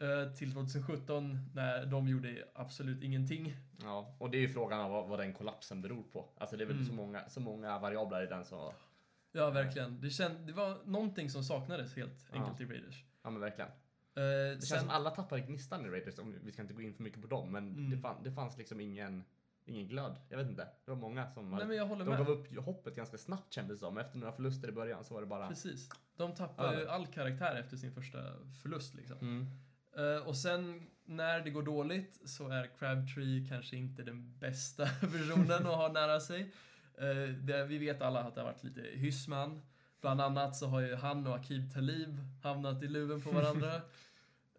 Eh, 0.00 0.32
till 0.32 0.52
2017 0.52 1.38
när 1.54 1.86
de 1.86 2.08
gjorde 2.08 2.44
absolut 2.54 3.02
ingenting. 3.02 3.54
Ja, 3.82 4.16
och 4.18 4.30
det 4.30 4.36
är 4.36 4.40
ju 4.40 4.48
frågan 4.48 4.80
av 4.80 4.90
vad, 4.90 5.08
vad 5.08 5.18
den 5.18 5.32
kollapsen 5.32 5.82
beror 5.82 6.02
på. 6.02 6.28
Alltså 6.36 6.56
det 6.56 6.64
är 6.64 6.66
väl 6.66 6.76
Mm. 6.76 6.88
så, 6.88 6.92
många, 6.94 7.28
så 7.28 7.40
många 7.40 7.78
variabler 7.78 8.22
i 8.22 8.26
den 8.26 8.44
så... 8.44 8.74
Ja, 9.32 9.50
verkligen. 9.50 10.00
Det, 10.00 10.10
känd, 10.10 10.46
det 10.46 10.52
var 10.52 10.78
någonting 10.84 11.30
som 11.30 11.44
saknades 11.44 11.96
helt 11.96 12.26
Ja. 12.32 12.38
enkelt 12.38 12.60
i 12.60 12.64
Raiders. 12.74 13.04
Ja 13.22 13.30
men 13.30 13.40
verkligen. 13.40 13.70
Eh, 13.70 13.74
Det 14.14 14.50
känns 14.52 14.68
sen, 14.68 14.80
som 14.80 14.88
alla 14.90 15.10
tappade 15.10 15.40
gnistan 15.42 15.86
i 15.86 15.88
Raiders, 15.88 16.18
om 16.18 16.34
vi 16.42 16.52
ska 16.52 16.62
inte 16.62 16.74
gå 16.74 16.82
in 16.82 16.94
för 16.94 17.02
mycket 17.02 17.20
på 17.22 17.26
dem, 17.28 17.52
men 17.52 17.68
Mm. 17.68 17.90
det, 17.90 17.98
fann, 17.98 18.22
det 18.22 18.32
fanns 18.32 18.58
liksom 18.58 18.80
ingen, 18.80 19.24
ingen 19.68 19.88
glöd. 19.88 20.16
Jag 20.28 20.38
vet 20.38 20.48
inte. 20.48 20.68
Det 20.84 20.90
var 20.90 20.98
många 20.98 21.30
som... 21.30 21.50
nej, 21.50 21.66
men 21.66 21.76
jag 21.76 21.86
håller 21.86 22.04
de 22.04 22.10
med. 22.10 22.18
gav 22.18 22.30
upp 22.30 22.56
hoppet 22.56 22.96
ganska 22.96 23.18
snabbt 23.18 23.52
kändes 23.52 23.80
det 23.80 23.86
som. 23.86 23.98
Efter 23.98 24.18
några 24.18 24.32
förluster 24.32 24.68
i 24.68 24.72
början 24.72 25.04
så 25.04 25.14
var 25.14 25.20
det 25.20 25.26
bara... 25.26 25.48
Precis. 25.48 25.88
De 26.16 26.34
tappar 26.34 26.78
ju 26.78 26.88
all 26.88 27.06
karaktär 27.06 27.54
efter 27.54 27.76
sin 27.76 27.92
första 27.92 28.18
förlust 28.62 28.94
liksom. 28.94 29.18
Mm. 29.18 29.46
Eh, 29.96 30.26
och 30.26 30.36
sen 30.36 30.90
när 31.04 31.40
det 31.40 31.50
går 31.50 31.62
dåligt 31.62 32.20
så 32.24 32.48
är 32.48 32.70
Crabtree 32.78 33.46
kanske 33.48 33.76
inte 33.76 34.02
den 34.02 34.38
bästa 34.38 34.86
personen 35.00 35.66
att 35.66 35.76
ha 35.76 35.92
nära 35.92 36.20
sig. 36.20 36.52
Eh, 36.98 37.34
det, 37.34 37.64
vi 37.64 37.78
vet 37.78 38.02
alla 38.02 38.20
att 38.20 38.34
det 38.34 38.40
har 38.40 38.48
varit 38.48 38.64
lite 38.64 38.80
hyssman. 38.80 39.62
Bland 40.00 40.20
annat 40.20 40.56
så 40.56 40.66
har 40.66 40.80
ju 40.80 40.94
han 40.94 41.26
och 41.26 41.34
Akib 41.34 41.72
Talib 41.72 42.18
hamnat 42.42 42.82
i 42.82 42.88
luven 42.88 43.20
på 43.20 43.30
varandra. 43.30 43.72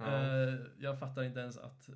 Ja. 0.01 0.05
Eh, 0.05 0.55
jag 0.77 0.99
fattar 0.99 1.23
inte 1.23 1.39
ens 1.39 1.57
att 1.57 1.89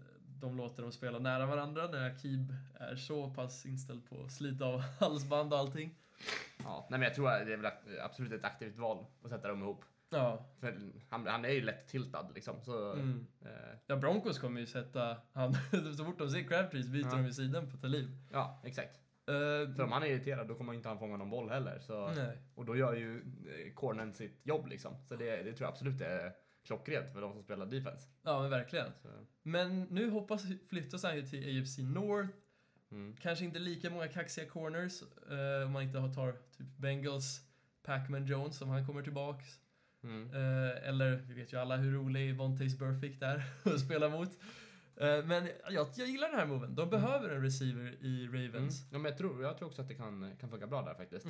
de 0.43 0.57
låter 0.57 0.81
dem 0.83 0.91
spela 0.91 1.19
nära 1.19 1.45
varandra 1.45 1.87
när 1.87 2.09
Akib 2.09 2.53
är 2.79 2.95
så 2.95 3.29
pass 3.29 3.65
inställd 3.65 4.09
på 4.09 4.23
att 4.23 4.31
slita 4.31 4.65
av 4.65 4.79
halsband 4.99 5.53
och 5.53 5.59
allting. 5.59 5.95
Ja, 6.63 6.87
nej 6.89 6.99
men 6.99 7.07
jag 7.07 7.15
tror 7.15 7.29
att 7.29 7.45
det 7.45 7.53
är 7.53 7.57
väl 7.57 7.71
absolut 8.01 8.31
ett 8.33 8.43
aktivt 8.45 8.77
val 8.77 9.05
att 9.23 9.29
sätta 9.29 9.47
dem 9.47 9.61
ihop. 9.61 9.85
Ja, 10.09 10.45
För 10.59 10.79
han, 11.09 11.27
han 11.27 11.45
är 11.45 11.49
ju 11.49 11.61
lätt 11.61 11.87
tiltad 11.87 12.31
liksom. 12.35 12.61
Så, 12.61 12.93
mm. 12.93 13.27
eh, 13.41 13.77
ja 13.87 13.95
Broncos 13.95 14.39
kommer 14.39 14.59
ju 14.59 14.65
sätta 14.67 15.17
han, 15.33 15.53
så 15.97 16.05
fort 16.05 16.19
de 16.19 16.29
ser 16.29 16.43
Crabtree 16.43 16.83
så 16.83 16.89
byter 16.89 17.05
Ja. 17.11 17.15
de 17.15 17.25
ju 17.25 17.33
sidan 17.33 17.71
på 17.71 17.77
Talib. 17.77 18.09
ja, 18.31 18.61
exakt. 18.63 18.99
Eh, 19.27 19.75
För 19.75 19.81
om 19.83 19.91
han 19.91 20.03
är 20.03 20.07
irriterad 20.07 20.47
då 20.47 20.55
kommer 20.55 20.73
inte 20.73 20.87
han 20.87 20.99
fånga 20.99 21.17
någon 21.17 21.29
boll 21.29 21.49
heller. 21.49 21.79
Så, 21.79 22.07
nej. 22.07 22.37
och 22.55 22.65
då 22.65 22.75
gör 22.75 22.93
ju 22.93 23.17
eh, 23.17 23.73
cornern 23.73 24.13
sitt 24.13 24.45
jobb 24.45 24.67
liksom. 24.67 24.93
Så 25.05 25.15
det, 25.15 25.43
det 25.43 25.53
tror 25.53 25.61
jag 25.65 25.71
absolut 25.71 26.01
är 26.01 26.33
klockrent 26.63 27.13
för 27.13 27.21
de 27.21 27.33
som 27.33 27.43
spelar 27.43 27.65
defense. 27.65 28.07
Ja, 28.23 28.41
men 28.41 28.49
verkligen. 28.49 28.87
Så, 29.01 29.07
Men 29.43 29.81
nu 29.83 30.09
hoppas 30.09 30.43
flyttas 30.69 31.03
han 31.03 31.15
ju 31.15 31.21
till 31.25 31.61
AFC 31.61 31.77
North. 31.77 32.29
mm. 32.91 33.15
Kanske 33.21 33.45
inte 33.45 33.59
lika 33.59 33.89
många 33.89 34.07
kaxiga 34.07 34.45
corners 34.49 35.01
eh, 35.29 35.65
om 35.65 35.71
man 35.71 35.83
inte 35.83 35.97
har- 35.99 36.13
tar 36.13 36.31
typ 36.57 36.77
Bengals 36.77 37.41
Pacman 37.83 38.25
Jones 38.25 38.61
om 38.61 38.69
han 38.69 38.85
kommer 38.87 39.01
tillbaks. 39.01 39.45
Mm. 40.03 40.29
Eh, 40.33 40.87
eller 40.89 41.15
vi 41.15 41.33
vet 41.33 41.53
ju 41.53 41.57
alla 41.57 41.77
hur 41.77 41.91
rolig 41.93 42.35
Vontaze 42.37 42.77
Burfict 42.77 43.21
är 43.23 43.43
att 43.63 43.79
spela 43.79 44.09
mot. 44.09 44.29
Eh, 44.95 45.25
men 45.25 45.49
jag, 45.69 45.87
jag 45.97 46.07
gillar 46.07 46.29
den 46.29 46.39
här 46.39 46.45
moven. 46.45 46.75
De 46.75 46.89
behöver 46.89 47.29
en 47.29 47.41
receiver 47.41 47.95
i 48.01 48.25
Mm. 48.25 48.33
Ravens. 48.33 48.81
Ja, 48.91 48.97
men 48.97 49.09
jag, 49.11 49.17
tror, 49.17 49.43
jag 49.43 49.57
tror 49.57 49.67
också 49.67 49.81
att 49.81 49.87
det 49.87 49.95
kan, 49.95 50.35
kan 50.39 50.49
funka 50.49 50.67
bra 50.67 50.81
där 50.81 50.93
faktiskt. 50.93 51.25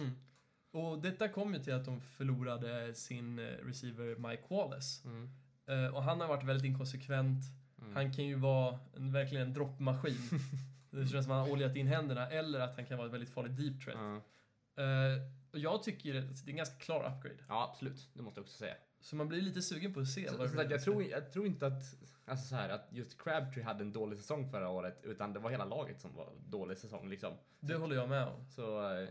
Mm. 0.73 0.85
Och 0.85 1.01
detta 1.01 1.27
kom 1.27 1.53
ju 1.53 1.59
till 1.59 1.73
att 1.73 1.85
de 1.85 2.01
förlorade 2.01 2.93
sin 2.93 3.39
eh, 3.39 3.45
receiver 3.45 4.29
Mike 4.29 4.43
Wallace. 4.49 5.07
Mm. 5.07 5.29
Eh, 5.67 5.95
och 5.95 6.03
han 6.03 6.21
har 6.21 6.27
varit 6.27 6.43
väldigt 6.43 6.65
inkonsekvent. 6.65 7.43
Mm. 7.81 7.95
Han 7.95 8.13
kan 8.13 8.25
ju 8.25 8.35
vara 8.35 8.79
en, 8.95 9.11
verkligen 9.11 9.47
en 9.47 9.53
droppmaskin. 9.53 10.17
det 10.91 11.07
känns 11.07 11.25
som 11.25 11.33
att 11.33 11.37
han 11.37 11.47
har 11.47 11.51
oljat 11.51 11.75
in 11.75 11.87
händerna. 11.87 12.29
Eller 12.29 12.59
att 12.59 12.75
han 12.75 12.85
kan 12.85 12.97
vara 12.97 13.07
ett 13.07 13.13
väldigt 13.13 13.29
farligt 13.29 13.57
deep 13.57 13.83
threat. 13.83 13.97
Ja. 13.99 14.21
Eh, 14.83 15.21
och 15.51 15.59
jag 15.59 15.83
tycker 15.83 16.15
att 16.15 16.45
det 16.45 16.49
är 16.49 16.51
en 16.51 16.57
ganska 16.57 16.75
klar 16.75 17.15
upgrade. 17.15 17.43
ja, 17.47 17.69
absolut. 17.71 18.09
Det 18.13 18.23
måste 18.23 18.39
jag 18.39 18.43
också 18.43 18.57
säga. 18.57 18.75
Så 19.01 19.15
man 19.15 19.27
blir 19.27 19.41
lite 19.41 19.61
sugen 19.61 19.93
på 19.93 19.99
att 19.99 20.07
se 20.07 20.29
Så, 20.29 20.37
vad 20.37 20.49
så 20.49 20.61
att 20.61 20.71
jag, 20.71 20.83
tror, 20.83 21.03
jag 21.03 21.31
tror 21.31 21.45
inte 21.45 21.67
att, 21.67 21.83
alltså 22.25 22.47
så 22.47 22.55
här, 22.55 22.69
att 22.69 22.87
just 22.91 23.21
Crabtree 23.21 23.63
hade 23.63 23.83
en 23.83 23.93
dålig 23.93 24.17
säsong 24.19 24.49
förra 24.51 24.69
året, 24.69 24.99
utan 25.03 25.33
det 25.33 25.39
var 25.39 25.49
hela 25.49 25.65
laget 25.65 26.01
som 26.01 26.15
var 26.15 26.33
dålig 26.45 26.77
säsong. 26.77 27.09
Liksom. 27.09 27.33
Det 27.59 27.75
håller 27.75 27.95
jag 27.95 28.09
med 28.09 28.27
om. 28.27 28.45
Så 28.45 28.93
eh, 28.93 29.09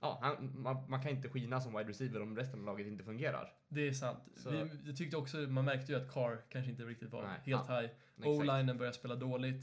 ja, 0.00 0.18
han, 0.22 0.60
man, 0.62 0.90
man 0.90 1.02
kan 1.02 1.10
inte 1.10 1.28
skina 1.28 1.60
som 1.60 1.72
wide 1.76 1.88
receiver 1.90 2.22
om 2.22 2.36
resten 2.36 2.60
av 2.60 2.66
laget 2.66 2.86
inte 2.86 3.04
fungerar. 3.04 3.52
Det 3.68 3.88
är 3.88 3.92
sant. 3.92 4.18
Så- 4.36 4.50
Vi, 4.50 4.70
jag 4.84 4.96
tyckte 4.96 5.16
också, 5.16 5.36
man 5.36 5.64
märkte 5.64 5.92
ju 5.92 5.98
att 5.98 6.12
Carr 6.12 6.42
kanske 6.48 6.70
inte 6.70 6.82
riktigt 6.84 7.10
var 7.10 7.22
Nej, 7.22 7.40
helt 7.44 7.68
ja, 7.68 7.80
high. 7.80 7.90
O-linen 8.28 8.78
började 8.78 8.96
spela 8.96 9.14
dåligt. 9.14 9.62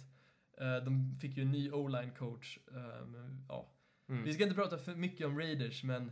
Eh, 0.58 0.78
de 0.78 1.18
fick 1.22 1.38
ju 1.38 1.44
en 1.44 1.52
ny 1.52 1.72
O-line 1.72 2.12
coach. 2.12 2.60
Eh, 2.72 3.08
ja. 3.50 3.72
Mm. 4.10 4.24
Vi 4.24 4.34
ska 4.34 4.44
inte 4.44 4.56
prata 4.56 4.78
för 4.78 4.96
mycket 4.96 5.28
om 5.28 5.40
Raiders, 5.40 5.84
men 5.84 6.12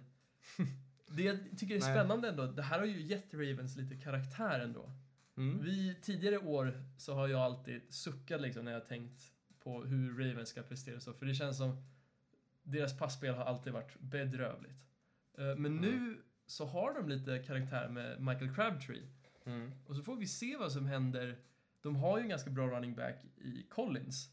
det 1.07 1.23
jag 1.23 1.37
tycker 1.57 1.75
är 1.75 1.79
spännande 1.79 2.29
ändå, 2.29 2.45
det 2.45 2.61
här 2.61 2.79
har 2.79 2.85
ju 2.85 3.01
gett 3.01 3.33
Ravens 3.33 3.77
lite 3.77 3.95
karaktär 3.95 4.59
ändå. 4.59 4.91
Mm. 5.37 5.63
Vi, 5.63 5.95
tidigare 6.01 6.37
år 6.37 6.83
så 6.97 7.13
har 7.13 7.27
jag 7.27 7.39
alltid 7.41 7.81
suckat 7.93 8.41
liksom 8.41 8.65
när 8.65 8.71
jag 8.71 8.87
tänkt 8.87 9.21
på 9.59 9.83
hur 9.83 10.17
Ravens 10.17 10.49
ska 10.49 10.61
prestera 10.63 10.99
så, 10.99 11.13
för 11.13 11.25
det 11.25 11.33
känns 11.33 11.57
som 11.57 11.83
deras 12.63 12.97
passspel 12.97 13.33
har 13.35 13.45
alltid 13.45 13.73
varit 13.73 13.99
bedrövligt. 13.99 14.85
Eh, 15.37 15.55
Men 15.55 15.75
nu 15.75 16.21
så 16.45 16.65
har 16.65 16.93
de 16.93 17.09
lite 17.09 17.39
karaktär 17.39 17.89
med 17.89 18.21
Michael 18.21 18.55
Crabtree. 18.55 19.07
Mm. 19.45 19.71
Och 19.85 19.95
så 19.95 20.03
får 20.03 20.15
vi 20.15 20.27
se 20.27 20.57
vad 20.57 20.71
som 20.71 20.85
händer. 20.85 21.37
De 21.81 21.95
har 21.95 22.17
ju 22.17 22.23
en 22.23 22.29
ganska 22.29 22.49
bra 22.49 22.67
running 22.67 22.95
back 22.95 23.15
i 23.37 23.63
Collins. 23.69 24.29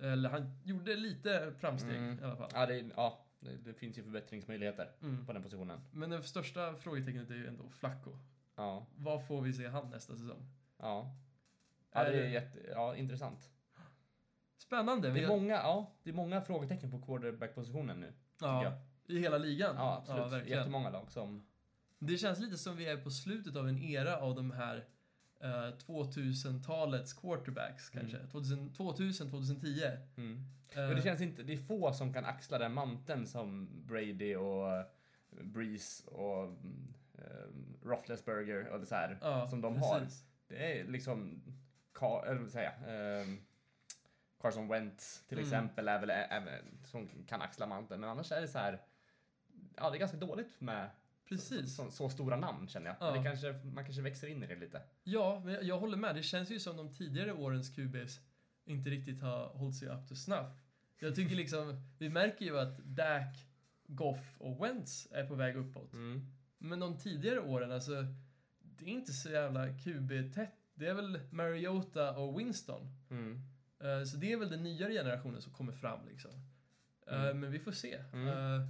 Eller 0.00 0.28
han 0.30 0.50
gjorde 0.64 0.96
lite 0.96 1.52
framsteg 1.58 1.96
Mm. 1.96 2.18
i 2.18 2.22
alla 2.22 2.36
fall. 2.36 2.50
Ja, 2.54 2.66
det, 2.66 2.84
ja 2.96 3.24
det, 3.40 3.74
finns 3.74 3.98
ju 3.98 4.02
förbättringsmöjligheter 4.02 4.90
Mm. 5.02 5.26
på 5.26 5.32
den 5.32 5.42
positionen. 5.42 5.80
Men 5.92 6.10
det 6.10 6.22
största 6.22 6.74
frågetecknet 6.76 7.30
är 7.30 7.34
ju 7.34 7.46
ändå 7.46 7.68
Flacco. 7.70 8.18
Ja, 8.56 8.86
Vad 8.96 9.26
får 9.26 9.42
vi 9.42 9.52
se 9.52 9.66
han 9.68 9.90
nästa 9.90 10.16
säsong? 10.16 10.46
ja. 10.78 11.16
Ja, 11.96 12.04
det 12.04 12.20
är 12.26 12.28
jätte, 12.28 12.58
ja, 12.70 12.96
intressant. 12.96 13.50
Spännande. 14.58 15.10
Det 15.10 15.22
är, 15.22 15.28
många, 15.28 15.54
ja, 15.54 15.92
det 16.02 16.10
är 16.10 16.14
många 16.14 16.40
frågetecken 16.40 16.90
på 16.90 17.02
quarterback-positionen 17.02 18.00
nu. 18.00 18.12
ja. 18.40 18.64
jag. 18.64 18.72
I 19.06 19.20
hela 19.20 19.38
ligan? 19.38 19.76
Ja, 19.76 19.98
absolut. 19.98 20.32
verkligen. 20.32 20.58
Jättemånga 20.58 20.90
lag 20.90 21.10
som... 21.10 21.46
Det 21.98 22.18
känns 22.18 22.38
lite 22.38 22.56
som 22.56 22.76
vi 22.76 22.86
är 22.86 22.96
på 22.96 23.10
slutet 23.10 23.56
av 23.56 23.68
en 23.68 23.78
era 23.78 24.16
av 24.16 24.34
de 24.34 24.50
här 24.50 24.84
eh, 25.40 25.76
2000-talets 25.86 27.12
quarterbacks 27.12 27.90
kanske. 27.90 28.18
2000, 28.18 28.72
2000, 28.72 29.30
2010. 29.30 29.82
Mm. 30.16 30.44
Eh, 30.68 30.76
Men 30.76 30.96
det 30.96 31.02
känns 31.02 31.20
inte, 31.20 31.42
det 31.42 31.52
är 31.52 31.56
få 31.56 31.92
som 31.92 32.12
kan 32.12 32.24
axla 32.24 32.58
den 32.58 32.72
manteln 32.74 33.26
som 33.26 33.68
Brady 33.86 34.36
och 34.36 34.72
eh, 34.72 34.84
Breeze 35.30 36.10
och 36.10 36.44
mm, 36.44 36.94
eh, 37.14 37.86
Roethlisberger 37.86 38.68
och 38.68 38.88
så 38.88 38.94
här, 38.94 39.18
ja, 39.20 39.48
som 39.50 39.60
de 39.60 39.74
precis. 39.74 39.90
har. 39.90 40.06
Det 40.48 40.80
är 40.80 40.84
liksom, 40.84 41.42
eller 42.26 42.40
vad 42.40 42.50
säger 42.50 42.72
jag, 42.80 43.20
ehm, 43.22 43.38
Carson 44.44 44.68
Wentz 44.68 45.24
till 45.28 45.38
Mm. 45.38 45.48
exempel 45.48 45.88
är 45.88 46.00
väl 46.00 46.10
även 46.10 46.78
som 46.84 47.08
kan 47.26 47.42
axla 47.42 47.66
manteln, 47.66 48.00
men 48.00 48.10
annars 48.10 48.32
är 48.32 48.40
det 48.40 48.48
så 48.48 48.58
här, 48.58 48.80
ja 49.76 49.90
det 49.90 49.96
är 49.96 49.98
ganska 49.98 50.16
dåligt 50.16 50.60
med 50.60 50.90
Precis. 51.28 51.76
Så, 51.76 51.90
så 51.90 52.08
stora 52.08 52.36
namn 52.36 52.68
känner 52.68 52.86
jag. 52.86 52.96
Ja. 53.00 53.12
Men 53.12 53.22
det 53.22 53.28
kanske, 53.30 53.52
man 53.52 53.84
kanske 53.84 54.02
växer 54.02 54.26
in 54.26 54.42
i 54.42 54.46
det 54.46 54.56
lite. 54.56 54.82
Ja, 55.04 55.42
men 55.44 55.54
jag, 55.54 55.62
jag 55.64 55.78
håller 55.78 55.96
med. 55.96 56.14
Det 56.14 56.22
känns 56.22 56.50
ju 56.50 56.60
som 56.60 56.76
de 56.76 56.94
tidigare 56.94 57.32
årens 57.32 57.70
QBs 57.70 58.20
inte 58.64 58.90
riktigt 58.90 59.22
har 59.22 59.48
hållit 59.48 59.76
sig 59.76 59.88
up 59.88 60.08
to 60.08 60.14
snuff. 60.14 60.46
Jag 60.98 61.14
tycker 61.14 61.36
liksom, 61.36 61.80
vi 61.98 62.08
märker 62.08 62.44
ju 62.44 62.58
att 62.58 62.78
Dak, 62.78 63.46
Goff 63.86 64.36
och 64.38 64.64
Wentz 64.64 65.08
är 65.10 65.26
på 65.26 65.34
väg 65.34 65.56
uppåt. 65.56 65.92
Men 66.58 66.80
de 66.80 66.98
tidigare 66.98 67.40
åren, 67.40 67.72
alltså, 67.72 68.06
det 68.58 68.84
är 68.84 68.88
inte 68.88 69.12
så 69.12 69.30
jävla 69.30 69.68
QB-tätt. 69.78 70.54
Det 70.74 70.86
är 70.86 70.94
väl 70.94 71.20
Mariota 71.30 72.16
och 72.16 72.40
Winston. 72.40 72.88
Mm. 73.10 73.40
Eh, 73.84 74.04
så 74.04 74.16
det 74.16 74.32
är 74.32 74.36
väl 74.36 74.50
den 74.50 74.62
nyare 74.62 74.92
generationen 74.92 75.42
som 75.42 75.52
kommer 75.52 75.72
fram 75.72 76.06
liksom. 76.08 76.30
Eh, 77.06 77.24
Mm. 77.24 77.40
Men 77.40 77.50
vi 77.52 77.58
får 77.58 77.72
se. 77.72 77.94
Mm. 78.12 78.28
Eh, 78.28 78.66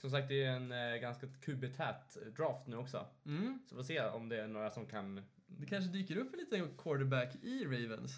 Som 0.00 0.10
sagt, 0.10 0.28
det 0.28 0.44
är 0.44 0.52
en 0.56 1.00
ganska 1.00 1.26
QB-tät 1.26 2.16
draft 2.36 2.66
nu 2.66 2.76
också. 2.76 3.06
mm. 3.26 3.58
Så 3.68 3.74
vi 3.74 3.78
får 3.78 3.84
se 3.86 4.00
om 4.00 4.28
det 4.28 4.36
är 4.42 4.46
några 4.48 4.70
som 4.70 4.86
kan, 4.86 5.22
Det 5.46 5.66
kanske 5.66 5.90
dyker 5.92 6.16
upp 6.16 6.32
en 6.32 6.38
liten 6.38 6.76
quarterback 6.78 7.34
i 7.42 7.64
Ravens. 7.64 8.12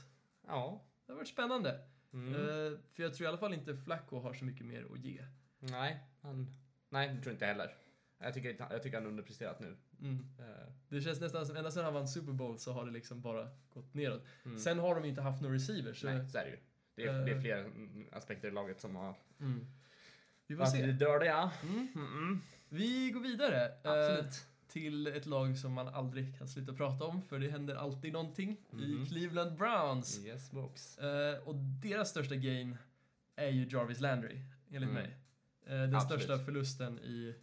ja. 0.46 0.84
Det 1.06 1.12
har 1.12 1.16
varit 1.16 1.28
spännande. 1.28 1.80
Mm. 2.12 2.34
För 2.92 3.02
jag 3.02 3.14
tror 3.14 3.24
i 3.24 3.28
alla 3.28 3.38
fall 3.38 3.54
inte 3.54 3.76
Flacco 3.76 4.18
har 4.20 4.34
så 4.34 4.44
mycket 4.44 4.66
mer 4.66 4.86
att 4.92 4.98
ge. 4.98 5.24
Nej, 5.58 5.98
han, 6.22 6.54
nej, 6.88 7.08
det 7.08 7.14
tror 7.14 7.26
jag 7.26 7.34
inte 7.34 7.46
heller. 7.46 7.74
Jag 8.18 8.34
tycker, 8.34 8.56
jag 8.70 8.82
tycker 8.82 8.98
han 8.98 9.06
underpresterat 9.06 9.60
nu. 9.60 9.76
Mm. 10.04 10.26
Eh, 10.38 10.72
Det 10.88 11.00
känns 11.00 11.20
nästan 11.20 11.46
som, 11.46 11.56
ända 11.56 11.70
sedan 11.70 11.84
han 11.84 11.94
vann 11.94 12.08
Super 12.08 12.32
Bowl 12.32 12.58
så 12.58 12.72
har 12.72 12.84
det 12.84 12.90
liksom 12.92 13.20
bara 13.20 13.48
gått 13.74 13.94
neråt. 13.94 14.22
mm. 14.44 14.58
Sen 14.58 14.78
har 14.78 14.94
de 14.94 15.04
inte 15.04 15.20
haft 15.22 15.42
några 15.42 15.54
receivers. 15.54 16.00
Så, 16.00 16.06
Nej, 16.06 16.28
så 16.28 16.38
är 16.38 16.44
det 16.44 16.50
ju. 16.50 16.58
Det 16.96 17.02
är, 17.04 17.24
det 17.24 17.30
är 17.30 17.34
Eh. 17.36 17.40
fler 17.40 17.70
aspekter 18.12 18.48
i 18.48 18.50
laget 18.50 18.80
som 18.80 18.96
har 18.96 19.14
mm. 19.40 19.66
Vi 20.46 20.56
får 20.56 20.64
se. 20.64 20.92
dördiga. 20.92 21.50
Mm. 21.62 22.40
Vi 22.68 23.10
går 23.10 23.20
vidare. 23.20 23.66
eh, 23.66 23.90
Absolut. 23.90 24.44
till 24.68 25.06
ett 25.06 25.26
lag 25.26 25.58
som 25.58 25.72
man 25.72 25.88
aldrig 25.88 26.38
kan 26.38 26.48
sluta 26.48 26.72
prata 26.72 27.04
om, 27.04 27.22
för 27.22 27.38
det 27.38 27.48
händer 27.50 27.74
alltid 27.76 28.12
någonting. 28.12 28.56
I 28.72 28.74
Mhm. 28.76 29.06
Cleveland 29.06 29.56
Browns. 29.58 30.24
Yes, 30.26 30.50
box. 30.50 30.98
Eh, 30.98 31.38
och 31.48 31.54
deras 31.56 32.10
största 32.10 32.34
gain 32.34 32.76
är 33.36 33.48
ju 33.48 33.68
Jarvis 33.70 34.00
Landry, 34.00 34.40
enligt 34.70 34.90
Mm. 34.90 34.94
mig. 34.94 35.16
Eh, 35.66 35.70
den 35.72 35.94
Absolut. 35.94 36.22
största 36.22 36.44
förlusten 36.44 36.98
i, 36.98 37.34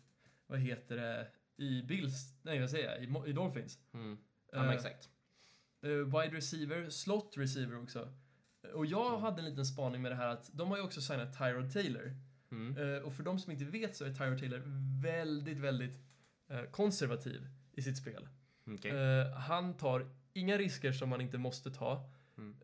vad 0.48 0.60
heter 0.60 0.98
det, 0.98 1.28
i 1.58 1.82
Bills, 1.84 2.34
nej 2.42 2.60
vad 2.60 2.70
säger 2.70 2.92
jag, 2.92 3.04
i, 3.26 3.30
i 3.30 3.34
Dolphins. 3.34 3.80
Mm. 3.94 4.18
Ja, 4.52 4.66
Eh, 4.66 4.72
exakt. 4.72 5.10
Eh, 5.84 5.90
wide 5.90 6.36
receiver, 6.38 6.90
slot 6.90 7.34
receiver 7.38 7.84
också. 7.84 8.14
Och 8.74 8.86
jag 8.86 9.08
Mm. 9.10 9.22
hade 9.22 9.40
en 9.42 9.50
liten 9.50 9.66
spaning 9.66 10.02
med 10.02 10.12
det 10.12 10.16
här 10.16 10.28
att 10.28 10.50
de 10.54 10.70
har 10.70 10.78
ju 10.78 10.84
också 10.84 11.02
signat 11.02 11.38
Tyrod 11.38 11.74
Taylor. 11.74 12.16
Mm. 12.52 12.78
Eh, 12.96 13.02
och 13.02 13.14
för 13.14 13.24
de 13.24 13.40
som 13.40 13.52
inte 13.52 13.66
vet 13.66 13.96
så 13.96 14.06
är 14.06 14.14
Tyrod 14.14 14.40
Taylor 14.40 14.62
väldigt, 15.02 15.58
väldigt 15.58 16.00
konservativ 16.72 17.48
i 17.74 17.82
sitt 17.82 17.98
spel. 17.98 18.28
Eh, 18.92 19.32
han 19.34 19.78
tar 19.78 20.10
inga 20.34 20.58
risker 20.58 20.92
som 20.92 21.10
man 21.10 21.22
inte 21.22 21.38
måste 21.38 21.72
ta. 21.72 22.10
Mm. 22.38 22.56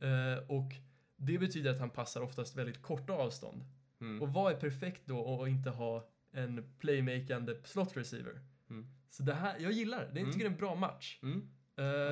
Och 0.48 0.72
det 1.16 1.38
betyder 1.38 1.72
att 1.72 1.80
han 1.80 1.90
passar 1.90 2.22
oftast 2.22 2.56
väldigt 2.56 2.82
korta 2.82 3.14
avstånd. 3.14 3.64
Mm. 4.02 4.22
Och 4.22 4.34
vad 4.34 4.54
är 4.54 4.60
perfekt 4.60 5.02
då 5.06 5.42
att 5.44 5.50
inte 5.50 5.70
ha 5.70 6.10
en 6.32 6.74
playmakande 6.80 7.56
slot 7.64 7.98
receiver? 7.98 8.42
Mm. 8.70 8.88
Så 9.10 9.24
det 9.24 9.34
här, 9.34 9.56
jag 9.60 9.72
gillar 9.72 10.00
det. 10.00 10.06
Jag 10.08 10.18
Mm. 10.18 10.32
tycker 10.32 10.46
det 10.46 10.50
är 10.50 10.54
en 10.54 10.58
bra 10.60 10.76
match. 10.76 11.20
Mm. 11.24 11.50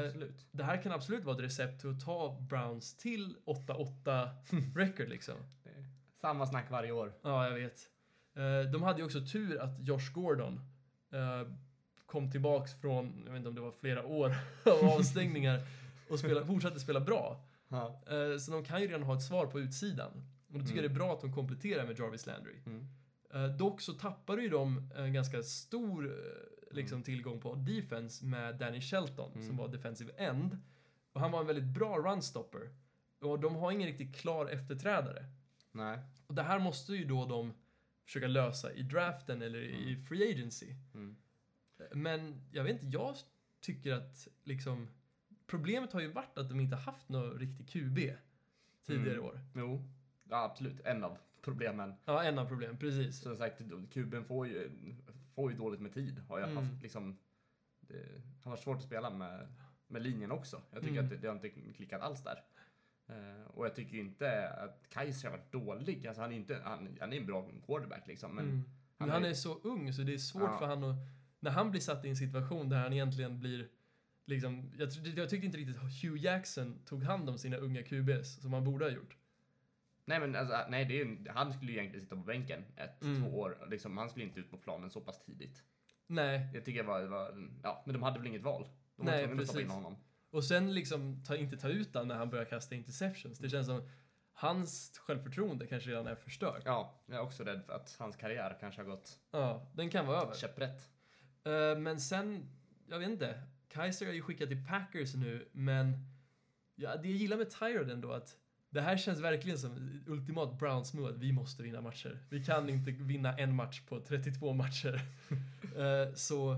Absolut. 0.06 0.48
det 0.52 0.64
här 0.64 0.82
kan 0.82 0.92
absolut 0.92 1.24
vara 1.24 1.36
ett 1.38 1.44
recept 1.44 1.82
till 1.82 1.90
att 1.90 2.06
ta 2.06 2.40
Browns 2.50 2.98
till 2.98 3.36
8-8 3.46 4.30
record 4.76 5.10
liksom. 5.10 5.36
Samma 6.22 6.46
snack 6.48 6.72
varje 6.72 6.92
år. 6.92 7.14
Ja, 7.22 7.48
jag 7.48 7.56
vet. 7.56 7.80
Eh, 8.36 8.72
de 8.72 8.84
hade 8.84 9.00
ju 9.00 9.06
också 9.06 9.26
tur 9.26 9.60
att 9.62 9.80
Josh 9.88 10.14
Gordon 10.14 10.60
eh, 11.12 11.48
kom 12.06 12.32
tillbaks 12.32 12.74
från, 12.82 13.22
jag 13.26 13.32
vet 13.32 13.38
inte 13.38 13.50
om 13.50 13.56
det 13.56 13.62
var 13.62 13.72
flera 13.72 14.06
år 14.06 14.36
av 14.66 14.90
avstängningar 14.90 15.62
och 16.10 16.20
spela, 16.20 16.46
fortsatte 16.46 16.80
spela 16.80 17.00
bra. 17.00 17.44
Så 18.40 18.52
de 18.52 18.64
kan 18.66 18.82
ju 18.82 18.88
redan 18.88 19.04
ha 19.04 19.16
ett 19.16 19.24
svar 19.24 19.46
på 19.46 19.60
utsidan. 19.60 20.12
Och 20.54 20.60
då 20.60 20.66
tycker 20.66 20.76
jag 20.82 20.92
det 20.92 20.94
är 20.94 20.98
bra 21.00 21.14
att 21.14 21.22
de 21.22 21.34
kompletterar 21.34 21.86
med 21.86 22.00
Jarvis 22.00 22.26
Landry. 22.26 22.56
Mm. 22.66 22.88
Eh, 23.36 23.48
dock 23.48 23.82
så 23.82 23.94
tappar 23.94 24.38
ju 24.38 24.50
de 24.50 24.92
en 24.96 25.14
ganska 25.14 25.44
stor 25.44 26.06
eh, 26.08 26.76
liksom, 26.76 27.04
tillgång 27.04 27.40
på 27.40 27.56
defense 27.56 28.26
med 28.26 28.56
Danny 28.56 28.82
Shelton 28.82 29.32
som 29.32 29.42
Mm. 29.42 29.58
var 29.58 29.68
defensive 29.68 30.12
end. 30.18 30.58
Och 31.14 31.22
han 31.22 31.32
var 31.32 31.40
en 31.42 31.48
väldigt 31.48 31.74
bra 31.74 31.98
runstopper. 31.98 32.70
Och 33.20 33.40
de 33.40 33.56
har 33.56 33.72
ingen 33.72 33.88
riktigt 33.88 34.16
klar 34.16 34.46
efterträdare. 34.46 35.26
Nej. 35.72 36.00
Och 36.28 36.36
det 36.36 36.44
här 36.44 36.60
måste 36.60 36.94
ju 36.94 37.06
då 37.06 37.26
de 37.26 37.54
försöka 38.06 38.28
lösa 38.28 38.74
i 38.74 38.82
draften 38.82 39.42
eller 39.42 39.60
i 39.60 39.92
Mm. 39.94 40.06
free 40.06 40.32
agency. 40.34 40.76
Mm. 40.94 41.16
Men 41.94 42.42
jag 42.52 42.64
vet 42.64 42.74
inte, 42.84 42.98
jag 42.98 43.16
tycker 43.62 43.94
att 43.94 44.28
liksom 44.44 44.88
problemet 45.48 45.92
har 45.94 46.02
ju 46.02 46.12
varit 46.12 46.38
att 46.38 46.50
de 46.50 46.60
inte 46.60 46.76
haft 46.76 47.10
någon 47.10 47.40
riktig 47.40 47.68
QB 47.70 48.16
tidigare 48.86 49.18
Mm. 49.18 49.26
år. 49.26 49.40
Jo, 49.56 49.84
ja, 50.30 50.44
absolut. 50.44 50.80
En 50.86 51.04
av 51.04 51.18
problemen. 51.46 51.94
Ja, 52.06 52.24
en 52.24 52.40
av 52.40 52.46
problemen, 52.46 52.78
precis. 52.78 53.20
Som 53.20 53.38
sagt, 53.38 53.62
kuben 53.94 54.26
får 54.26 54.48
ju, 54.48 54.70
får 55.36 55.52
ju 55.52 55.58
dåligt 55.58 55.82
med 55.82 55.94
tid. 55.94 56.20
Har 56.30 56.40
jag 56.40 56.50
Mm. 56.52 56.64
haft 56.64 56.82
liksom. 56.84 57.18
Det 57.82 58.22
har 58.44 58.52
varit 58.52 58.60
svårt 58.64 58.78
att 58.78 58.84
spela 58.84 59.10
med, 59.10 59.48
med 59.88 60.02
linjen 60.02 60.32
också. 60.32 60.62
Jag 60.72 60.82
tycker 60.82 60.94
Mm. 60.94 61.06
att 61.06 61.10
det, 61.12 61.18
det 61.18 61.28
har 61.28 61.36
inte 61.36 61.50
klickat 61.50 62.02
alls 62.02 62.24
där. 62.24 62.44
Eh, 63.08 63.48
och 63.48 63.66
jag 63.66 63.76
tycker 63.76 63.98
inte 63.98 64.50
att 64.50 64.90
Kaiser 64.90 65.30
har 65.30 65.38
varit 65.38 65.52
dålig. 65.52 66.08
Alltså 66.08 66.22
han 66.22 66.32
är 66.32 66.36
inte, 66.36 66.62
han, 66.64 66.98
han 67.02 67.14
är 67.14 67.18
en 67.18 67.26
bra 67.26 67.50
quarterback 67.66 68.08
liksom. 68.08 68.36
Men 68.36 68.46
Mm. 68.46 68.64
Men 68.98 69.10
han 69.10 69.22
han 69.22 69.26
är- 69.26 69.30
är 69.30 69.34
så 69.34 69.60
ung 69.60 69.94
så 69.94 70.02
det 70.02 70.14
är 70.14 70.18
svårt 70.18 70.42
Ja. 70.52 70.58
för 70.60 70.66
han 70.66 70.84
att... 70.84 70.96
När 71.40 71.52
han 71.52 71.72
blir 71.72 71.82
satt 71.82 72.06
i 72.06 72.10
en 72.10 72.16
situation 72.16 72.70
där 72.70 72.78
han 72.78 72.94
egentligen 72.94 73.40
blir... 73.40 73.68
Liksom, 74.26 74.72
jag, 74.78 74.90
jag 75.16 75.30
tyckte 75.30 75.46
inte 75.46 75.58
riktigt 75.58 75.78
Hugh 76.04 76.24
Jackson 76.24 76.80
tog 76.86 77.04
hand 77.04 77.30
om 77.30 77.38
sina 77.38 77.58
unga 77.58 77.84
QBs 77.84 78.42
som 78.42 78.54
han 78.54 78.64
borde 78.64 78.86
ha 78.86 78.92
gjort. 78.92 79.18
Nej 80.06 80.20
men 80.20 80.36
alltså, 80.36 80.66
nej, 80.70 80.86
det 80.86 81.02
är, 81.02 81.30
han 81.30 81.54
skulle 81.54 81.72
ju 81.72 81.78
egentligen 81.78 82.06
sitta 82.06 82.16
på 82.16 82.22
bänken 82.22 82.64
ett, 82.76 83.02
Mm. 83.04 83.22
två 83.24 83.40
år. 83.40 83.68
Liksom, 83.72 83.98
han 83.98 84.10
skulle 84.10 84.26
inte 84.26 84.40
ut 84.40 84.52
på 84.52 84.58
planen 84.58 84.90
så 84.90 85.02
pass 85.02 85.24
tidigt. 85.26 85.64
Nej, 86.08 86.50
Jag 86.54 86.66
tycker 86.66 86.82
det 86.84 86.88
var, 86.88 87.02
det 87.02 87.08
var 87.08 87.50
ja, 87.64 87.84
men 87.86 87.94
de 87.94 88.04
hade 88.04 88.20
väl 88.20 88.28
inget 88.28 88.42
val. 88.42 88.70
De 88.96 89.06
var 89.06 89.12
Nej, 89.12 89.26
tvungna 89.26 89.42
att 89.42 89.48
stoppa 89.48 89.62
in 89.62 89.70
honom. 89.70 89.96
och 90.30 90.44
sen 90.44 90.74
liksom 90.74 91.24
ta, 91.24 91.36
inte 91.36 91.58
ta 91.58 91.70
ut 91.70 91.96
han 91.96 92.08
när 92.08 92.16
han 92.16 92.30
börjar 92.30 92.46
kasta 92.46 92.76
interceptions. 92.76 93.40
Det 93.40 93.50
känns 93.50 93.68
som 93.68 93.90
hans 94.34 94.98
självförtroende 94.98 95.68
kanske 95.68 95.90
redan 95.90 96.08
är 96.08 96.16
förstört. 96.16 96.62
Ja, 96.66 97.04
jag 97.06 97.16
är 97.18 97.22
också 97.22 97.44
rädd 97.44 97.64
för 97.66 97.74
att 97.74 97.96
hans 98.00 98.16
karriär 98.16 98.58
kanske 98.60 98.82
har 98.82 98.86
gått 98.90 99.20
Ja, 99.32 99.72
den 99.74 99.90
kan 99.90 100.06
vara 100.08 100.22
över. 100.22 100.34
käpprätt. 100.36 100.90
Eh, 101.44 101.78
men 101.80 102.00
sen, 102.00 102.50
jag 102.88 103.00
vet 103.00 103.10
inte. 103.10 103.42
Kaiser 103.68 104.08
är 104.08 104.14
ju 104.14 104.22
skickad 104.22 104.48
till 104.50 104.66
Packers 104.68 105.16
nu, 105.16 105.50
men 105.52 105.94
ja, 106.76 106.96
det 106.96 107.08
jag 107.08 107.18
gillar 107.18 107.38
med 107.38 107.50
Tyrod 107.60 107.90
ändå 107.92 108.12
att 108.12 108.38
det 108.76 108.82
här 108.82 108.98
känns 108.98 109.20
verkligen 109.20 109.58
som 109.60 110.02
ultimat 110.08 110.60
Browns 110.60 110.94
move 110.94 111.10
att 111.10 111.18
vi 111.18 111.32
måste 111.32 111.64
vinna 111.64 111.82
matcher. 111.82 112.20
Vi 112.30 112.46
kan 112.46 112.70
inte 112.70 112.92
vinna 112.92 113.38
en 113.38 113.56
match 113.56 113.82
på 113.82 114.00
32 114.00 114.54
matcher. 114.54 115.02
Eh, 115.78 116.14
så, 116.16 116.58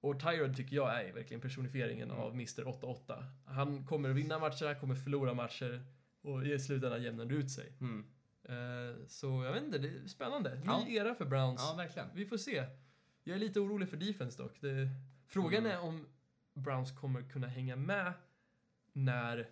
och 0.00 0.20
Tyrod 0.20 0.56
tycker 0.56 0.76
jag 0.76 1.04
är 1.04 1.12
verkligen 1.12 1.40
personifieringen 1.40 2.10
Mm. 2.10 2.22
av 2.22 2.32
Mr 2.32 2.62
8-8. 2.64 3.24
Han 3.46 3.86
kommer 3.86 4.08
vinna 4.08 4.38
matcher, 4.38 4.66
han 4.66 4.76
kommer 4.80 4.94
förlora 4.94 5.34
matcher 5.34 5.84
och 6.22 6.46
i 6.46 6.58
slutändan 6.58 7.02
jämnar 7.02 7.24
det 7.24 7.34
ut 7.34 7.50
sig. 7.50 7.72
Mm. 7.80 8.04
Eh, 8.42 8.96
så 9.08 9.44
jag 9.44 9.52
vet 9.52 9.62
inte, 9.62 9.78
det 9.78 9.88
är 9.88 10.08
spännande. 10.08 10.54
Ny 10.54 10.62
Ja. 10.66 10.86
era 10.88 11.14
för 11.14 11.24
Browns. 11.24 11.60
Ja, 11.60 11.74
verkligen. 11.76 12.08
Vi 12.14 12.26
får 12.26 12.36
se. 12.36 12.64
Jag 13.24 13.34
är 13.34 13.40
lite 13.40 13.60
orolig 13.60 13.88
för 13.88 13.96
defense 13.96 14.42
dock. 14.42 14.60
Det, 14.60 14.88
frågan 15.26 15.66
Mm. 15.66 15.72
är 15.72 15.80
om 15.80 16.06
Browns 16.54 16.92
kommer 16.92 17.22
kunna 17.22 17.46
hänga 17.46 17.76
med 17.76 18.12
när, 18.92 19.48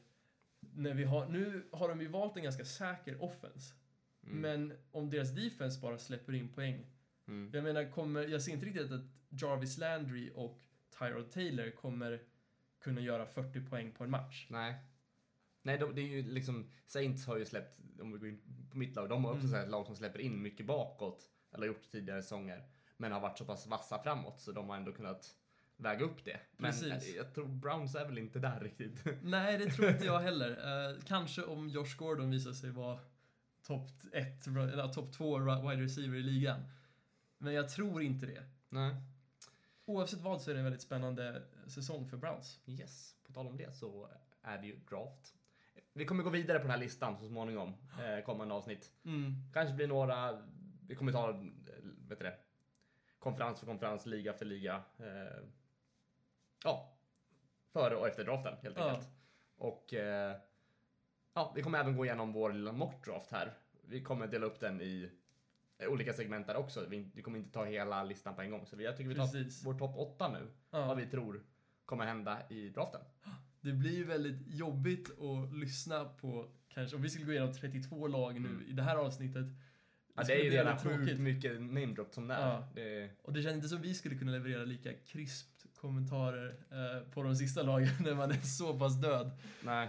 när 0.74 0.94
vi 0.94 1.04
har... 1.04 1.26
Nu 1.28 1.68
har 1.72 1.88
de 1.88 2.00
ju 2.00 2.08
valt 2.08 2.36
en 2.36 2.42
ganska 2.42 2.64
säker 2.64 3.22
offense. 3.22 3.74
Mm. 4.26 4.40
Men 4.40 4.78
om 4.90 5.10
deras 5.10 5.30
defense 5.30 5.80
bara 5.80 5.98
släpper 5.98 6.32
in 6.32 6.48
poäng. 6.48 6.86
Mm. 7.28 7.50
Jag 7.54 7.64
menar, 7.64 7.90
kommer, 7.90 8.28
jag 8.28 8.42
ser 8.42 8.52
inte 8.52 8.66
riktigt 8.66 8.92
att 8.92 9.04
Jarvis 9.28 9.78
Landry 9.78 10.30
och 10.34 10.62
Tyrod 10.98 11.30
Taylor 11.30 11.70
kommer 11.70 12.22
kunna 12.80 13.00
göra 13.00 13.26
40 13.26 13.60
poäng 13.60 13.92
på 13.92 14.04
en 14.04 14.10
match. 14.10 14.46
Nej. 14.50 14.74
Nej, 15.62 15.78
de, 15.78 15.94
det 15.94 16.00
är 16.00 16.06
ju 16.06 16.22
liksom, 16.22 16.70
Saints 16.86 17.26
har 17.26 17.36
ju 17.36 17.44
släppt, 17.44 17.80
om 18.00 18.12
vi 18.12 18.18
går 18.18 18.28
in 18.28 18.68
på 18.70 18.78
mitt 18.78 18.96
lag, 18.96 19.08
de 19.08 19.24
har 19.24 19.32
också 19.32 19.46
Mm. 19.46 19.60
ett 19.60 19.70
lag 19.70 19.86
som 19.86 19.96
släpper 19.96 20.18
in 20.18 20.42
mycket 20.42 20.66
bakåt. 20.66 21.28
eller 21.54 21.66
gjort 21.66 21.90
tidigare 21.90 22.22
säsonger, 22.22 22.64
men 22.96 23.12
har 23.12 23.20
varit 23.20 23.38
så 23.38 23.44
pass 23.44 23.66
vassa 23.66 24.02
framåt 24.02 24.40
så 24.40 24.52
de 24.52 24.68
har 24.68 24.76
ändå 24.76 24.92
kunnat 24.92 25.36
väga 25.82 26.04
upp 26.04 26.24
det. 26.24 26.40
Men 26.56 26.70
Precis. 26.70 27.08
eh, 27.08 27.16
jag 27.16 27.34
tror 27.34 27.46
Browns 27.46 27.94
är 27.94 28.06
väl 28.06 28.18
inte 28.18 28.38
där 28.38 28.60
riktigt. 28.60 29.04
Nej, 29.22 29.58
det 29.58 29.70
tror 29.70 29.88
inte 29.90 30.04
jag 30.04 30.20
heller. 30.20 30.50
Eh, 30.90 30.96
kanske 31.04 31.42
om 31.42 31.68
Josh 31.68 31.96
Gordon 31.98 32.30
visar 32.30 32.52
sig 32.52 32.70
vara 32.70 32.98
topp 33.62 33.90
ett, 34.12 34.46
eller 34.46 34.88
topp 34.88 35.12
två 35.12 35.38
wide 35.38 35.82
receiver 35.82 36.16
i 36.16 36.22
ligan. 36.22 36.60
Men 37.38 37.54
jag 37.54 37.68
tror 37.68 38.02
inte 38.02 38.26
det. 38.26 38.42
Nej. 38.68 38.94
Oavsett 39.84 40.20
vad 40.20 40.42
så 40.42 40.50
är 40.50 40.54
det 40.54 40.60
en 40.60 40.64
väldigt 40.64 40.82
spännande 40.82 41.42
säsong 41.66 42.08
för 42.08 42.16
Browns. 42.16 42.60
Yes, 42.66 43.16
på 43.26 43.32
tal 43.32 43.46
om 43.46 43.56
det 43.56 43.72
så 43.76 44.08
är 44.42 44.58
det 44.58 44.66
ju 44.66 44.76
draft. 44.76 45.34
Vi 45.92 46.04
kommer 46.04 46.22
gå 46.22 46.30
vidare 46.30 46.58
på 46.58 46.62
den 46.62 46.70
här 46.70 46.78
listan 46.78 47.18
så 47.18 47.28
småningom, 47.28 47.74
eh, 48.00 48.24
kommande 48.24 48.54
avsnitt. 48.54 48.92
Mm. 49.04 49.34
Kanske 49.52 49.74
blir 49.74 49.86
några, 49.86 50.42
vi 50.88 50.94
kommer 50.94 51.12
ta, 51.12 51.30
eh, 51.30 51.36
vet 52.08 52.18
du 52.18 52.24
det, 52.24 52.38
konferens 53.18 53.60
för 53.60 53.66
konferens, 53.66 54.06
liga 54.06 54.32
för 54.32 54.44
liga. 54.44 54.82
Eh, 54.98 55.42
ja, 56.64 56.92
före 57.72 57.96
och 57.96 58.08
efter 58.08 58.24
draften 58.24 58.54
helt 58.62 58.76
Ja. 58.78 58.90
enkelt. 58.90 59.08
Och 59.56 59.94
eh, 59.94 60.36
ja, 61.34 61.52
vi 61.56 61.62
kommer 61.62 61.78
även 61.80 61.96
gå 61.96 62.04
igenom 62.04 62.32
vår 62.32 62.52
lilla 62.52 62.72
mock 62.72 63.04
draft 63.06 63.30
här. 63.32 63.52
Vi 63.88 64.02
kommer 64.02 64.26
dela 64.26 64.46
upp 64.46 64.60
den 64.60 64.80
i 64.80 65.10
olika 65.88 66.12
segment 66.12 66.46
där 66.46 66.56
också. 66.56 66.86
Vi, 66.88 67.10
vi 67.14 67.22
kommer 67.22 67.38
inte 67.38 67.52
ta 67.52 67.64
hela 67.64 68.04
listan 68.04 68.34
på 68.34 68.42
en 68.42 68.50
gång. 68.50 68.66
Så 68.66 68.82
jag 68.82 68.96
tycker 68.96 69.08
vi 69.08 69.14
tar 69.14 69.22
Precis. 69.26 69.64
vår 69.64 69.74
topp 69.74 69.94
8 69.96 70.28
nu. 70.32 70.46
Ja. 70.70 70.86
Vad 70.86 70.96
vi 70.96 71.06
tror 71.06 71.42
kommer 71.84 72.06
hända 72.06 72.38
i 72.50 72.68
draften. 72.68 73.00
Det 73.60 73.72
blir 73.72 73.96
ju 73.96 74.04
väldigt 74.04 74.54
jobbigt 74.54 75.10
att 75.20 75.52
lyssna 75.58 76.04
på, 76.04 76.48
kanske, 76.68 76.96
om 76.96 77.02
vi 77.02 77.10
skulle 77.10 77.26
gå 77.26 77.32
igenom 77.32 77.52
32 77.54 78.06
lag 78.06 78.40
nu 78.40 78.48
Mm. 78.48 78.66
i 78.68 78.72
det 78.72 78.82
här 78.82 78.96
avsnittet. 78.96 79.46
Ja, 80.14 80.22
det 80.22 80.32
är 80.40 80.44
ju 80.44 80.50
redan 80.50 80.78
sjukt 80.78 81.18
mycket 81.20 81.60
namedrop 81.62 82.14
som 82.14 82.28
det 82.28 82.34
är. 82.34 82.48
Ja. 82.48 82.68
Det, 82.74 83.10
Och 83.22 83.32
det 83.32 83.42
känns 83.42 83.54
inte 83.56 83.68
som 83.68 83.80
vi 83.82 83.94
skulle 83.94 84.14
kunna 84.18 84.32
leverera 84.32 84.64
lika 84.64 84.92
krispt 84.94 85.51
kommentarer 85.82 86.54
eh, 86.70 87.12
på 87.12 87.22
de 87.22 87.36
sista 87.36 87.62
lagen 87.62 87.88
när 88.00 88.14
man 88.14 88.30
är 88.30 88.40
så 88.40 88.78
pass 88.78 89.00
död. 89.00 89.30
nej. 89.64 89.88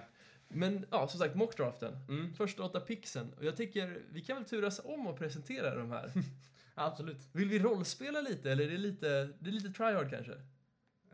Men 0.55 0.85
ja, 0.91 1.07
som 1.07 1.19
sagt, 1.19 1.35
mockdraften. 1.35 1.93
Mm, 2.09 2.33
Första 2.33 2.63
åtta 2.63 2.79
pixen. 2.79 3.33
Och 3.33 3.45
jag 3.45 3.57
tycker 3.57 4.01
vi 4.11 4.21
kan 4.21 4.35
väl 4.37 4.45
turas 4.45 4.81
om 4.83 5.07
och 5.07 5.17
presentera 5.17 5.75
de 5.75 5.91
här. 5.91 6.11
absolut. 6.75 7.29
Vill 7.31 7.49
vi 7.49 7.59
rollspela 7.59 8.21
lite 8.21 8.51
eller 8.51 8.63
är 8.67 8.71
det 8.71 8.77
lite, 8.77 9.29
det 9.39 9.49
är 9.49 9.51
lite 9.53 9.69
tryhard 9.69 10.09
kanske? 10.09 10.31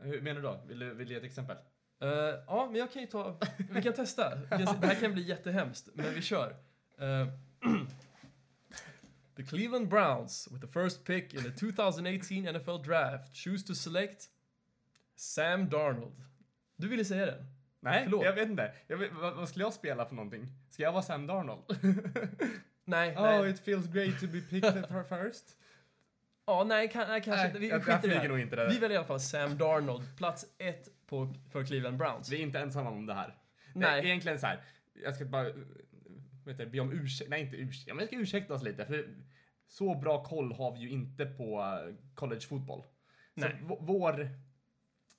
Hur 0.01 0.21
menar 0.21 0.35
du 0.35 0.47
då? 0.47 0.61
Vill 0.67 0.79
du, 0.79 0.93
vill 0.93 1.07
du 1.07 1.13
ge 1.13 1.19
ett 1.19 1.25
exempel? 1.25 1.57
Eh, 2.01 2.09
ja, 2.47 2.67
men 2.71 2.79
jag 2.79 2.91
kan 2.93 3.01
ju 3.01 3.07
ta... 3.07 3.39
Vi 3.71 3.81
kan 3.81 3.93
testa. 3.93 4.35
Vi 4.35 4.47
kan 4.49 4.67
se- 4.67 4.77
Det 4.81 4.87
här 4.87 4.95
kan 5.01 5.13
bli 5.13 5.21
jättehemskt, 5.23 5.89
men 5.93 6.13
vi 6.13 6.21
kör. 6.21 6.55
Eh, 6.97 7.27
the 9.35 9.43
Cleveland 9.43 9.87
Browns, 9.89 10.47
with 10.51 10.61
the 10.61 10.67
first 10.79 11.03
pick 11.05 11.33
in 11.33 11.43
the 11.43 11.51
2018 11.51 12.45
NFL 12.47 12.83
Draft, 12.85 13.35
choose 13.35 13.63
to 13.67 13.73
select 13.75 14.29
Sam 15.19 15.69
Darnold. 15.69 16.23
Du 16.75 16.87
ville 16.87 17.05
säga 17.05 17.25
den? 17.25 17.45
Nej, 17.79 18.03
Förlåt. 18.03 18.25
jag 18.25 18.33
vet 18.33 18.49
inte. 18.49 18.73
Jag 18.87 18.97
vet, 18.97 19.11
vad, 19.13 19.35
vad 19.35 19.49
skulle 19.49 19.65
jag 19.65 19.73
spela 19.73 20.05
för 20.05 20.15
någonting? 20.15 20.47
Ska 20.69 20.83
jag 20.83 20.91
vara 20.91 21.01
Sam 21.01 21.27
Darnold? 21.27 21.63
Nej, 22.85 23.15
oh, 23.17 23.21
nej. 23.21 23.49
it 23.49 23.59
feels 23.59 23.87
great 23.87 24.19
to 24.19 24.27
be 24.27 24.41
picked 24.41 24.85
first. 25.09 25.57
Ja, 26.45 26.63
nej, 26.63 26.89
kan, 26.89 27.07
nej 27.07 27.21
kanske 27.21 27.41
Nej, 27.41 27.47
inte. 27.47 27.59
Vi, 27.59 27.69
jag- 27.69 27.83
skiter 27.83 28.09
jag 28.09 28.25
i 28.25 28.27
det 28.27 28.45
det 28.45 28.55
där. 28.55 28.69
Vi 28.69 28.79
väljer 28.79 28.95
i 28.95 28.97
alla 28.97 29.07
fall 29.07 29.19
Sam 29.19 29.57
Darnold, 29.57 30.17
plats 30.17 30.45
ett 30.57 30.89
på, 31.05 31.35
för 31.51 31.63
Cleveland 31.63 31.97
Browns. 31.97 32.29
Vi 32.29 32.37
är 32.37 32.41
inte 32.41 32.59
ensamma 32.59 32.89
om 32.89 33.05
det 33.05 33.13
här. 33.13 33.37
Nej. 33.73 34.01
Det 34.01 34.07
egentligen 34.07 34.39
så 34.39 34.47
här. 34.47 34.63
Jag 35.03 35.15
ska 35.15 35.25
bara 35.25 35.43
vet 36.45 36.57
du, 36.57 36.65
be 36.65 36.79
om 36.79 36.91
ursäkt. 36.91 37.29
Nej, 37.29 37.41
inte 37.41 37.57
ursäkt. 37.57 37.87
Men 37.87 37.99
jag 37.99 38.07
ska 38.07 38.15
ursäkta 38.15 38.53
oss 38.53 38.63
lite. 38.63 38.85
För 38.85 39.07
så 39.67 39.95
bra 39.95 40.23
koll 40.23 40.53
har 40.53 40.71
vi 40.73 40.79
ju 40.79 40.89
inte 40.89 41.25
på 41.25 41.61
eh, 41.61 41.95
college 42.15 42.41
fotboll. 42.41 42.81
Så 42.81 43.45
Nej. 43.45 43.55
vår 43.79 44.29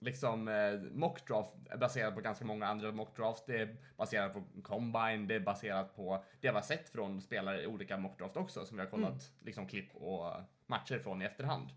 liksom 0.00 0.48
eh, 0.48 0.72
mockdraft 0.92 1.52
är 1.70 1.76
baserad 1.76 2.14
på 2.14 2.20
ganska 2.20 2.44
många 2.44 2.66
andra 2.66 2.92
mockdrafts. 2.92 3.44
Det 3.46 3.60
är 3.60 3.76
baserat 3.96 4.32
på 4.32 4.44
combine, 4.62 5.26
det 5.28 5.34
är 5.34 5.40
baserat 5.40 5.96
på 5.96 6.24
det 6.40 6.48
vi 6.48 6.54
har 6.54 6.62
sett 6.62 6.88
från 6.88 7.20
spelare 7.20 7.62
i 7.62 7.66
olika 7.66 7.96
mockdraft 7.96 8.36
också 8.36 8.64
som 8.64 8.76
vi 8.76 8.82
har 8.82 8.90
kollat 8.90 9.10
Mm. 9.10 9.20
liksom 9.40 9.66
klipp 9.66 9.94
och 9.96 10.32
matcher 10.66 10.98
från 10.98 11.22
i 11.22 11.24
efterhand. 11.24 11.68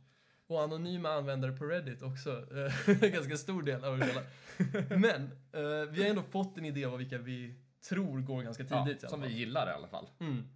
Och 0.47 0.61
anonyma 0.61 1.09
användare 1.09 1.51
på 1.51 1.65
Reddit 1.65 2.01
också. 2.01 2.29
Eh, 2.29 3.11
ganska 3.11 3.37
stor 3.37 3.61
del 3.63 3.83
av 3.83 3.97
det 3.97 4.05
hela. 4.05 4.21
Men 4.99 5.23
eh, 5.53 5.89
vi 5.91 6.03
har 6.03 6.09
ändå 6.09 6.21
fått 6.23 6.57
en 6.57 6.65
idé 6.65 6.85
av 6.85 6.97
vilka 6.97 7.17
vi 7.17 7.55
tror 7.89 8.19
går 8.21 8.41
ganska 8.43 8.63
tidigt. 8.63 9.03
Ja, 9.03 9.09
som 9.09 9.21
vi 9.21 9.27
gillar 9.27 9.67
i 9.69 9.73
alla 9.73 9.87
fall. 9.87 10.09
Mm. 10.19 10.47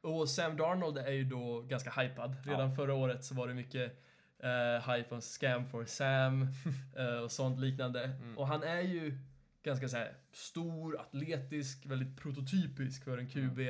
Och 0.00 0.28
Sam 0.28 0.56
Darnold 0.56 0.98
är 0.98 1.10
ju 1.10 1.24
då 1.24 1.60
ganska 1.60 1.90
hypad. 1.90 2.36
Redan 2.44 2.76
förra 2.76 2.94
året 2.94 3.24
så 3.24 3.34
var 3.34 3.48
det 3.48 3.54
mycket 3.54 4.02
uh, 4.44 4.90
hype 4.90 5.14
om 5.14 5.20
Scam 5.20 5.68
for 5.68 5.84
Sam 5.84 6.48
eh, 6.96 7.16
och 7.16 7.32
sånt 7.32 7.60
liknande. 7.60 8.04
Mm. 8.04 8.38
Och 8.38 8.46
han 8.46 8.62
är 8.62 8.80
ju 8.80 9.18
ganska 9.62 9.88
så 9.88 9.96
här 9.96 10.16
stor, 10.32 11.00
atletisk, 11.00 11.86
väldigt 11.86 12.16
prototypisk 12.16 13.04
för 13.04 13.18
en 13.18 13.28
QB. 13.28 13.60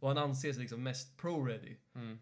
Och 0.00 0.08
han 0.08 0.18
anses 0.18 0.58
liksom 0.58 0.82
mest 0.82 1.16
pro-ready. 1.16 1.76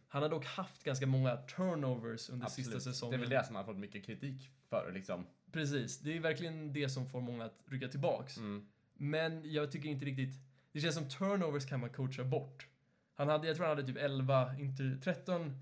Han 0.09 0.23
har 0.23 0.29
dock 0.29 0.45
haft 0.47 0.85
ganska 0.85 1.07
många 1.07 1.37
turnovers 1.37 2.31
under 2.31 2.47
sista 2.47 2.77
Absolut. 2.77 2.83
säsongen. 2.83 3.11
Det 3.11 3.17
är 3.17 3.29
väl 3.29 3.39
det 3.39 3.47
som 3.47 3.57
han 3.57 3.65
har 3.65 3.73
fått 3.73 3.81
mycket 3.81 4.07
kritik 4.07 4.51
för 4.69 4.93
liksom. 4.95 5.27
Precis, 5.53 5.99
det 5.99 6.17
är 6.17 6.21
verkligen 6.21 6.73
det 6.73 6.89
som 6.89 7.09
får 7.09 7.21
många 7.21 7.45
att 7.45 7.61
rycka 7.67 7.89
tillbaks. 7.89 8.37
Mm. 8.37 8.67
Men 8.95 9.53
jag 9.53 9.73
tycker 9.73 9.89
inte 9.89 10.07
riktigt... 10.07 10.35
Det 10.73 10.81
känns 10.81 10.95
som 10.95 11.09
turnovers 11.09 11.67
kan 11.67 11.81
man 11.81 11.91
coacha 11.91 12.25
bort. 12.25 12.67
Han 13.15 13.29
hade, 13.29 13.47
jag 13.47 13.57
tror 13.57 13.67
han 13.67 13.77
hade 13.77 13.89
typ 13.89 13.97
11, 13.97 14.59
inte 14.59 14.99
13 15.05 15.61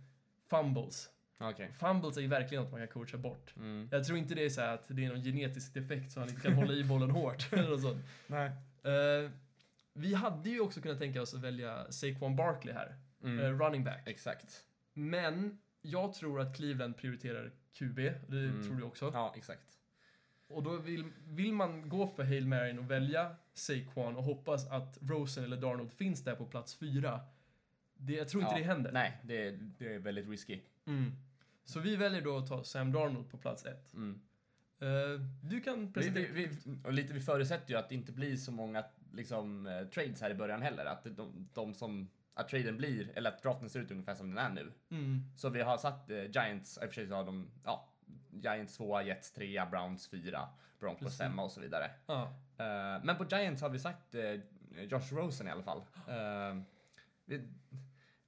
fumbles. 0.51 1.11
Okej. 1.39 1.73
Fumbles 1.79 2.17
är 2.17 2.21
ju 2.21 2.27
verkligen 2.27 2.63
något 2.65 2.73
man 2.73 2.81
kan 2.81 2.89
coacha 2.89 3.17
bort. 3.19 3.55
Mm. 3.57 3.89
Jag 3.93 4.05
tror 4.05 4.19
inte 4.19 4.35
det 4.35 4.45
är 4.45 4.49
så 4.49 4.61
att 4.61 4.85
det 4.89 5.05
är 5.05 5.09
någon 5.09 5.23
genetisk 5.25 5.75
defekt 5.75 6.13
så 6.13 6.21
han 6.21 6.29
inte 6.29 6.41
kan 6.41 6.53
hålla 6.53 6.73
i 6.73 6.85
bollen 6.85 7.11
hårt. 7.11 7.49
eller 7.53 7.79
sånt. 7.79 8.05
Nej. 8.27 8.51
Eh, 8.83 9.31
vi 9.93 10.15
hade 10.15 10.51
ju 10.51 10.61
också 10.61 10.81
kunnat 10.81 10.99
tänka 10.99 11.23
oss 11.23 11.35
att 11.35 11.41
välja 11.41 11.93
Saquon 11.93 12.37
Barkley 12.37 12.75
här, 12.75 12.97
Mm. 13.23 13.39
eh, 13.45 13.59
running 13.65 13.85
back. 13.85 14.03
Exakt. 14.09 14.65
Men 14.93 15.59
jag 15.83 16.15
tror 16.15 16.41
att 16.41 16.57
Cleveland 16.57 16.97
prioriterar 16.97 17.51
QB, 17.73 17.97
det 18.29 18.39
Mm. 18.39 18.63
tror 18.63 18.75
du 18.77 18.83
också. 18.83 19.11
Ja, 19.15 19.35
exakt. 19.37 19.79
Och 20.49 20.63
då 20.63 20.77
vill, 20.77 21.05
vill 21.27 21.53
man 21.53 21.89
gå 21.89 22.07
för 22.07 22.25
Hail 22.25 22.47
Mary 22.47 22.79
och 22.79 22.91
välja 22.91 23.37
Saquon 23.55 24.17
och 24.17 24.23
hoppas 24.25 24.71
att 24.71 24.99
Rosen 25.03 25.45
eller 25.45 25.57
Darnold 25.57 25.93
finns 25.93 26.25
där 26.25 26.35
på 26.35 26.47
plats 26.47 26.75
fyra. 26.75 27.21
Det, 27.95 28.13
jag 28.13 28.29
tror 28.29 28.43
inte 28.43 28.55
Ja, 28.55 28.59
det 28.59 28.65
händer. 28.65 28.93
Nej, 28.93 29.19
det 29.23 29.47
är, 29.49 29.59
det 29.79 29.95
är 29.95 29.99
väldigt 29.99 30.29
risky. 30.29 30.61
Mm. 30.87 31.13
Så 31.67 31.81
vi 31.81 31.97
väljer 31.97 32.23
då 32.23 32.37
att 32.37 32.49
ta 32.49 32.65
Sam 32.65 32.93
Darnold 32.93 33.31
på 33.31 33.39
plats 33.39 33.65
ett. 33.65 33.95
Mm. 33.95 34.21
Eh, 34.79 35.21
du 35.43 35.61
kan 35.61 35.93
presentera... 35.93 36.33
vi, 36.33 36.47
vi, 36.47 36.79
och 36.85 36.93
lite, 36.93 37.13
vi 37.13 37.21
förutsätter 37.21 37.71
ju 37.71 37.79
att 37.79 37.89
det 37.89 37.95
inte 37.95 38.13
blir 38.13 38.37
så 38.37 38.53
många 38.53 38.85
liksom, 39.13 39.67
eh, 39.67 39.87
trades 39.87 40.21
här 40.21 40.31
i 40.31 40.35
början 40.35 40.63
heller. 40.63 40.85
Att 40.85 41.05
de, 41.05 41.49
de 41.53 41.75
som, 41.75 42.11
att 42.35 42.49
traden 42.49 42.77
blir, 42.77 43.11
eller 43.15 43.31
att 43.31 43.43
draften 43.43 43.71
ser 43.71 43.81
ut 43.81 43.91
ungefär 43.91 44.15
som 44.15 44.35
den 44.35 44.39
är 44.39 44.51
nu. 44.51 44.73
Mm. 44.91 45.23
Så 45.37 45.49
vi 45.49 45.63
har 45.63 45.79
satt 45.79 46.11
eh, 46.11 46.25
Giants, 46.25 46.79
i 46.79 46.81
och 46.81 46.89
för 46.89 46.95
sig 46.95 47.09
så 47.09 47.15
har 47.15 47.25
de, 47.25 47.51
ja, 47.65 47.89
Giants 48.31 48.77
2, 48.77 49.03
Jets 49.03 49.33
3, 49.33 49.65
Browns 49.71 50.09
4, 50.09 50.49
Broncos 50.81 51.05
Precis. 51.05 51.19
5 51.19 51.39
och 51.39 51.51
så 51.51 51.61
vidare. 51.61 51.91
Ja. 52.07 52.33
Men 53.03 53.17
på 53.17 53.25
Giants 53.31 53.63
har 53.63 53.69
vi 53.69 53.79
sagt 53.79 54.15
Josh 54.71 55.15
Rosen 55.15 55.49
i 55.49 55.51
alla 55.51 55.63
fall. 55.63 55.83
Vi, 57.25 57.49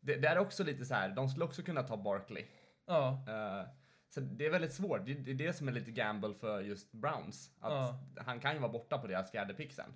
det, 0.00 0.16
det 0.16 0.28
är 0.28 0.38
också 0.38 0.64
lite 0.64 0.84
så 0.84 0.94
här, 0.94 1.08
de 1.08 1.28
skulle 1.28 1.44
också 1.44 1.62
kunna 1.62 1.82
ta 1.82 1.96
Barkley. 1.96 2.44
Ja. 2.88 3.24
Eh, 3.28 3.68
så 4.10 4.20
det 4.20 4.46
är 4.46 4.50
väldigt 4.50 4.72
svårt. 4.72 5.06
Det, 5.06 5.12
är 5.12 5.34
det 5.34 5.52
som 5.52 5.68
är 5.68 5.72
lite 5.72 5.90
gamble 5.90 6.34
för 6.34 6.60
just 6.60 6.92
Browns. 6.92 7.50
Att 7.60 7.72
Ja. 7.72 8.22
Han 8.26 8.40
kan 8.40 8.52
ju 8.54 8.58
vara 8.60 8.72
borta 8.72 8.98
på 8.98 9.06
deras 9.06 9.30
fjärde 9.30 9.54
pick 9.54 9.72
sen. 9.72 9.94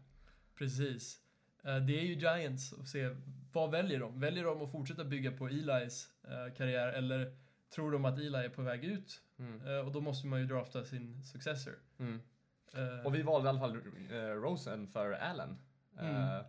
Precis. 0.54 1.20
Eh, 1.64 1.76
Det 1.76 1.98
är 2.00 2.04
ju 2.04 2.14
Giants 2.14 2.72
och 2.72 2.88
se 2.88 3.16
vad 3.52 3.70
väljer 3.70 4.00
de? 4.00 4.20
Väljer 4.20 4.44
de 4.44 4.62
att 4.62 4.72
fortsätta 4.72 5.04
bygga 5.04 5.32
på 5.32 5.46
Elis 5.46 6.08
eh, 6.24 6.54
karriär 6.54 6.88
eller 6.88 7.36
tror 7.74 7.90
de 7.92 8.04
att 8.04 8.18
Eli 8.18 8.38
är 8.44 8.48
på 8.48 8.62
väg 8.62 8.84
ut? 8.84 9.22
Mm. 9.38 9.86
Och 9.86 9.92
då 9.92 10.00
måste 10.00 10.26
man 10.26 10.40
ju 10.40 10.46
drafta 10.46 10.84
sin 10.84 11.22
successor. 11.24 11.74
Eh, 12.74 13.06
Och 13.06 13.14
vi 13.14 13.22
valde 13.22 13.46
i 13.46 13.50
alla 13.50 13.60
fall 13.60 13.76
Rosen 14.42 14.88
för 14.88 15.12
Allen. 15.12 15.58
Mm. 15.98 16.44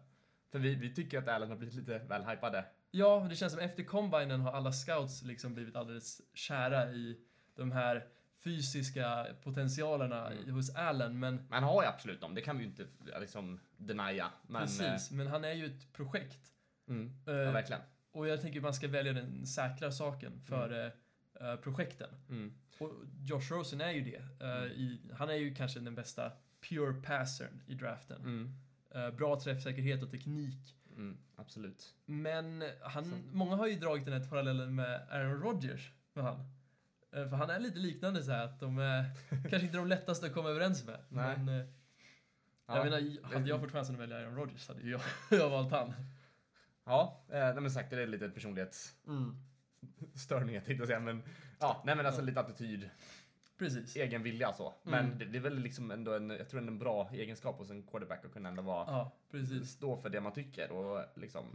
för 0.51 0.59
vi, 0.59 0.75
vi 0.75 0.93
tycker 0.95 1.17
att 1.19 1.27
Allen 1.27 1.49
har 1.49 1.55
blivit 1.57 1.75
lite 1.75 1.97
väl 1.99 2.23
hypade. 2.23 2.65
Ja, 2.95 3.25
det 3.29 3.35
känns 3.35 3.53
som 3.53 3.61
efter 3.61 3.83
combinen 3.83 4.41
har 4.41 4.51
alla 4.51 4.71
scouts 4.71 5.23
liksom 5.23 5.53
blivit 5.53 5.75
alldeles 5.75 6.21
kära 6.33 6.91
i 6.91 7.17
de 7.55 7.71
här 7.71 8.07
fysiska 8.43 9.25
potentialerna 9.43 10.33
i- 10.33 10.37
Mm. 10.43 10.55
hos 10.55 10.75
Allen. 10.75 11.19
Men 11.19 11.47
Man 11.49 11.63
har 11.63 11.83
ju 11.83 11.87
absolut 11.89 12.21
dem, 12.21 12.35
det 12.35 12.41
kan 12.41 12.57
vi 12.57 12.63
ju 12.63 12.69
inte 12.69 12.83
eh, 13.13 13.19
liksom 13.21 13.59
denia. 13.77 14.27
Men, 14.47 14.61
precis, 14.61 15.11
men 15.11 15.27
han 15.27 15.43
är 15.43 15.53
ju 15.53 15.65
ett 15.65 15.93
projekt. 15.93 16.51
Eh, 16.87 16.93
mm, 16.95 17.13
Eh, 17.27 17.33
ja, 17.33 17.51
verkligen. 17.51 17.81
och 18.11 18.27
jag 18.27 18.41
tänker 18.41 18.61
man 18.61 18.73
ska 18.73 18.87
välja 18.87 19.13
den 19.13 19.47
säkra 19.47 19.91
saken 19.91 20.41
före 20.41 20.91
eh, 21.41 21.55
projekten. 21.55 22.09
Mm. 22.29 22.53
Och 22.79 22.91
Josh 23.21 23.51
Rosen 23.51 23.81
är 23.81 23.91
ju 23.91 24.01
det. 24.03 24.45
Eh, 24.45 24.57
Mm. 24.57 24.71
i, 24.71 25.01
han 25.13 25.29
är 25.29 25.33
ju 25.33 25.55
kanske 25.55 25.79
den 25.79 25.95
bästa 25.95 26.31
pure 26.69 26.93
passern 27.01 27.61
i 27.67 27.73
draften. 27.73 28.21
Mm. 28.21 28.53
Eh, 28.95 29.11
bra 29.15 29.39
träffsäkerhet 29.39 30.03
och 30.03 30.11
teknik. 30.11 30.75
Mm, 30.95 31.17
absolut. 31.35 31.95
Men 32.05 32.63
han, 32.81 33.03
Så. 33.05 33.15
många 33.31 33.55
har 33.55 33.67
ju 33.67 33.75
dragit 33.75 34.05
den 34.05 34.21
här 34.21 34.29
parallellen 34.29 34.75
med 34.75 35.07
Aaron 35.11 35.41
Rodgers. 35.41 35.91
Med 36.13 36.23
han. 36.25 36.39
Eh, 37.15 37.29
För 37.29 37.35
han 37.37 37.49
är 37.49 37.59
lite 37.59 37.79
liknande 37.79 38.23
så 38.23 38.31
här 38.31 38.45
att 38.45 38.59
de 38.59 38.79
är 38.79 39.05
kanske 39.29 39.61
inte 39.65 39.77
de 39.77 39.87
lättaste 39.87 40.25
att 40.25 40.33
komma 40.33 40.49
överens 40.49 40.85
med. 40.85 40.99
Nej. 41.09 41.37
Men 41.37 41.59
eh, 41.61 41.65
Ja. 42.67 42.75
jag 42.75 42.83
menar, 42.85 43.23
hade 43.33 43.49
jag 43.49 43.59
fått 43.61 43.71
chansen 43.71 43.95
att 43.95 44.01
välja 44.01 44.17
Aaron 44.17 44.35
Rodgers 44.35 44.67
hade 44.67 44.89
jag, 44.89 45.01
jag 45.31 45.49
valt 45.49 45.71
han. 45.71 45.93
Ja, 46.85 47.25
eh, 47.29 47.39
nej, 47.39 47.53
men 47.61 47.71
sagt, 47.71 47.89
det 47.89 48.01
är 48.03 48.07
lite 48.07 48.29
personlighetsstörningar 48.29 50.61
tänkte 50.61 50.73
jag 50.73 50.87
säga, 50.87 50.99
men 50.99 51.23
ja, 51.59 51.81
nej 51.85 51.95
men 51.95 52.05
alltså 52.05 52.21
Ja. 52.21 52.25
lite 52.25 52.39
attityd, 52.39 52.89
Precis. 53.63 53.95
egen 53.95 54.23
vilja 54.23 54.53
så. 54.53 54.73
Men 54.83 55.05
Mm. 55.05 55.17
det, 55.17 55.25
det 55.25 55.37
är 55.37 55.41
väl 55.41 55.59
liksom 55.59 55.91
ändå 55.91 56.13
en, 56.13 56.29
jag 56.29 56.49
tror 56.49 56.61
en 56.67 56.79
bra 56.79 57.09
egenskap 57.13 57.57
hos 57.57 57.69
en 57.71 57.83
quarterback 57.83 58.25
att 58.25 58.33
kunna 58.33 58.49
ändå 58.49 58.61
vara, 58.61 58.85
Ja, 58.91 59.11
precis. 59.31 59.69
stå 59.71 59.97
för 59.97 60.09
det 60.09 60.21
man 60.21 60.33
tycker 60.33 60.71
och 60.71 61.05
liksom 61.15 61.45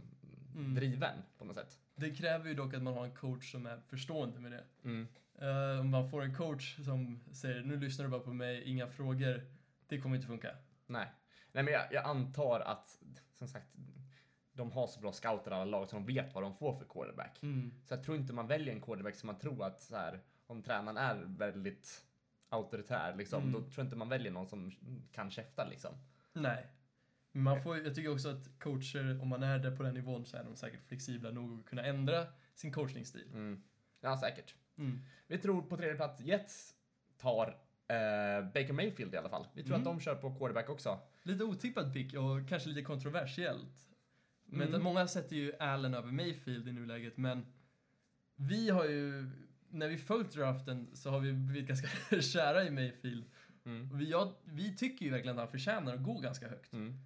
Mm. 0.55 0.75
driven 0.75 1.17
på 1.37 1.45
något 1.45 1.55
sätt. 1.55 1.79
Det 1.95 2.11
kräver 2.15 2.47
ju 2.49 2.53
dock 2.55 2.73
att 2.73 2.81
man 2.81 2.93
har 2.93 3.05
en 3.05 3.15
coach 3.15 3.51
som 3.51 3.65
är 3.65 3.79
förstående 3.87 4.39
med 4.39 4.51
det. 4.51 4.63
Mm. 4.83 5.07
Eh, 5.41 5.79
om 5.79 5.89
man 5.89 6.09
får 6.09 6.21
en 6.23 6.35
coach 6.35 6.75
som 6.85 7.19
säger 7.31 7.61
nu 7.61 7.77
lyssnar 7.79 8.05
du 8.05 8.11
bara 8.11 8.21
på 8.21 8.33
mig, 8.33 8.63
inga 8.63 8.87
frågor. 8.87 9.41
Det 9.87 9.99
kommer 10.01 10.15
inte 10.15 10.27
funka. 10.27 10.55
Nej. 10.87 11.07
Nej, 11.51 11.63
men 11.63 11.73
jag, 11.73 11.83
jag 11.91 12.05
antar 12.05 12.59
att, 12.59 12.99
som 13.33 13.47
sagt, 13.47 13.67
de 14.53 14.71
har 14.71 14.87
så 14.87 14.99
bra 14.99 15.11
scouter 15.11 15.51
alla 15.51 15.65
lag 15.65 15.89
så 15.89 15.95
de 15.95 16.05
vet 16.05 16.33
vad 16.33 16.43
de 16.43 16.55
får 16.55 16.73
för 16.73 16.85
quarterback. 16.85 17.43
Mm. 17.43 17.71
Så 17.85 17.93
jag 17.93 18.03
tror 18.03 18.17
inte 18.17 18.33
man 18.33 18.47
väljer 18.47 18.73
en 18.75 18.81
quarterback 18.81 19.15
som 19.15 19.27
man 19.27 19.39
tror 19.39 19.63
att 19.65 19.81
så 19.81 19.95
här, 19.95 20.19
om 20.49 20.63
tränaren 20.63 20.97
är 20.97 21.15
väldigt 21.25 22.05
auktoritär, 22.49 23.15
liksom, 23.15 23.41
Mm. 23.41 23.53
då 23.53 23.59
tror 23.59 23.73
jag 23.75 23.85
inte 23.85 23.95
man 23.95 24.09
väljer 24.09 24.31
någon 24.31 24.47
som 24.47 24.71
kan 25.11 25.31
käfta 25.31 25.65
liksom. 25.69 25.91
Nej. 26.33 26.67
Man 27.31 27.63
får, 27.63 27.77
jag 27.77 27.95
tycker 27.95 28.11
också 28.13 28.29
att 28.29 28.59
coacher, 28.59 29.21
om 29.21 29.27
man 29.27 29.43
är 29.43 29.59
där 29.59 29.77
på 29.77 29.83
den 29.83 29.93
nivån 29.93 30.25
så 30.25 30.37
är 30.37 30.43
de 30.43 30.55
säkert 30.55 30.87
flexibla 30.87 31.31
nog 31.31 31.59
att 31.59 31.65
kunna 31.65 31.83
ändra 31.85 32.25
sin 32.55 32.73
coachningsstil. 32.73 33.27
Mm. 33.33 33.63
Ja, 34.01 34.17
säkert. 34.17 34.55
Mm. 34.77 34.99
Vi 35.27 35.37
tror 35.37 35.61
på 35.61 35.77
tredje 35.77 35.95
plats 35.95 36.21
Jets 36.21 36.75
tar 37.17 37.47
eh, 37.87 38.45
Baker 38.45 38.73
Mayfield 38.73 39.13
i 39.13 39.17
alla 39.17 39.29
fall. 39.29 39.47
Vi 39.53 39.63
tror 39.63 39.75
Mm. 39.75 39.87
att 39.87 39.93
de 39.95 40.01
kör 40.01 40.15
på 40.15 40.35
quarterback 40.35 40.69
också. 40.69 40.99
Lite 41.23 41.43
otippad 41.43 41.93
pick 41.93 42.13
och 42.13 42.49
kanske 42.49 42.69
lite 42.69 42.81
kontroversiellt. 42.81 43.89
Men 44.45 44.67
Mm. 44.67 44.83
många 44.83 45.07
sätter 45.07 45.35
ju 45.35 45.53
Allen 45.59 45.93
över 45.93 46.11
Mayfield 46.11 46.67
i 46.67 46.71
nuläget, 46.71 47.17
men 47.17 47.45
vi 48.35 48.69
har 48.69 48.85
ju, 48.85 49.29
när 49.71 49.87
vi 49.87 49.97
följt 49.97 50.31
draften 50.33 50.87
så 50.93 51.09
har 51.09 51.19
vi 51.19 51.33
blivit 51.33 51.67
ganska 51.67 51.87
kära 52.21 52.63
i 52.63 52.71
Mayfield. 52.71 53.25
Mm. 53.65 53.97
Vi, 53.97 54.09
jag, 54.09 54.33
vi 54.43 54.75
tycker 54.75 55.05
ju 55.05 55.11
verkligen 55.11 55.37
att 55.37 55.43
han 55.43 55.51
förtjänar 55.51 55.93
att 55.95 56.03
gå 56.03 56.19
ganska 56.19 56.49
högt. 56.49 56.73
Mm. 56.73 56.99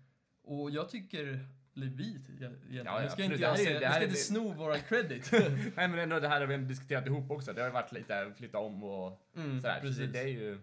Och 0.43 0.71
jag 0.71 0.89
tycker, 0.89 1.47
eller 1.75 1.87
vi 1.87 2.03
egentligen, 2.03 2.85
ja, 2.85 3.01
nu 3.01 3.09
ska 3.09 3.23
inte 3.23 3.37
Det 3.37 3.41
jag 3.41 3.57
nu 3.57 3.85
här 3.85 3.93
ska 3.93 4.03
inte 4.03 4.15
sno 4.15 4.53
våran 4.53 4.79
credit. 4.89 5.31
Nej 5.75 5.87
men 5.87 5.99
ändå 5.99 6.19
det 6.19 6.27
här 6.27 6.39
har 6.39 6.47
vi 6.47 6.57
diskuterat 6.57 7.07
ihop 7.07 7.31
också. 7.31 7.53
Det 7.53 7.61
har 7.61 7.67
ju 7.67 7.73
varit 7.73 7.91
lite 7.91 8.33
flytta 8.37 8.57
om 8.57 8.83
och 8.83 9.19
Mm, 9.35 9.61
sådär. 9.61 9.79
Så 9.79 9.85
det, 9.85 9.89
precis. 9.89 10.13
det 10.13 10.19
är 10.19 10.27
ju... 10.27 10.59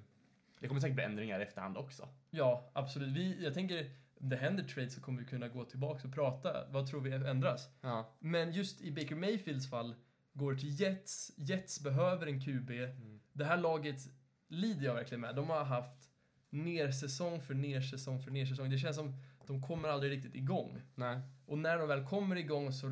Det 0.60 0.68
kommer 0.68 0.80
säkert 0.80 0.94
bli 0.94 1.04
ändringar 1.04 1.40
i 1.40 1.42
efterhand 1.42 1.76
också. 1.76 2.08
Ja, 2.30 2.70
absolut. 2.74 3.08
Vi, 3.16 3.44
jag 3.44 3.54
tänker, 3.54 3.90
om 4.20 4.28
det 4.28 4.36
händer 4.36 4.64
trades 4.64 4.94
så 4.94 5.00
kommer 5.00 5.20
vi 5.20 5.26
kunna 5.26 5.48
gå 5.48 5.64
tillbaka 5.64 6.08
och 6.08 6.14
prata. 6.14 6.66
Vad 6.70 6.86
tror 6.86 7.00
vi 7.00 7.12
ändras? 7.12 7.68
Ja. 7.80 8.16
Men 8.18 8.52
just 8.52 8.80
i 8.80 8.92
Baker 8.92 9.14
Mayfields 9.14 9.70
fall, 9.70 9.94
går 10.32 10.54
till 10.54 10.80
Jets. 10.80 11.32
Jets 11.36 11.80
behöver 11.80 12.26
en 12.26 12.40
QB. 12.40 12.70
Mm. 12.70 13.20
Det 13.32 13.44
här 13.44 13.56
laget 13.56 14.00
lider 14.48 14.84
jag 14.86 14.94
verkligen 14.94 15.20
med. 15.20 15.36
De 15.36 15.50
har 15.50 15.64
haft 15.64 16.10
nersäsong 16.50 17.40
för 17.40 17.54
nersäsong 17.54 18.20
för 18.22 18.30
nersäsong. 18.30 18.70
Det 18.70 18.78
känns 18.78 18.96
som 18.96 19.14
de 19.46 19.62
kommer 19.62 19.88
aldrig 19.88 20.12
riktigt 20.12 20.34
igång. 20.34 20.82
Nej. 20.94 21.20
Och 21.46 21.58
när 21.58 21.78
de 21.78 21.88
väl 21.88 22.04
kommer 22.06 22.36
igång 22.36 22.72
så 22.72 22.86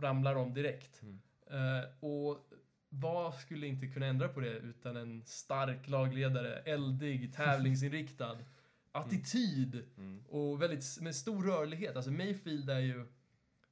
ramlar 0.00 0.34
de 0.34 0.54
direkt. 0.54 1.02
Mm. 1.02 1.20
Eh, 1.50 1.84
och 2.00 2.50
vad 2.88 3.34
skulle 3.34 3.66
inte 3.66 3.86
kunna 3.86 4.06
ändra 4.06 4.28
på 4.28 4.40
det 4.40 4.50
utan 4.58 4.96
en 4.96 5.22
stark 5.26 5.88
lagledare, 5.88 6.56
eldig, 6.58 7.34
tävlingsinriktad, 7.36 8.38
attityd 8.92 9.84
Mm. 9.96 10.24
och 10.28 10.62
väldigt 10.62 11.00
med 11.00 11.14
stor 11.14 11.42
rörlighet. 11.44 11.96
Alltså 11.96 12.10
Mayfield 12.10 12.70
är 12.70 12.78
ju 12.78 13.06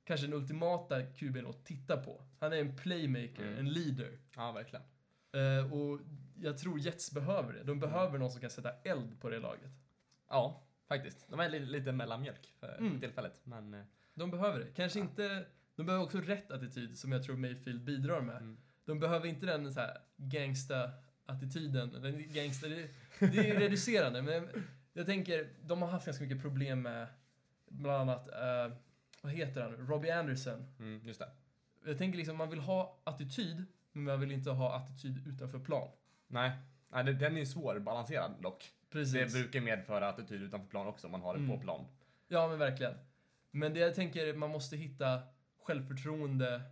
kanske 0.04 0.26
den 0.26 0.34
ultimata 0.34 1.00
QB'n 1.00 1.50
att 1.50 1.64
titta 1.64 1.96
på. 1.96 2.24
Han 2.40 2.52
är 2.52 2.56
en 2.56 2.76
playmaker, 2.76 3.42
Mm. 3.46 3.58
en 3.58 3.68
leader. 3.72 4.18
Ja, 4.36 4.52
verkligen. 4.52 4.84
Eh, 5.32 5.72
och 5.72 6.00
jag 6.40 6.58
tror 6.58 6.78
Jets 6.80 7.12
behöver 7.12 7.52
det. 7.52 7.62
De 7.62 7.80
behöver 7.80 8.18
någon 8.18 8.30
som 8.30 8.40
kan 8.40 8.50
sätta 8.50 8.72
eld 8.84 9.20
på 9.20 9.28
det 9.30 9.38
laget. 9.38 9.70
Ja, 10.28 10.62
faktiskt. 10.88 11.26
De 11.28 11.40
är 11.40 11.48
lite, 11.48 11.64
lite 11.64 11.92
mellanmjölk 11.92 12.54
för 12.60 12.76
Mm. 12.78 13.00
tillfället. 13.00 13.40
Men 13.44 13.74
eh, 13.74 13.82
De 14.14 14.30
behöver 14.30 14.58
det. 14.58 14.66
Kanske 14.76 14.98
Ja. 14.98 15.04
inte... 15.04 15.44
De 15.76 15.86
behöver 15.86 16.04
också 16.04 16.18
rätt 16.18 16.50
attityd 16.50 16.98
som 16.98 17.12
jag 17.12 17.22
tror 17.24 17.36
Mayfield 17.36 17.84
bidrar 17.84 18.20
med. 18.20 18.36
Mm. 18.36 18.56
De 18.84 19.00
behöver 19.00 19.26
inte 19.28 19.46
den 19.46 19.72
så 19.72 19.80
här 19.80 19.98
gangsta-attityden. 20.16 22.02
Den 22.02 22.32
gangsta, 22.32 22.68
det, 22.68 22.88
det 23.18 23.50
är 23.50 23.60
reducerande, 23.60 24.22
men 24.22 24.48
jag 24.92 25.06
tänker, 25.06 25.48
de 25.62 25.82
har 25.82 25.88
haft 25.88 26.06
ganska 26.06 26.24
mycket 26.24 26.42
problem 26.42 26.82
med 26.82 27.06
bland 27.68 28.10
annat, 28.10 28.28
eh, 28.28 28.76
vad 29.22 29.32
heter 29.32 29.62
han, 29.62 29.86
Robbie 29.86 30.10
Anderson. 30.10 30.66
mm, 30.78 31.00
just 31.06 31.20
det. 31.20 31.28
Jag 31.84 31.98
tänker 31.98 32.18
liksom, 32.18 32.36
man 32.36 32.50
vill 32.50 32.58
ha 32.60 33.00
attityd, 33.04 33.64
men 33.92 34.04
man 34.04 34.20
vill 34.20 34.32
inte 34.32 34.50
ha 34.50 34.76
attityd 34.76 35.26
utanför 35.28 35.58
plan. 35.58 35.88
Nej, 36.26 36.52
Nej 36.88 37.04
den 37.04 37.36
är 37.36 37.44
svårbalanserad 37.44 38.32
dock. 38.40 38.70
Precis. 38.90 39.32
Det 39.32 39.40
brukar 39.42 39.60
medföra 39.60 40.08
attityd 40.08 40.42
utanför 40.42 40.68
plan 40.68 40.86
också 40.86 41.06
om 41.06 41.10
man 41.12 41.20
har 41.22 41.34
det 41.34 41.38
Mm. 41.40 41.50
på 41.56 41.62
plan. 41.62 41.84
Ja, 42.28 42.48
men 42.48 42.58
verkligen. 42.58 42.94
Men 43.50 43.74
det 43.74 43.80
jag 43.80 43.94
tänker, 43.94 44.34
man 44.34 44.50
måste 44.50 44.76
hitta 44.76 45.22
självförtroende 45.76 46.62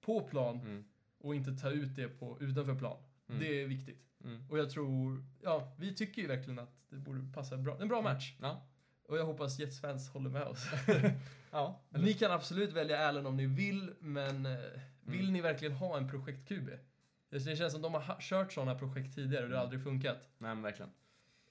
på 0.00 0.20
plan 0.20 0.60
Mm. 0.60 0.84
och 1.18 1.34
inte 1.34 1.52
ta 1.52 1.70
ut 1.70 1.96
det 1.96 2.08
på 2.08 2.36
utanför 2.40 2.74
plan. 2.74 2.96
Mm. 3.28 3.40
Det 3.40 3.62
är 3.62 3.66
viktigt. 3.66 4.02
Mm. 4.24 4.50
Och 4.50 4.58
jag 4.58 4.70
tror, 4.70 5.24
ja, 5.42 5.74
vi 5.78 5.94
tycker 5.94 6.22
ju 6.22 6.28
verkligen 6.28 6.58
att 6.58 6.72
det 6.88 6.96
borde 6.96 7.32
passa 7.34 7.56
bra. 7.56 7.78
En 7.80 7.88
bra 7.88 8.02
match. 8.02 8.34
Ja. 8.40 8.66
Och 9.08 9.18
jag 9.18 9.24
hoppas 9.24 9.58
Jets-fans 9.58 10.10
håller 10.10 10.30
med 10.30 10.42
oss. 10.42 10.66
Ja. 11.50 11.80
ni 11.90 12.14
kan 12.14 12.30
absolut 12.30 12.72
välja 12.72 12.98
Allen 12.98 13.26
om 13.26 13.36
ni 13.36 13.46
vill, 13.46 13.92
men 14.00 14.46
eh, 14.46 14.58
vill 15.00 15.20
Mm. 15.20 15.32
ni 15.32 15.40
verkligen 15.40 15.74
ha 15.74 15.96
en 15.96 16.08
projekt-QB? 16.10 16.70
Det 17.30 17.56
känns 17.56 17.72
som 17.72 17.82
de 17.82 17.94
har 17.94 18.00
ha- 18.00 18.16
kört 18.20 18.52
sådana 18.52 18.74
projekt 18.78 19.14
tidigare 19.14 19.44
och 19.44 19.50
det 19.50 19.56
har 19.56 19.62
Mm. 19.62 19.66
aldrig 19.66 19.82
funkat. 19.82 20.16
Nej, 20.38 20.54
men 20.54 20.62
verkligen. 20.62 20.90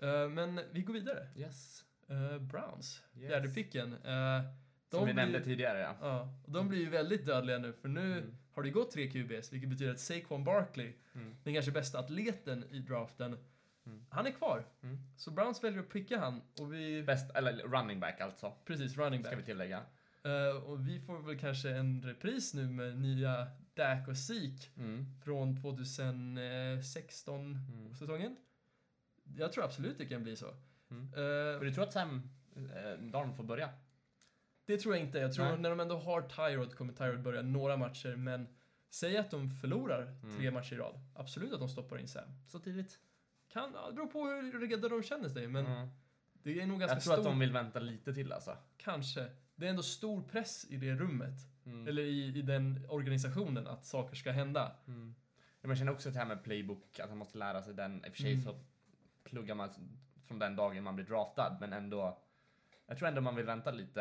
Eh, 0.02 0.30
men 0.30 0.62
vi 0.72 0.82
går 0.82 0.94
vidare. 0.94 1.28
Yes. 1.36 1.84
Eh, 2.08 2.38
Browns, 2.40 3.02
Yes. 3.18 3.30
fjärde 3.30 3.50
picken. 3.50 3.94
Eh, 3.94 4.00
de 4.04 4.98
Som 4.98 5.00
vi 5.00 5.06
blir- 5.06 5.14
nämnde 5.24 5.42
tidigare, 5.44 5.80
ja. 5.80 5.96
Ja, 6.02 6.34
och 6.46 6.52
de 6.52 6.68
blir 6.70 6.80
ju 6.80 6.90
väldigt 6.90 7.26
dödliga 7.26 7.58
nu, 7.58 7.74
för 7.74 7.88
nu 7.88 8.12
Mm. 8.18 8.38
har 8.54 8.64
det 8.64 8.70
gått 8.70 8.92
tre 8.92 9.08
QBs, 9.10 9.54
vilket 9.54 9.70
betyder 9.70 9.92
att 9.92 10.00
Saquon 10.00 10.44
Barkley, 10.44 10.94
Mm. 11.16 11.36
den 11.44 11.54
kanske 11.54 11.72
bästa 11.72 12.00
atleten 12.00 12.64
i 12.72 12.80
draften, 12.80 13.38
Mm. 13.86 14.06
han 14.10 14.26
är 14.28 14.32
kvar. 14.32 14.66
Mm. 14.84 14.98
Så 15.18 15.32
Browns 15.32 15.64
väljer 15.64 15.80
att 15.80 15.90
pricka 15.90 16.20
han, 16.20 16.42
och 16.60 16.74
vi... 16.74 17.04
Bäst, 17.04 17.32
eller 17.36 17.54
running 17.68 18.00
back 18.00 18.22
alltså, 18.22 18.54
Precis, 18.66 18.98
running 18.98 19.22
ska 19.24 19.30
back. 19.32 19.40
vi 19.40 19.44
tillägga. 19.46 19.82
Eh, 20.24 20.64
och 20.64 20.88
vi 20.88 21.00
får 21.00 21.20
väl 21.22 21.40
kanske 21.40 21.70
en 21.70 22.02
repris 22.02 22.54
nu 22.54 22.68
med 22.70 22.98
nya 23.00 23.48
Dak 23.74 24.08
och 24.08 24.18
Zeke 24.18 24.68
Mm. 24.78 25.06
från 25.24 25.58
2016-säsongen. 25.58 28.36
Jag 29.38 29.54
tror 29.54 29.64
absolut 29.64 29.98
det 29.98 30.06
kan 30.06 30.24
bli 30.24 30.36
så. 30.36 30.54
Mm. 30.92 31.04
Och 31.60 31.66
du 31.66 31.74
tror 31.74 31.84
att 31.84 31.94
Sam 31.94 32.30
eh, 32.56 32.62
Darn 33.12 33.36
får 33.36 33.44
börja? 33.44 33.70
det 34.66 34.78
tror 34.78 34.96
jag 34.96 35.04
inte. 35.06 35.20
Jag 35.20 35.34
tror 35.34 35.46
Nej. 35.46 35.58
när 35.60 35.70
de 35.70 35.80
ändå 35.80 35.98
har 35.98 36.22
Tyrod 36.22 36.76
kommer 36.76 36.94
Tyrod 36.94 37.22
börja 37.22 37.42
några 37.42 37.78
matcher, 37.78 38.16
men 38.16 38.48
säg 38.90 39.18
att 39.18 39.32
de 39.32 39.50
förlorar 39.50 40.02
Mm. 40.24 40.38
tre 40.38 40.52
matcher 40.52 40.74
i 40.74 40.78
rad. 40.78 41.00
Absolut 41.16 41.54
att 41.54 41.60
de 41.60 41.70
stoppar 41.70 41.98
in 41.98 42.08
Sam. 42.08 42.24
Så 42.48 42.60
tidigt? 42.60 43.00
Kan, 43.56 43.72
det 43.88 43.94
beror 43.94 44.08
på 44.08 44.26
hur 44.28 44.60
redo 44.68 44.88
de 44.90 45.04
känner 45.04 45.30
sig, 45.30 45.48
men 45.48 45.66
Mm. 45.66 45.88
det 46.44 46.62
är 46.62 46.66
nog 46.68 46.80
ganska 46.80 46.96
Jag 46.96 47.04
tror 47.04 47.14
stor... 47.14 47.22
att 47.22 47.26
de 47.32 47.40
vill 47.40 47.52
vänta 47.52 47.80
lite 47.80 48.14
till 48.14 48.32
alltså. 48.34 48.58
Kanske. 48.78 49.26
Det 49.56 49.66
är 49.66 49.70
ändå 49.70 49.84
stor 49.84 50.22
press 50.24 50.66
i 50.70 50.78
det 50.78 50.96
rummet, 50.96 51.34
Mm. 51.66 51.88
eller 51.88 52.02
i, 52.04 52.26
i 52.38 52.42
den 52.42 52.86
organisationen, 52.90 53.68
att 53.68 53.86
saker 53.86 54.16
ska 54.16 54.32
hända. 54.32 54.72
Mm. 54.88 55.16
Jag 55.62 55.78
känner 55.78 55.92
också 55.92 56.10
det 56.12 56.18
här 56.20 56.26
med 56.26 56.44
playbook, 56.44 57.00
att 57.00 57.10
han 57.10 57.18
måste 57.18 57.38
lära 57.38 57.62
sig 57.62 57.74
den. 57.74 58.06
I 58.06 58.10
och 58.10 58.14
för 58.14 58.22
sig 58.22 58.32
Mm. 58.34 58.44
så 58.44 58.56
pluggar 59.24 59.56
man 59.56 59.70
från 60.28 60.40
den 60.40 60.56
dagen 60.56 60.84
man 60.84 60.96
blir 60.96 61.06
draftad, 61.06 61.58
men 61.62 61.74
ändå. 61.74 62.18
Jag 62.88 62.98
tror 62.98 63.08
ändå 63.08 63.22
man 63.22 63.36
vill 63.36 63.46
vänta 63.46 63.72
lite. 63.72 64.00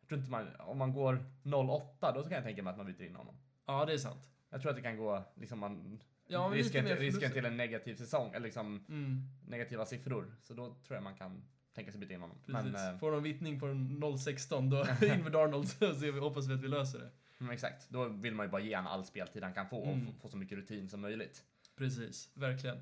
Jag 0.00 0.08
tror 0.08 0.18
inte 0.18 0.30
man, 0.30 0.48
om 0.60 0.78
man 0.78 0.92
går 0.92 1.24
08 1.44 2.12
då 2.12 2.22
kan 2.22 2.32
jag 2.32 2.42
tänka 2.44 2.62
mig 2.62 2.70
att 2.70 2.76
man 2.76 2.86
byter 2.86 3.02
in 3.02 3.16
honom. 3.16 3.34
Ja, 3.66 3.84
det 3.84 3.92
är 3.92 3.98
sant. 3.98 4.28
Jag 4.50 4.60
tror 4.62 4.70
att 4.70 4.76
det 4.76 4.82
kan 4.82 4.96
gå, 4.96 5.24
liksom 5.34 5.58
man, 5.58 6.00
Ja, 6.32 6.50
risken, 6.54 6.84
till, 6.86 6.96
risken 6.96 7.32
till 7.32 7.44
en 7.44 7.56
negativ 7.56 7.94
säsong, 7.94 8.30
eller 8.34 8.44
liksom 8.44 8.84
Mm, 8.88 9.22
negativa 9.48 9.86
siffror. 9.86 10.34
Så 10.40 10.54
då 10.54 10.64
tror 10.66 10.94
jag 10.96 11.02
man 11.02 11.14
kan 11.14 11.42
tänka 11.74 11.92
sig 11.92 12.00
byta 12.00 12.14
in 12.14 12.20
honom. 12.20 12.36
precis. 12.46 12.72
Men, 12.72 12.92
eh, 12.94 12.98
Får 12.98 13.12
de 13.12 13.22
vittning 13.22 13.60
på 13.60 13.66
en 13.66 14.00
016 14.18 14.70
då 14.70 14.86
in 15.02 15.22
med 15.22 15.32
Darnold 15.32 15.68
så 15.68 15.92
vi, 15.92 16.10
hoppas 16.10 16.46
vi 16.48 16.54
att 16.54 16.60
vi 16.60 16.68
löser 16.68 16.98
det. 16.98 17.10
men 17.38 17.50
exakt, 17.50 17.88
då 17.90 18.08
vill 18.08 18.34
man 18.34 18.46
ju 18.46 18.50
bara 18.50 18.62
ge 18.62 18.76
honom 18.76 18.92
all 18.92 19.04
speltid 19.04 19.42
han 19.42 19.54
kan 19.54 19.68
få 19.68 19.76
och 19.78 19.92
Mm. 19.92 20.14
få, 20.20 20.28
så 20.28 20.36
mycket 20.36 20.58
rutin 20.58 20.88
som 20.88 21.00
möjligt. 21.00 21.42
Precis, 21.76 22.30
verkligen. 22.34 22.76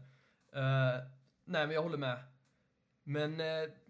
Eh, 0.53 0.99
nej, 1.44 1.66
men 1.66 1.70
jag 1.70 1.82
håller 1.82 1.99
med. 1.99 2.18
Men, 3.05 3.40
eh, 3.40 3.46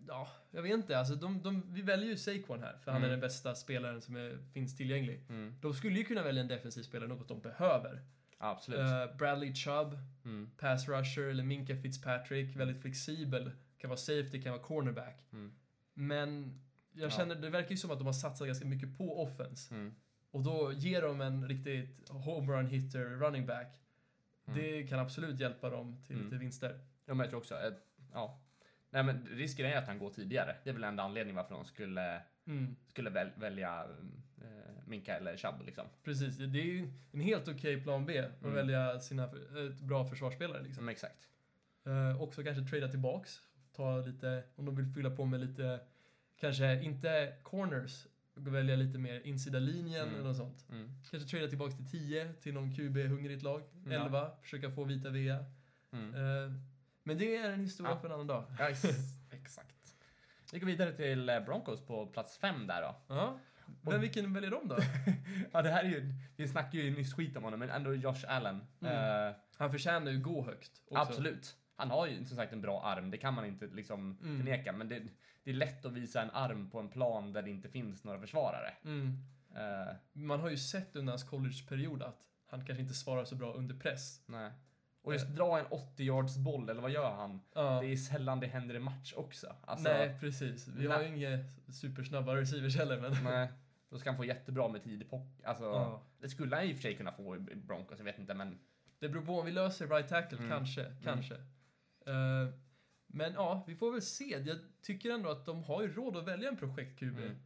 ja, 0.09 0.29
jag 0.51 0.63
vet 0.63 0.73
inte. 0.73 0.99
Alltså, 0.99 1.15
de, 1.15 1.43
de, 1.43 1.63
vi 1.75 1.83
väljer 1.83 2.09
ju 2.09 2.17
Saquon 2.17 2.61
här, 2.63 2.79
för 2.85 2.91
han 2.93 3.03
är 3.03 3.07
Mm. 3.07 3.11
den 3.11 3.21
bästa 3.29 3.55
spelaren 3.55 4.01
som 4.03 4.17
är, 4.17 4.39
finns 4.53 4.77
tillgänglig. 4.77 5.25
Mm. 5.29 5.55
De 5.61 5.75
skulle 5.75 5.99
ju 5.99 6.05
kunna 6.05 6.23
välja 6.23 6.43
en 6.43 6.49
defensiv 6.49 6.83
spelare, 6.83 7.09
något 7.09 7.29
de 7.29 7.41
behöver. 7.41 8.03
Absolut. 8.39 8.81
Eh, 8.81 9.17
Bradley 9.17 9.55
Chubb, 9.55 9.99
Mm. 10.25 10.51
pass 10.57 10.89
rusher, 10.89 11.23
eller 11.29 11.45
Minka 11.45 11.77
Fitzpatrick, 11.77 12.57
väldigt 12.57 12.83
flexibel. 12.83 13.51
Kan 13.79 13.91
vara 13.91 13.99
safety, 13.99 14.43
kan 14.43 14.53
vara 14.53 14.63
cornerback. 14.63 15.25
Mm. 15.33 15.53
Men 15.95 16.61
jag 16.93 17.07
Ja. 17.07 17.11
känner, 17.11 17.35
det 17.35 17.51
verkar 17.51 17.71
ju 17.71 17.77
som 17.77 17.91
att 17.91 17.99
de 17.99 18.07
har 18.07 18.13
satsat 18.13 18.47
ganska 18.47 18.67
mycket 18.67 18.99
på 18.99 19.23
offense. 19.23 19.75
Mm. 19.75 19.95
Och 20.31 20.43
då 20.43 20.73
ger 20.73 21.03
de 21.03 21.21
en 21.21 21.49
riktigt 21.49 22.09
homerun 22.09 22.67
hitter 22.67 23.05
running 23.05 23.47
back. 23.47 23.81
Mm. 24.47 24.59
Det 24.61 24.83
kan 24.87 24.99
absolut 24.99 25.41
hjälpa 25.41 25.71
dem 25.71 26.03
till 26.07 26.15
Mm. 26.17 26.25
lite 26.27 26.37
vinster. 26.39 26.71
Ja, 27.07 27.15
men 27.15 27.19
jag 27.19 27.29
tror 27.31 27.41
också, 27.41 27.55
eh, 27.55 27.73
ja. 28.13 28.41
Nej 28.91 29.03
men 29.03 29.27
risken 29.27 29.67
är 29.67 29.77
att 29.77 29.87
han 29.87 29.99
går 29.99 30.11
tidigare. 30.11 30.57
Det 30.65 30.71
är 30.71 30.75
väl 30.75 30.85
enda 30.85 31.03
anledningen 31.03 31.37
varför 31.37 31.55
de 31.55 31.65
skulle, 31.65 32.23
Mm, 32.47 32.77
skulle 32.87 33.11
väl, 33.11 33.31
välja 33.37 33.85
eh, 34.43 34.58
Minka 34.89 35.17
eller 35.17 35.37
Chubb 35.37 35.63
liksom. 35.67 35.85
precis, 36.05 36.37
det 36.37 36.61
är 36.61 36.65
ju 36.65 36.93
en 37.13 37.21
helt 37.21 37.49
okej 37.49 37.81
plan 37.83 38.07
B 38.07 38.19
att 38.19 38.43
Mm. 38.43 38.55
välja 38.55 39.01
sina 39.01 39.25
ett 39.25 39.81
bra 39.81 40.05
försvarsspelare. 40.05 40.63
Liksom. 40.63 40.83
Mm, 40.85 40.93
exakt. 40.93 41.29
Eh, 41.87 42.23
också 42.23 42.43
kanske 42.43 42.65
trada 42.65 42.89
tillbaks. 42.89 43.41
Ta 43.77 43.97
lite, 44.01 44.43
om 44.57 44.65
de 44.65 44.77
vill 44.77 44.87
fylla 44.87 45.11
på 45.11 45.25
med 45.25 45.41
lite, 45.41 45.81
kanske 46.37 46.83
inte 46.83 47.35
corners, 47.43 48.07
välja 48.35 48.77
lite 48.77 48.99
mer 48.99 49.21
insida 49.21 49.59
linjen 49.59 50.03
Mm. 50.03 50.15
eller 50.15 50.25
något 50.29 50.37
sånt. 50.37 50.67
Mm. 50.71 50.91
Kanske 51.11 51.29
trada 51.29 51.49
tillbaks 51.49 51.77
till 51.77 51.91
10 51.91 52.33
till 52.33 52.55
någon 52.55 52.71
QB-hungrigt 52.75 53.43
lag. 53.45 53.63
Ja. 53.87 53.93
11, 54.05 54.31
försöka 54.43 54.71
få 54.71 54.85
vita 54.85 55.11
VA. 55.11 55.45
Mm. 55.93 56.15
Eh, 56.15 56.53
men 57.03 57.19
det 57.19 57.37
är 57.37 57.51
en 57.53 57.61
historia 57.61 57.93
Ja. 57.93 57.99
för 58.01 58.07
en 58.09 58.15
annan 58.15 58.27
dag. 58.27 58.45
Ja, 58.59 58.69
ex 58.69 58.83
exakt. 59.31 59.75
Vi 60.53 60.59
går 60.59 60.67
vidare 60.67 60.93
till 60.93 61.29
eh, 61.29 61.41
Broncos 61.41 61.81
på 61.87 62.07
plats 62.07 62.39
fem 62.39 62.67
där 62.67 62.83
då. 62.83 62.97
Ja. 63.15 63.39
Men 63.83 64.01
vilken 64.01 64.33
väljer 64.33 64.51
de 64.51 64.69
då? 64.69 64.77
Ja, 65.53 65.63
det 65.63 65.71
här 65.71 65.85
är 65.85 65.89
ju, 65.89 66.15
vi 66.37 66.49
snackade 66.49 66.83
ju 66.83 66.97
nyss 66.97 67.15
skit 67.15 67.37
om 67.37 67.45
honom, 67.45 67.59
men 67.61 67.71
ändå 67.71 67.95
Josh 67.95 68.25
Allen. 68.29 68.61
Mm. 68.83 69.27
Eh, 69.29 69.35
Han 69.57 69.71
förtjänar 69.71 70.11
ju 70.11 70.21
gå 70.21 70.45
högt. 70.45 70.83
Också. 70.89 70.99
absolut. 71.03 71.57
Han 71.77 71.91
har 71.91 72.07
ju 72.07 72.25
som 72.25 72.37
sagt 72.37 72.53
en 72.53 72.61
bra 72.61 72.83
arm, 72.85 73.11
det 73.11 73.17
kan 73.19 73.35
man 73.35 73.45
inte 73.47 73.67
liksom 73.67 74.19
Mm. 74.23 74.37
förneka, 74.39 74.73
men 74.73 74.89
det, 74.89 75.03
det 75.45 75.51
är 75.51 75.55
lätt 75.55 75.85
att 75.85 75.93
visa 75.93 76.23
en 76.23 76.31
arm 76.31 76.71
på 76.71 76.79
en 76.81 76.89
plan 76.89 77.33
där 77.33 77.43
det 77.43 77.51
inte 77.51 77.69
finns 77.69 78.05
några 78.05 78.21
försvarare. 78.21 78.75
Mm. 78.85 79.19
Eh, 79.57 79.95
Man 80.13 80.41
har 80.41 80.51
ju 80.51 80.57
sett 80.57 80.97
under 80.97 81.13
hans 81.13 81.25
collegeperiod 81.25 82.03
att 82.03 82.21
han 82.51 82.67
kanske 82.67 82.83
inte 82.83 82.95
svarar 82.95 83.25
så 83.25 83.35
bra 83.37 83.53
under 83.55 83.75
press. 83.75 84.21
nej. 84.27 84.51
Och 85.09 85.15
just 85.15 85.29
dra 85.29 85.59
en 85.59 85.67
80 85.71 86.05
yards 86.05 86.37
boll, 86.37 86.69
eller 86.69 86.83
vad 86.83 86.91
gör 86.91 87.11
han? 87.15 87.41
Ja. 87.55 87.81
Det 87.81 87.87
är 87.93 87.97
sällan 87.97 88.41
det 88.41 88.47
händer 88.47 88.75
i 88.75 88.79
match 88.79 89.13
också. 89.17 89.57
Alltså, 89.61 89.89
Nej, 89.89 90.17
precis. 90.21 90.69
Vi 90.69 90.87
har 90.87 91.03
ju 91.03 91.09
inga 91.09 91.39
supersnabba 91.73 92.37
receivers 92.37 92.77
heller, 92.77 93.01
men... 93.01 93.25
nej. 93.25 93.49
Då 93.91 93.99
ska 93.99 94.11
han 94.11 94.17
få 94.17 94.25
jättebra 94.25 94.69
med 94.69 94.83
tid 94.83 95.03
i 95.03 95.05
pock. 95.05 95.41
Alltså, 95.45 95.65
Ja. 95.65 96.03
Det 96.21 96.29
skulle 96.29 96.57
han 96.57 96.65
i 96.65 96.73
och 96.73 96.77
för 96.77 96.83
sig 96.83 96.97
kunna 96.97 97.13
få 97.13 97.37
i 97.37 97.39
Broncos, 97.39 97.99
jag 97.99 98.05
vet 98.05 98.19
inte, 98.19 98.35
men 98.35 98.59
Det 98.99 99.09
beror 99.09 99.23
på 99.25 99.39
om 99.41 99.47
vi 99.47 99.53
löser 99.53 99.87
right 99.89 100.09
tackle, 100.09 100.39
Mm. 100.39 100.51
kanske. 100.51 100.95
kanske. 101.05 101.35
Eh, 102.07 102.49
men 103.07 103.33
ja, 103.33 103.65
vi 103.67 103.75
får 103.77 103.93
väl 103.93 104.03
se. 104.03 104.39
Jag 104.45 104.59
tycker 104.83 105.11
ändå 105.11 105.31
att 105.31 105.47
de 105.47 105.63
har 105.65 105.83
ju 105.83 105.93
råd 105.95 106.17
att 106.17 106.25
välja 106.29 106.49
en 106.49 106.57
projekt-QB. 106.57 107.19
Mm. 107.23 107.37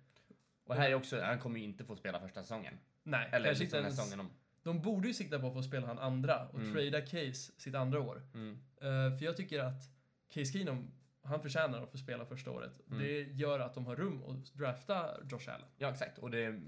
Och 0.65 0.75
här 0.75 0.91
är 0.91 0.95
också, 0.95 1.21
han 1.21 1.39
kommer 1.39 1.59
ju 1.59 1.65
inte 1.65 1.85
få 1.85 1.97
spela 1.97 2.21
första 2.21 2.43
säsongen. 2.43 2.79
Nej, 3.03 3.29
Eller 3.33 3.45
kanske 3.49 3.63
liksom 3.65 3.65
inte 3.65 3.87
ens. 3.89 3.97
säsongen 3.97 4.21
om. 4.21 4.31
De 4.63 4.81
borde 4.83 5.09
ju 5.09 5.15
sikta 5.15 5.39
på 5.39 5.47
att 5.47 5.53
få 5.53 5.63
spela 5.63 5.87
han 5.87 5.99
andra 5.99 6.49
och 6.49 6.61
Mm. 6.61 6.73
trada 6.75 7.01
Case 7.01 7.53
sitt 7.57 7.75
andra 7.75 8.01
år. 8.01 8.23
Mm. 8.35 8.59
Eh, 8.77 9.19
för 9.19 9.25
jag 9.25 9.37
tycker 9.37 9.59
att 9.61 9.83
Case 10.29 10.53
Keenum, 10.53 10.91
han 11.23 11.41
förtjänar 11.43 11.83
att 11.83 11.91
få 11.91 11.99
spela 11.99 12.25
första 12.27 12.51
året. 12.51 12.81
Mm. 12.87 12.99
Det 13.03 13.23
gör 13.23 13.61
att 13.61 13.75
de 13.75 13.87
har 13.87 13.97
rum 13.97 14.23
att 14.25 14.55
drafta 14.55 15.11
Josh 15.31 15.49
Allen. 15.55 15.69
Ja, 15.79 15.91
exakt. 15.91 16.19
Och 16.19 16.31
det 16.31 16.61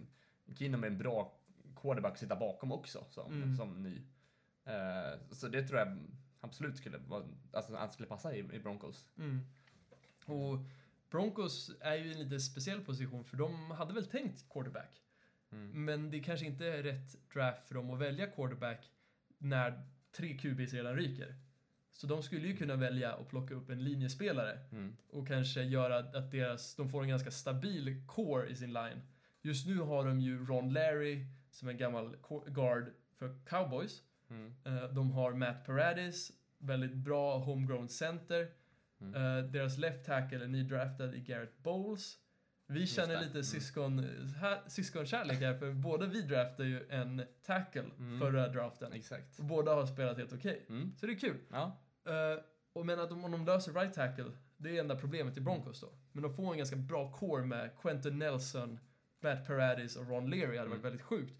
Keenum 0.59 0.82
är 0.84 0.86
en 0.88 0.99
bra 0.99 1.40
quarterback 1.80 2.12
att 2.12 2.18
sitta 2.18 2.36
bakom 2.36 2.72
också 2.72 3.05
som, 3.11 3.32
Mm. 3.32 3.57
som 3.57 3.82
ny. 3.82 4.03
Eh, 4.64 5.18
så 5.30 5.49
det 5.49 5.62
tror 5.68 5.78
jag 5.78 5.99
absolut 6.40 6.76
skulle 6.76 7.01
alltså 7.53 7.76
han 7.76 7.92
skulle 7.92 8.09
passa 8.09 8.34
i, 8.36 8.38
i 8.38 8.59
Broncos. 8.59 9.07
Mm. 9.18 9.40
Och 10.26 10.59
Broncos 11.11 11.70
är 11.80 11.95
ju 11.95 12.05
i 12.05 12.12
en 12.12 12.18
lite 12.22 12.40
speciell 12.40 12.80
position 12.80 13.24
för 13.24 13.36
de 13.36 13.70
hade 13.70 13.95
väl 13.95 14.07
tänkt 14.07 14.49
quarterback. 14.51 15.03
Mm. 15.55 15.84
Men 15.84 16.11
det 16.11 16.20
kanske 16.20 16.46
inte 16.46 16.66
är 16.66 16.82
rätt 16.82 17.30
draft 17.34 17.68
för 17.68 17.74
dem 17.74 17.90
att 17.90 18.00
välja 18.00 18.26
quarterback 18.26 18.90
när 19.38 19.82
tre 20.16 20.38
QBs 20.38 20.72
redan 20.72 20.96
ryker. 20.96 21.34
Så 21.92 22.07
de 22.07 22.22
skulle 22.22 22.48
ju 22.48 22.57
kunna 22.57 22.76
välja 22.76 23.12
att 23.12 23.28
plocka 23.28 23.55
upp 23.55 23.70
en 23.70 23.84
linjespelare 23.84 24.59
Mm. 24.72 24.96
och 25.09 25.28
kanske 25.28 25.62
göra 25.62 25.98
att 25.98 26.30
deras, 26.30 26.76
de 26.76 26.88
får 26.88 27.02
en 27.02 27.09
ganska 27.09 27.30
stabil 27.30 28.02
core 28.07 28.46
i 28.48 28.55
sin 28.57 28.72
line. 28.72 29.00
Just 29.42 29.66
nu 29.66 29.78
har 29.78 30.05
de 30.07 30.20
ju 30.20 30.46
Ron 30.46 30.72
Larry 30.72 31.26
som 31.50 31.68
en 31.68 31.76
gammal 31.76 32.16
guard 32.46 32.92
för 33.18 33.38
Cowboys. 33.46 34.02
Mm. 34.30 34.55
Eh, 34.64 34.84
De 34.94 35.11
har 35.11 35.32
Matt 35.32 35.66
Paradis, 35.66 36.32
väldigt 36.59 36.94
bra 36.94 37.38
homegrown 37.38 37.88
center. 37.88 38.48
Mm. 39.00 39.14
Eh, 39.14 39.50
Deras 39.50 39.78
left 39.78 40.05
tackle 40.05 40.44
är 40.44 40.48
nydraftad 40.48 41.14
i 41.14 41.20
Garrett 41.20 41.62
Bowles. 41.62 42.18
Vi 42.66 42.86
känner 42.86 43.14
det. 43.14 43.20
lite 43.20 43.30
Mm. 43.32 43.44
syskon, 43.44 43.98
här, 44.40 44.60
syskonkärlek 44.66 45.40
här, 45.40 45.54
för 45.54 45.72
båda 45.72 46.06
vi 46.06 46.20
draftade 46.22 46.68
ju 46.68 46.88
en 46.90 47.22
tackle 47.46 47.84
Mm. 47.98 48.20
förra 48.20 48.48
draften. 48.48 48.92
Exakt. 48.92 49.38
Och 49.38 49.44
båda 49.44 49.74
har 49.74 49.86
spelat 49.86 50.16
helt 50.18 50.32
okej. 50.32 50.66
Mm. 50.68 50.92
Så 50.96 51.06
det 51.06 51.12
är 51.12 51.16
kul. 51.18 51.36
Ja. 51.50 51.78
Eh, 52.06 52.40
och 52.72 52.86
men 52.86 53.00
att 53.00 53.08
de, 53.08 53.24
om 53.24 53.30
de 53.30 53.44
löser 53.44 53.72
right 53.72 53.94
tackle, 53.94 54.24
det 54.56 54.76
är 54.76 54.80
enda 54.80 54.96
problemet 54.96 55.36
i 55.36 55.40
Broncos 55.40 55.80
då. 55.80 55.92
Men 56.12 56.22
de 56.22 56.34
får 56.34 56.52
en 56.52 56.58
ganska 56.58 56.76
bra 56.76 57.12
core 57.12 57.44
med 57.44 57.70
Quentin 57.82 58.18
Nelson, 58.18 58.78
Matt 59.20 59.46
Paradis 59.46 59.96
och 59.96 60.08
Ron 60.08 60.30
Leary 60.30 60.46
hade 60.46 60.60
Mm. 60.60 60.70
varit 60.70 60.84
väldigt 60.84 61.02
sjukt. 61.02 61.34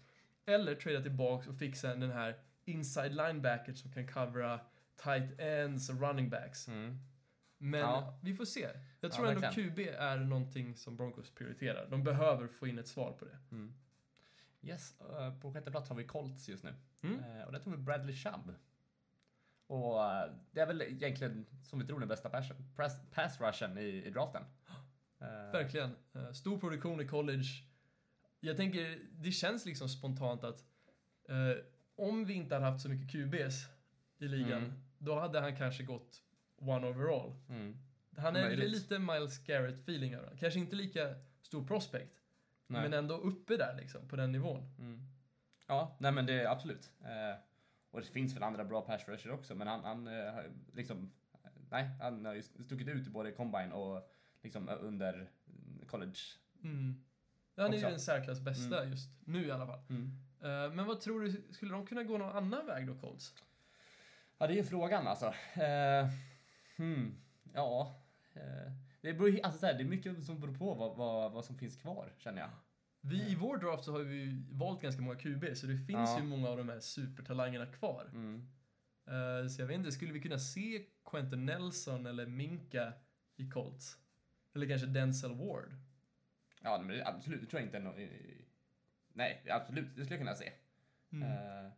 Eller 0.45 0.75
trada 0.75 1.01
tillbaks 1.01 1.47
och 1.47 1.55
fixa 1.57 1.95
den 1.95 2.11
här 2.11 2.35
inside 2.65 3.11
linebacker 3.15 3.73
som 3.73 3.91
kan 3.91 4.07
covera 4.07 4.59
tight 5.03 5.39
ends 5.39 5.89
och 5.89 6.01
running 6.01 6.29
backs. 6.29 6.67
Mm. 6.67 6.97
Men 7.57 7.79
Ja. 7.79 8.19
vi 8.23 8.35
får 8.35 8.45
se. 8.45 8.59
Jag 8.61 8.71
Ja, 8.99 9.09
tror 9.09 9.27
ändå 9.27 9.41
verkligen. 9.41 9.69
QB 9.75 9.79
är 9.99 10.17
någonting 10.17 10.75
som 10.75 10.97
Broncos 10.97 11.29
prioriterar. 11.31 11.87
De 11.89 12.03
behöver 12.03 12.47
få 12.47 12.67
in 12.67 12.79
ett 12.79 12.87
svar 12.87 13.11
på 13.11 13.25
det. 13.25 13.37
Mm. 13.51 13.73
Yes, 14.61 15.01
eh, 15.01 15.39
på 15.39 15.53
sjätte 15.53 15.71
plats 15.71 15.89
har 15.89 15.95
vi 15.95 16.03
Colts 16.03 16.49
just 16.49 16.63
nu. 16.63 16.73
Mm. 17.01 17.19
Eh, 17.23 17.43
och 17.43 17.51
där 17.51 17.59
tog 17.59 17.73
vi 17.75 17.79
Bradley 17.83 18.15
Chubb. 18.15 18.53
Och 19.67 20.03
eh, 20.03 20.31
det 20.51 20.59
är 20.61 20.67
väl 20.67 20.81
egentligen, 20.81 21.45
som 21.63 21.79
vi 21.79 21.87
tror, 21.87 21.99
den 21.99 22.09
bästa 22.09 22.29
pass, 22.29 22.49
pass, 22.75 23.01
pass 23.11 23.41
rushen 23.41 23.77
i, 23.77 23.81
i 24.05 24.09
draften. 24.09 24.43
Verkligen. 25.51 25.95
Stor 26.33 26.59
produktion 26.59 27.01
i 27.01 27.07
college. 27.07 27.43
Jag 28.39 28.57
tänker, 28.57 28.99
det 29.11 29.31
känns 29.31 29.65
liksom 29.65 29.89
spontant 29.89 30.43
att 30.43 30.63
om 31.95 32.25
vi 32.25 32.33
inte 32.33 32.55
hade 32.55 32.65
haft 32.67 32.81
så 32.83 32.89
mycket 32.89 33.11
QBs 33.11 33.65
i 34.17 34.27
ligan, 34.27 34.63
Mm. 34.63 34.73
då 34.97 35.19
hade 35.19 35.39
han 35.39 35.55
kanske 35.55 35.83
gått 35.83 36.21
one 36.57 36.87
overall. 36.87 37.33
Mm. 37.49 37.77
Han 38.17 38.35
är 38.35 38.41
Möjligt. 38.43 38.69
lite 38.69 38.99
Miles 38.99 39.39
Garrett-feeling 39.45 40.15
över. 40.15 40.37
Kanske 40.37 40.59
inte 40.59 40.75
lika 40.75 41.15
stor 41.41 41.67
prospect, 41.67 42.21
Nej. 42.67 42.81
men 42.81 42.93
ändå 42.93 43.17
uppe 43.17 43.57
där 43.57 43.75
liksom, 43.77 44.07
på 44.07 44.15
den 44.15 44.31
nivån. 44.31 44.73
Mm. 44.79 44.99
Ja, 45.67 45.97
nej 45.99 46.11
men 46.11 46.25
det 46.25 46.41
är 46.41 46.47
absolut. 46.47 46.91
Eh, 47.01 47.39
och 47.91 48.01
det 48.01 48.07
finns 48.07 48.35
väl 48.35 48.43
andra 48.43 48.63
bra 48.65 48.81
pass 48.81 49.07
rusher 49.07 49.31
också, 49.31 49.55
men 49.55 49.67
han, 49.67 49.83
han 49.83 50.07
eh, 50.07 50.33
liksom, 50.73 51.11
nej, 51.69 51.89
han 52.01 52.25
har 52.25 52.33
ju 52.33 52.41
stuckit 52.41 52.87
ut 52.87 53.07
i 53.07 53.09
både 53.09 53.31
combine 53.31 53.71
och 53.71 54.09
liksom 54.43 54.69
eh, 54.69 54.75
under 54.79 55.13
mm, 55.13 55.85
college. 55.87 56.19
Mm. 56.63 57.03
Han 57.57 57.73
är 57.73 57.77
ju 57.77 57.81
den 57.83 57.99
särklass 57.99 58.39
bästa 58.39 58.77
Mm. 58.77 58.91
just 58.91 59.09
nu 59.25 59.45
i 59.45 59.51
alla 59.51 59.67
fall. 59.67 59.79
Eh, 60.41 60.73
men 60.73 60.85
vad 60.85 61.01
tror 61.01 61.21
du, 61.21 61.43
skulle 61.53 61.71
de 61.71 61.85
kunna 61.87 62.03
gå 62.03 62.17
någon 62.17 62.37
annan 62.37 62.65
väg 62.65 62.87
då, 62.87 62.95
Colts? 62.95 63.33
Ja, 64.37 64.47
det 64.47 64.53
är 64.53 64.57
ju 64.57 64.63
frågan 64.63 65.07
alltså. 65.07 65.33
Eh, 66.77 66.85
hmm, 66.85 67.17
ja. 67.53 68.01
Eh, 68.33 68.71
det, 69.01 69.13
beror, 69.13 69.39
alltså, 69.43 69.59
så 69.59 69.65
här, 69.65 69.73
det 69.73 69.83
är 69.83 69.85
mycket 69.85 70.23
som 70.25 70.39
beror 70.39 70.53
på 70.53 70.73
vad, 70.73 70.97
vad, 70.97 71.31
vad 71.31 71.45
som 71.45 71.57
finns 71.57 71.75
kvar, 71.77 72.13
känner 72.17 72.41
jag. 72.41 72.49
Vi, 73.01 73.31
I 73.31 73.35
vår 73.35 73.57
draft 73.57 73.83
så 73.83 73.91
har 73.91 73.99
vi 73.99 74.43
valt 74.51 74.81
ganska 74.81 75.01
många 75.01 75.17
QB, 75.19 75.45
så 75.55 75.67
det 75.67 75.77
finns 75.77 76.09
Ja. 76.09 76.19
ju 76.19 76.23
många 76.25 76.49
av 76.49 76.57
de 76.57 76.69
här 76.69 76.79
supertalangerna 76.79 77.65
kvar. 77.65 78.09
Mm. 78.13 78.47
Eh, 79.07 79.47
så 79.47 79.61
jag 79.61 79.67
vet 79.67 79.77
inte, 79.77 79.91
skulle 79.91 80.13
vi 80.13 80.21
kunna 80.21 80.39
se 80.39 80.85
Quentin 81.05 81.45
Nelson 81.45 82.05
eller 82.05 82.25
Minka 82.25 82.93
i 83.35 83.49
Colts? 83.49 83.97
Eller 84.53 84.67
kanske 84.67 84.87
Denzel 84.87 85.35
Ward? 85.35 85.75
Ja, 86.61 86.77
men 86.77 86.87
det, 86.87 87.05
absolut, 87.05 87.41
det 87.41 87.47
tror 87.47 87.61
jag 87.61 87.67
inte 87.67 88.01
eh, 88.03 88.09
Nej, 89.13 89.45
absolut, 89.49 89.95
det 89.95 90.05
skulle 90.05 90.19
jag 90.19 90.19
kunna 90.27 90.35
se. 90.35 90.51
Mm. 91.11 91.31
Eh, 91.31 91.71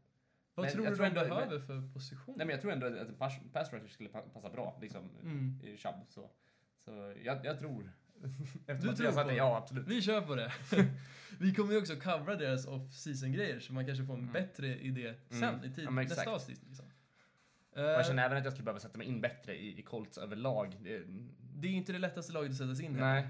Vad 0.57 0.65
men 0.65 0.73
tror 0.73 0.85
du 0.85 0.95
de 0.95 1.13
behöver 1.13 1.59
för 1.59 1.81
position? 1.93 2.35
nej, 2.37 2.47
men 2.47 2.49
jag 2.53 2.61
tror 2.61 2.71
ändå 2.71 2.87
att 2.87 3.19
pass, 3.19 3.33
pass 3.53 3.73
rusher 3.73 3.87
skulle 3.87 4.09
pa- 4.09 4.21
passa 4.33 4.49
bra, 4.49 4.77
liksom, 4.81 5.09
Mm. 5.23 5.59
i 5.63 5.77
Chubb. 5.77 5.95
Så, 6.09 6.29
så 6.85 7.13
jag, 7.23 7.45
jag 7.45 7.59
tror... 7.59 7.91
Efter 8.67 8.87
Du 8.87 8.95
tror 8.95 9.11
på 9.11 9.23
det? 9.29 9.35
Ja, 9.35 9.57
absolut. 9.57 9.87
Vi 9.87 10.01
kör 10.01 10.21
på 10.21 10.35
det. 10.35 10.51
vi 11.39 11.53
kommer 11.53 11.73
ju 11.73 11.79
också 11.79 11.95
covera 11.95 12.35
deras 12.35 12.67
off-season-grejer, 12.67 13.59
så 13.59 13.73
man 13.73 13.85
kanske 13.85 14.05
får 14.05 14.13
en 14.13 14.19
Mm. 14.19 14.33
bättre 14.33 14.79
idé 14.79 15.13
sen 15.29 15.43
Mm. 15.43 15.63
i 15.65 15.73
tid, 15.75 15.85
Ja, 15.85 15.91
men 15.91 16.03
nästa 16.07 16.31
avsnitt. 16.31 16.63
Liksom. 16.67 16.85
Jag 17.75 17.99
Eh, 17.99 18.05
känner 18.07 18.25
även 18.25 18.37
att 18.37 18.43
jag 18.43 18.53
skulle 18.53 18.65
behöva 18.65 18.79
sätta 18.79 18.97
mig 18.97 19.07
in 19.07 19.21
bättre 19.21 19.55
i, 19.55 19.79
i 19.79 19.83
Colts 19.83 20.17
överlag. 20.17 20.75
Det, 20.81 21.67
är 21.67 21.71
inte 21.71 21.91
det 21.91 21.99
lättaste 21.99 22.33
laget 22.33 22.51
att 22.51 22.57
sätta 22.57 22.75
sig 22.75 22.85
in 22.85 22.95
i. 22.95 22.99
Nej. 22.99 23.27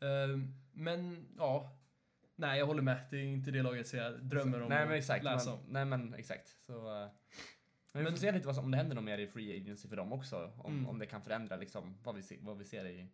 Ehm, 0.00 0.54
men 0.72 1.26
ja, 1.38 1.75
nej 2.36 2.58
jag 2.58 2.66
håller 2.66 2.82
med. 2.82 2.98
Det 3.10 3.16
är 3.16 3.24
inte 3.24 3.50
det 3.50 3.62
laget 3.62 3.92
jag 3.92 4.24
drömmer 4.24 4.62
om 4.62 4.68
Nej 4.68 4.82
att 4.82 4.88
men 4.88 4.96
exakt. 4.98 5.24
läsa 5.24 5.50
Men, 5.50 5.58
om. 5.58 5.64
nej 5.72 5.84
men 5.84 6.14
exakt. 6.14 6.48
Så, 6.66 6.72
eh, 7.02 7.08
men 7.92 8.00
vi 8.00 8.02
Men- 8.02 8.12
får 8.12 8.18
se 8.18 8.32
lite 8.32 8.46
vad 8.46 8.54
som, 8.56 8.64
om 8.64 8.70
det 8.70 8.76
händer 8.76 8.94
något 8.94 9.04
mer 9.04 9.18
i 9.18 9.26
Free 9.26 9.56
Agency 9.60 9.88
för 9.88 9.96
dem 9.96 10.12
också. 10.12 10.52
Om, 10.58 10.72
Mm. 10.72 10.86
om 10.88 10.98
det 10.98 11.06
kan 11.06 11.22
förändra 11.22 11.56
liksom 11.56 11.96
vad 12.02 12.14
vi, 12.14 12.22
se, 12.22 12.36
vad 12.40 12.58
vi 12.58 12.64
ser 12.64 12.84
i, 12.86 13.08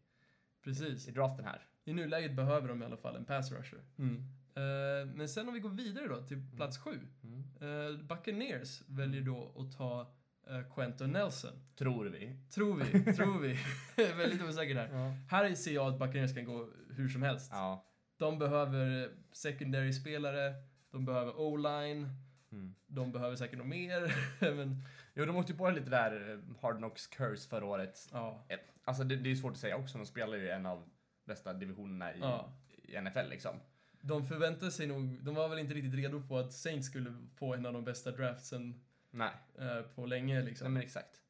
Precis. 0.65 1.09
i 1.09 1.11
draften 1.11 1.45
här. 1.45 1.63
I 1.85 1.93
nuläget 1.93 2.33
behöver 2.37 2.69
de 2.69 2.83
i 2.83 2.85
alla 2.87 2.97
fall 2.97 3.17
en 3.17 3.25
pass 3.25 3.53
rusher. 3.53 3.79
Eh, 4.55 5.07
men 5.15 5.29
sen 5.29 5.49
om 5.49 5.55
vi 5.55 5.61
går 5.61 5.71
vidare 5.71 6.09
då 6.09 6.23
till 6.23 6.43
plats 6.57 6.79
sju. 6.79 6.99
Mm. 7.25 7.45
Uh, 7.63 7.99
Buccaneers 8.03 8.83
väljer 8.87 9.21
då 9.23 9.55
att 9.59 9.77
ta 9.77 10.13
uh, 10.51 10.75
Quentin 10.75 11.11
Nelson. 11.11 11.51
Tror 11.77 12.05
vi. 12.07 12.37
Tror 12.55 12.77
vi, 12.77 13.15
tror 13.15 13.39
vi. 13.41 13.59
Väldigt 14.17 14.43
osäker 14.43 14.75
där. 14.75 14.89
Ja. 14.93 15.15
Här 15.31 15.55
ser 15.55 15.75
jag 15.75 15.87
att 15.93 15.99
Buccaneers 15.99 16.35
kan 16.35 16.45
gå 16.45 16.69
hur 16.91 17.09
som 17.09 17.23
helst. 17.23 17.51
ja. 17.55 17.85
De 18.17 18.39
behöver 18.39 19.11
secondary-spelare, 19.33 20.55
de 20.91 21.05
behöver 21.05 21.41
o-line, 21.41 22.09
Mm. 22.53 22.75
de 22.87 23.13
behöver 23.13 23.37
säkert 23.37 23.59
något 23.59 23.67
mer. 23.67 24.15
men 24.57 24.85
Jo, 25.15 25.25
de 25.25 25.37
åkte 25.37 25.53
ju 25.53 25.59
på 25.59 25.71
lite 25.71 25.91
där 25.91 26.31
eh, 26.33 26.57
Hard 26.63 26.77
Knocks 26.77 27.07
curse 27.07 27.49
förra 27.49 27.65
året. 27.65 28.09
ja, 28.13 28.45
Eh, 28.49 28.59
Alltså 28.85 29.05
det, 29.05 29.17
det 29.17 29.31
är 29.31 29.35
svårt 29.35 29.53
att 29.53 29.59
säga 29.59 29.77
också, 29.77 29.99
de 29.99 30.07
spelar 30.07 30.37
ju 30.37 30.49
en 30.51 30.67
av 30.67 30.89
bästa 31.25 31.53
divisionerna 31.53 32.15
i, 32.15 32.19
Ja. 32.21 32.53
i 32.83 33.01
NFL 33.01 33.29
liksom. 33.31 33.57
de 34.01 34.25
förväntade 34.27 34.71
sig 34.73 34.87
nog, 34.87 35.25
de 35.25 35.35
var 35.35 35.49
väl 35.49 35.59
inte 35.59 35.75
riktigt 35.75 35.95
redo 35.95 36.23
på 36.23 36.39
att 36.39 36.53
Saints 36.53 36.87
skulle 36.89 37.15
få 37.37 37.55
en 37.55 37.67
av 37.67 37.73
de 37.73 37.85
bästa 37.85 38.11
draftsen 38.11 38.85
Nej, 39.11 39.31
eh, 39.59 39.83
på 39.83 40.07
länge 40.07 40.43
liksom. 40.43 40.65
nej 40.65 40.73
men 40.73 40.83
exakt. 40.83 41.23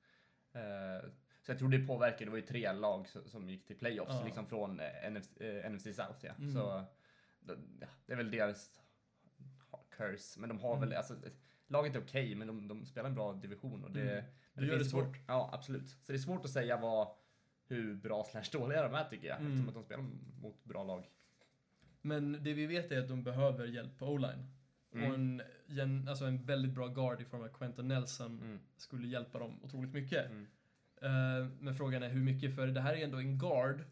Eh, 0.52 1.08
så 1.43 1.51
jag 1.53 1.59
tror 1.59 1.68
det 1.68 1.86
påverkar, 1.86 2.24
det 2.24 2.30
var 2.30 2.38
ju 2.38 2.47
tre 2.47 2.72
lag 2.72 3.07
som, 3.26 3.51
gick 3.51 3.66
till 3.66 3.76
playoffs 3.78 4.12
Ja. 4.14 4.24
liksom 4.24 4.47
från 4.47 4.80
eh, 4.80 5.11
NFC, 5.11 5.36
eh, 5.40 5.70
NFC 5.72 5.82
South 5.84 6.18
ja. 6.24 6.32
Mm. 6.38 6.53
Så 6.55 6.84
det, 7.40 8.12
är 8.12 8.16
väl 8.16 8.30
deras 8.30 8.80
curse, 9.97 10.40
men 10.40 10.49
de 10.49 10.59
har 10.61 10.76
Mm. 10.76 10.88
väl, 10.88 10.99
alltså 10.99 11.14
laget 11.66 11.97
är 11.97 12.01
okej 12.01 12.34
men 12.34 12.47
de, 12.47 12.68
de 12.68 12.86
spelar 12.86 13.09
en 13.09 13.14
bra 13.14 13.32
division 13.32 13.84
och 13.84 13.90
det, 13.90 14.12
Mm. 14.12 14.24
Det 14.55 14.72
gör 14.72 14.78
det 14.78 14.84
svårt. 14.84 15.16
Ja, 15.28 15.51
absolut. 15.53 15.88
Så 15.90 16.12
det 16.12 16.14
är 16.14 16.18
svårt 16.18 16.45
att 16.45 16.51
säga 16.51 16.76
vad, 16.76 17.09
hur 17.66 17.95
bra 17.95 18.24
slash 18.24 18.45
dåliga 18.53 18.82
de 18.82 18.95
är 18.95 19.05
tycker 19.05 19.28
jag. 19.28 19.36
Mm. 19.40 19.53
Eftersom 19.53 19.68
att 19.68 19.74
de 19.74 19.84
spelar 19.84 20.05
mot 20.43 20.64
bra 20.64 20.84
lag. 20.84 21.11
Men 22.01 22.32
det 22.40 22.53
vi 22.53 22.66
vet 22.66 22.93
är 22.93 22.99
att 23.03 23.09
de 23.09 23.22
behöver 23.24 23.66
hjälp 23.66 23.99
på 23.99 24.07
o-line. 24.07 24.47
Mm. 24.95 25.09
Och 25.09 25.14
en, 25.14 25.43
gen- 25.66 26.09
alltså 26.09 26.24
en 26.24 26.45
väldigt 26.45 26.72
bra 26.74 26.88
guard 26.88 27.20
i 27.20 27.24
form 27.24 27.43
av 27.43 27.49
Quentin 27.49 27.88
Nelson 27.88 28.40
Mm. 28.43 28.61
skulle 28.76 29.09
hjälpa 29.09 29.38
dem 29.38 29.61
otroligt 29.64 29.93
mycket. 29.93 30.26
Mm. 30.26 30.47
Eh, 31.03 31.46
men 31.61 31.74
frågan 31.74 32.03
är 32.03 32.09
hur 32.09 32.20
mycket, 32.20 32.55
för 32.55 32.66
det 32.66 32.80
här 32.80 32.94
är 32.94 33.05
ändå 33.05 33.18
en 33.18 33.38
guard. 33.38 33.84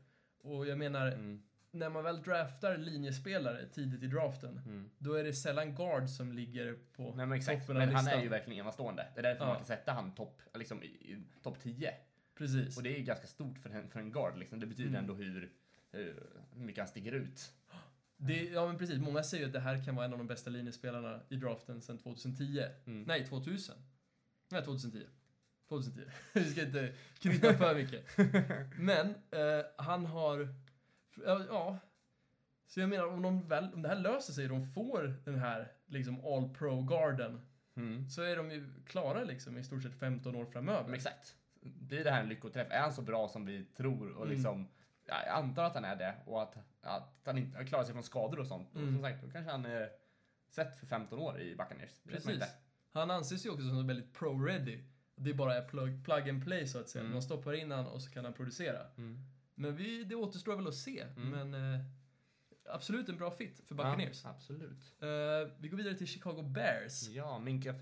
Och 0.43 0.67
jag 0.67 0.79
menar, 0.79 1.07
Mm. 1.13 1.43
när 1.71 1.91
man 1.91 2.05
väl 2.05 2.23
draftar 2.23 2.77
linjespelare 2.79 3.67
tidigt 3.69 4.03
i 4.03 4.07
draften, 4.07 4.59
Mm. 4.67 4.91
då 4.99 5.15
är 5.15 5.25
det 5.25 5.33
sällan 5.33 5.75
guard 5.75 6.09
som 6.09 6.33
ligger 6.33 6.79
på 6.93 7.15
Nej 7.15 7.27
men 7.27 7.39
exakt, 7.39 7.61
toppen 7.67 7.77
av 7.77 7.87
men 7.87 7.95
han 7.95 8.05
listan. 8.05 8.19
är 8.19 8.23
ju 8.25 8.29
verkligen 8.29 8.61
enastående. 8.65 9.07
Det 9.15 9.21
är 9.21 9.23
därför 9.23 9.45
Ja. 9.45 9.49
man 9.49 9.57
kan 9.57 9.67
sätta 9.67 9.93
han 9.93 10.15
topp 10.15 10.43
liksom, 10.55 10.83
topp 11.43 11.59
10. 11.63 11.95
Precis. 12.39 12.77
Och 12.77 12.83
det 12.83 12.95
är 12.95 12.99
ju 12.99 13.05
ganska 13.05 13.27
stort 13.27 13.59
för 13.59 13.71
en, 13.71 13.89
för 13.91 14.01
en 14.01 14.11
guard 14.13 14.39
liksom. 14.39 14.61
Det 14.61 14.67
betyder 14.67 14.89
Mm. 14.91 15.01
ändå 15.01 15.15
hur, 15.15 15.53
hur 15.93 16.15
mycket 16.53 16.79
han 16.79 16.89
sticker 16.89 17.13
ut. 17.13 17.53
Det, 18.17 18.45
ja 18.45 18.67
men 18.67 18.79
precis, 18.79 18.99
många 18.99 19.23
säger 19.23 19.47
att 19.47 19.53
det 19.53 19.61
här 19.61 19.85
kan 19.85 19.95
vara 19.97 20.07
en 20.07 20.13
av 20.13 20.19
de 20.19 20.27
bästa 20.27 20.51
linjespelarna 20.51 21.21
i 21.29 21.37
draften 21.37 21.81
sedan 21.83 21.99
2010. 21.99 22.65
Mm. 22.87 23.03
Nej, 23.03 23.27
2000. 23.27 23.75
Nej, 24.51 24.63
2010. 24.65 25.07
2010. 25.71 26.01
Vi 26.33 26.45
ska 26.45 26.63
inte 26.63 26.93
krydda 27.19 27.55
för 27.55 27.75
mycket. 27.75 28.05
Men 28.79 29.09
eh, 29.31 29.65
han 29.79 30.07
har... 30.07 30.49
Ja. 31.25 31.79
Så 32.67 32.81
jag 32.81 32.89
menar, 32.89 33.07
om, 33.07 33.23
de 33.23 33.49
väl, 33.49 33.75
om 33.75 33.83
det 33.83 33.89
här 33.89 33.97
löser 33.97 34.33
sig 34.33 34.45
och 34.45 34.51
de 34.51 34.67
får 34.67 35.15
den 35.25 35.39
här 35.39 35.73
liksom 35.87 36.25
all 36.25 36.55
pro-garden 36.55 37.41
Mm. 37.77 38.09
så 38.09 38.23
är 38.23 38.37
de 38.37 38.51
ju 38.51 38.73
klara 38.87 39.25
liksom 39.25 39.59
i 39.59 39.65
stort 39.65 39.83
sett 39.83 39.95
15 39.95 40.37
år 40.37 40.45
framöver. 40.47 40.85
Men 40.85 40.95
exakt. 40.95 41.37
Blir 41.61 42.05
det 42.05 42.11
här 42.11 42.21
en 42.23 42.29
lyckoträff? 42.29 42.69
Är 42.71 42.81
han 42.81 42.93
så 42.93 43.03
bra 43.03 43.29
som 43.29 43.47
vi 43.47 43.65
tror? 43.65 44.11
Och 44.13 44.25
Mm. 44.25 44.35
liksom, 44.37 44.69
ja, 45.07 45.15
jag 45.27 45.35
antar 45.37 45.65
att 45.65 45.75
han 45.75 45.85
är 45.85 45.97
det. 45.97 46.15
Och 46.27 46.43
att, 46.43 46.57
att 46.83 47.21
han 47.25 47.39
inte 47.39 47.65
klarar 47.65 47.85
sig 47.85 47.93
från 47.93 48.03
skador 48.05 48.41
och 48.41 48.47
sånt. 48.47 48.69
Och 48.75 48.81
Mm. 48.81 48.95
som 48.95 49.03
sagt, 49.03 49.23
då 49.25 49.31
kanske 49.31 49.51
han 49.53 49.65
är 49.67 49.89
sett 50.49 50.77
för 50.81 50.87
15 50.87 51.19
år 51.19 51.41
i 51.41 51.57
Buccaneers. 51.57 51.91
Precis. 52.09 52.43
Han 52.93 53.11
anses 53.11 53.47
ju 53.47 53.51
också 53.51 53.69
som 53.69 53.87
väldigt 53.87 54.13
pro-ready. 54.19 54.85
Det 55.21 55.31
är 55.31 55.35
bara 55.35 55.61
plug, 55.63 56.05
plug 56.05 56.31
and 56.31 56.45
play 56.45 56.67
så 56.67 56.79
att 56.79 56.89
säga. 56.89 57.03
Mm. 57.03 57.13
Man 57.13 57.23
stoppar 57.23 57.53
in 57.53 57.71
han 57.71 57.87
och 57.87 58.03
så 58.03 58.11
kan 58.11 58.25
han 58.25 58.35
producera. 58.35 58.87
Mm. 58.97 59.19
Men 59.55 59.77
vi, 59.77 60.05
det 60.05 60.15
återstår 60.15 60.57
väl 60.57 60.67
att 60.67 60.75
se. 60.75 61.01
Mm. 61.01 61.31
Men 61.31 61.75
eh, 61.75 61.81
absolut 62.71 63.09
en 63.09 63.17
bra 63.17 63.31
fit 63.31 63.61
för 63.67 63.75
Buccaneers. 63.75 64.25
Ja, 64.25 64.31
absolut. 64.31 64.95
Eh, 65.01 65.09
vi 65.59 65.69
går 65.69 65.77
vidare 65.77 65.95
till 65.95 66.07
Chicago 66.07 66.43
Bears. 66.43 67.09
Ja, 67.09 67.39
Minka 67.39 67.75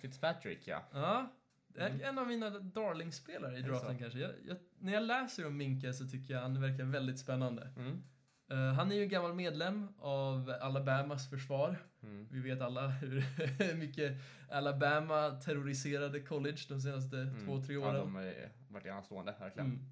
Fitzpatrick 0.00 0.68
ja. 0.68 0.82
Ja. 0.92 1.32
är 1.74 1.90
Mm. 1.90 2.00
En 2.00 2.18
av 2.18 2.26
mina 2.26 2.50
darlingspelare 2.50 3.56
i 3.56 3.58
Är 3.58 3.62
draften 3.62 3.98
kanske. 3.98 4.18
Jag, 4.18 4.32
jag, 4.46 4.56
när 4.78 4.92
jag 4.92 5.02
läser 5.02 5.46
om 5.46 5.56
Minka 5.56 5.92
så 5.92 6.06
tycker 6.06 6.34
jag 6.34 6.40
han 6.40 6.60
verkar 6.60 6.84
väldigt 6.84 7.18
spännande. 7.18 7.70
Mm. 7.76 8.02
Eh, 8.50 8.72
han 8.72 8.90
är 8.92 8.96
ju 8.96 9.02
en 9.02 9.08
gammal 9.08 9.34
medlem 9.34 9.88
av 9.98 10.54
Alabamas 10.60 11.30
försvar. 11.30 11.76
Mm. 12.02 12.28
Vi 12.30 12.40
vet 12.40 12.60
alla 12.60 12.88
hur 12.88 13.24
mycket 13.74 14.12
Alabama 14.50 15.30
terroriserade 15.30 16.20
college 16.20 16.58
de 16.68 16.80
senaste 16.80 17.16
Mm. 17.16 17.46
två, 17.46 17.62
tre 17.62 17.74
Ja, 17.74 17.80
åren. 17.80 17.94
de 17.94 18.14
har 18.14 18.34
varit 18.68 18.86
enastående, 18.86 19.34
verkligen. 19.40 19.66
Mm. 19.70 19.84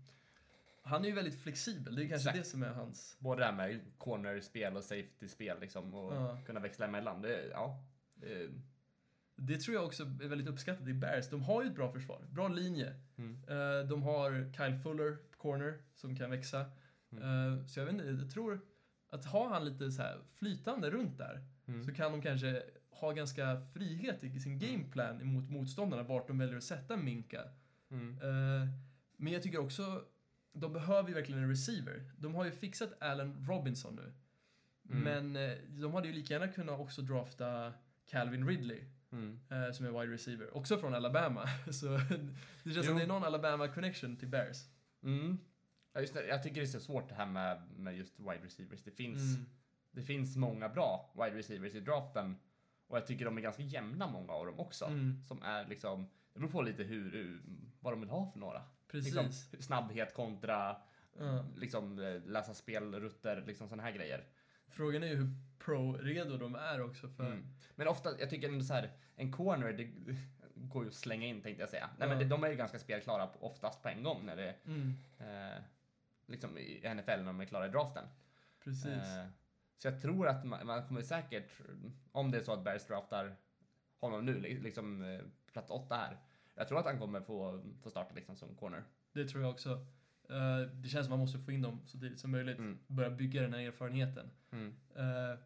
Han 0.82 1.04
är 1.04 1.08
ju 1.08 1.14
väldigt 1.14 1.42
flexibel. 1.42 1.94
Det 1.96 2.04
är 2.04 2.08
kanske 2.08 2.30
Exakt. 2.30 2.44
det 2.44 2.50
som 2.50 2.62
är 2.62 2.68
hans... 2.68 3.16
Både 3.18 3.40
det 3.40 3.44
här 3.46 3.52
med 3.52 3.80
corner-spel 3.98 4.76
och 4.76 4.84
safety-spel 4.84 5.60
liksom, 5.60 5.94
och 5.94 6.14
Ja. 6.14 6.38
kunna 6.46 6.60
växla 6.60 6.86
emellan. 6.86 7.22
Det, 7.22 7.48
ja, 7.50 7.84
det, 8.14 8.48
Det 9.36 9.58
tror 9.58 9.74
jag 9.74 9.84
också 9.84 10.02
är 10.02 10.28
väldigt 10.28 10.48
uppskattat 10.48 10.88
i 10.88 10.94
Bears. 10.94 11.30
De 11.30 11.42
har 11.42 11.62
ju 11.62 11.68
ett 11.68 11.74
bra 11.74 11.92
försvar, 11.92 12.22
bra 12.30 12.48
linje. 12.48 12.94
mm. 13.18 13.42
Eh, 13.48 13.88
de 13.88 14.02
har 14.02 14.52
Kyle 14.56 14.78
Fuller 14.82 15.16
på 15.30 15.38
corner 15.38 15.78
som 15.94 16.16
kan 16.16 16.30
växa. 16.30 16.64
Mm. 17.12 17.22
Eh, 17.58 17.66
så 17.66 17.80
jag 17.80 17.86
vet 17.86 17.94
inte, 17.94 18.04
jag 18.04 18.30
tror 18.30 18.60
att 19.10 19.24
ha 19.24 19.48
han 19.48 19.64
lite 19.64 19.90
så 19.90 20.02
här 20.02 20.18
flytande 20.34 20.90
runt 20.90 21.18
där 21.18 21.44
Mm. 21.68 21.84
så 21.84 21.94
kan 21.94 22.12
de 22.12 22.22
kanske 22.22 22.62
ha 22.90 23.12
ganska 23.12 23.60
frihet 23.74 24.24
i 24.24 24.40
sin 24.40 24.58
gameplan 24.58 25.20
emot 25.20 25.50
motståndarna 25.50 26.02
vart 26.02 26.26
de 26.28 26.38
väljer 26.38 26.56
att 26.56 26.64
sätta 26.64 26.96
Minka. 26.96 27.42
Mm. 27.90 28.10
Eh, 28.22 28.68
men 29.16 29.32
jag 29.32 29.42
tycker 29.42 29.58
också, 29.58 30.04
de 30.52 30.72
behöver 30.72 31.08
ju 31.08 31.14
verkligen 31.14 31.42
en 31.42 31.48
receiver. 31.48 32.10
De 32.18 32.34
har 32.34 32.44
ju 32.44 32.50
fixat 32.50 33.02
Allen 33.02 33.46
Robinson 33.48 33.96
nu. 33.96 34.12
Mm. 34.94 35.02
Men 35.32 35.50
eh, 35.50 35.56
de 35.68 35.94
hade 35.94 36.08
ju 36.08 36.14
lika 36.14 36.34
gärna 36.34 36.48
kunnat 36.48 36.80
också 36.80 37.02
drafta 37.02 37.72
Calvin 38.10 38.48
Ridley. 38.48 38.84
Mm. 39.12 39.40
som 39.72 39.86
är 39.86 40.00
wide 40.00 40.12
receiver. 40.14 40.56
Också 40.56 40.78
från 40.78 40.94
Alabama. 40.94 41.48
Så 41.72 41.86
det 41.96 42.72
känns 42.72 42.76
Jo. 42.76 42.82
som 42.82 42.96
det 42.96 43.02
är 43.02 43.06
någon 43.06 43.24
Alabama-connection 43.24 44.16
till 44.16 44.28
Bears. 44.28 44.56
Mm. 45.02 45.38
Ja, 45.96 46.00
just 46.00 46.14
det, 46.14 46.26
jag 46.26 46.42
tycker 46.42 46.56
det 46.56 46.64
är 46.66 46.66
så 46.66 46.80
svårt 46.80 47.08
det 47.08 47.14
här 47.14 47.26
med, 47.26 47.62
med 47.76 47.96
just 47.96 48.18
wide 48.20 48.40
receivers. 48.44 48.82
Det 48.82 48.90
finns, 48.90 49.36
Mm. 49.36 49.46
det 49.90 50.02
finns 50.02 50.36
många 50.36 50.68
bra 50.68 51.12
wide 51.14 51.38
receivers 51.38 51.74
i 51.74 51.80
draften. 51.80 52.36
Och 52.86 52.96
jag 52.96 53.06
tycker 53.06 53.24
de 53.24 53.36
är 53.38 53.42
ganska 53.42 53.62
jämna, 53.62 54.06
många 54.10 54.32
av 54.32 54.46
dem 54.46 54.60
också. 54.60 54.84
Mm. 54.84 55.22
Som 55.24 55.42
är 55.42 55.66
liksom, 55.66 56.08
det 56.32 56.38
beror 56.40 56.50
på 56.50 56.62
lite 56.62 56.82
hur, 56.82 57.40
vad 57.80 57.92
de 57.92 58.00
vill 58.00 58.10
ha 58.10 58.30
för 58.32 58.38
några. 58.38 58.62
Precis. 58.88 59.14
Liksom, 59.14 59.32
snabbhet 59.62 60.14
kontra 60.14 60.76
Ja. 61.18 61.44
liksom, 61.56 61.98
eh, 61.98 62.22
läsa 62.26 62.54
spelrutter, 62.54 63.44
liksom 63.46 63.68
sådana 63.68 63.82
här 63.82 63.92
grejer. 63.92 64.24
Frågan 64.68 65.02
är 65.02 65.06
ju 65.06 65.14
hur 65.16 65.30
pro-redo 65.58 66.36
de 66.38 66.54
är 66.54 66.80
också 66.84 67.08
för... 67.08 67.26
Mm. 67.26 67.46
Men 67.76 67.88
ofta, 67.88 68.20
jag 68.20 68.30
tycker 68.30 68.48
ändå 68.48 68.64
så 68.64 68.74
här, 68.74 68.90
en 69.16 69.32
corner, 69.32 69.72
det 69.72 69.84
går 70.54 70.82
ju 70.84 70.88
att 70.88 70.94
slänga 70.94 71.26
in 71.26 71.42
tänkte 71.42 71.62
jag 71.62 71.70
säga. 71.70 71.90
Nej, 71.98 72.08
men 72.08 72.18
det, 72.18 72.24
de 72.24 72.44
är 72.44 72.48
ju 72.50 72.56
ganska 72.56 72.78
spelklara 72.78 73.28
oftast 73.40 73.82
på 73.82 73.88
en 73.88 74.02
gång 74.02 74.26
när 74.26 74.36
det 74.36 74.54
Mm. 74.66 74.94
eh, 75.18 75.62
liksom 76.26 76.58
i 76.58 76.80
NFL 76.94 77.10
när 77.18 77.24
de 77.24 77.40
är 77.40 77.44
klara 77.44 77.66
i 77.66 77.70
draften. 77.70 78.04
Precis. 78.64 78.86
Eh, 78.86 79.26
så 79.76 79.88
jag 79.88 80.02
tror 80.02 80.28
att 80.28 80.44
man, 80.44 80.66
man 80.66 80.86
kommer 80.88 81.02
säkert, 81.02 81.50
om 82.12 82.30
det 82.30 82.38
är 82.38 82.42
så 82.42 82.52
att 82.52 82.64
Bears 82.64 82.86
draftar 82.86 83.36
honom 84.00 84.24
nu, 84.26 84.40
li- 84.40 84.60
liksom 84.60 85.02
eh, 85.02 85.20
plats 85.52 85.70
åtta 85.70 85.94
här. 85.96 86.18
Jag 86.54 86.68
tror 86.68 86.78
att 86.78 86.84
han 86.86 86.98
kommer 86.98 87.20
få, 87.20 87.62
få 87.82 87.90
starta 87.90 88.14
liksom 88.14 88.36
som 88.36 88.56
corner. 88.56 88.84
Det 89.12 89.24
tror 89.28 89.42
jag 89.42 89.50
också. 89.52 89.70
Eh, 90.30 90.60
det 90.72 90.88
känns 90.88 91.06
som 91.06 91.10
man 91.10 91.18
måste 91.18 91.38
få 91.38 91.52
in 91.52 91.62
dem 91.62 91.80
så 91.86 91.98
tidigt 91.98 92.20
som 92.20 92.30
möjligt. 92.30 92.58
Mm. 92.58 92.78
Börja 92.86 93.10
bygga 93.10 93.42
den 93.42 93.52
här 93.54 93.60
erfarenheten. 93.60 94.30
Mm. 94.52 94.66
Eh, 94.96 95.38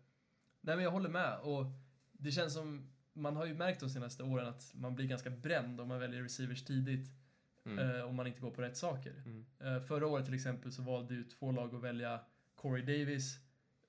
nej 0.61 0.77
men 0.77 0.81
jag 0.85 0.91
håller 0.91 1.09
med. 1.09 1.39
Och 1.39 1.65
det 2.13 2.31
känns 2.31 2.55
som, 2.55 2.91
man 3.13 3.37
har 3.37 3.47
ju 3.47 3.55
märkt 3.55 3.81
de 3.81 3.91
senaste 3.91 4.23
åren 4.23 4.47
att 4.49 4.73
man 4.75 4.95
blir 4.95 5.07
ganska 5.07 5.31
bränd 5.31 5.81
om 5.81 5.89
man 5.89 5.99
väljer 6.01 6.23
receivers 6.23 6.65
tidigt. 6.65 7.11
Mm. 7.65 7.79
eh, 7.79 8.03
om 8.03 8.15
man 8.17 8.27
inte 8.27 8.41
går 8.41 8.51
på 8.51 8.63
rätt 8.63 8.77
saker. 8.77 9.23
Mm. 9.27 9.47
Eh, 9.61 9.81
förra 9.83 10.07
året 10.07 10.25
till 10.25 10.35
exempel 10.35 10.73
så 10.73 10.83
valde 10.83 11.15
ju 11.15 11.25
två 11.25 11.53
lag 11.53 11.75
att 11.75 11.83
välja 11.83 12.21
Corey 12.55 12.83
Davis, 12.85 13.39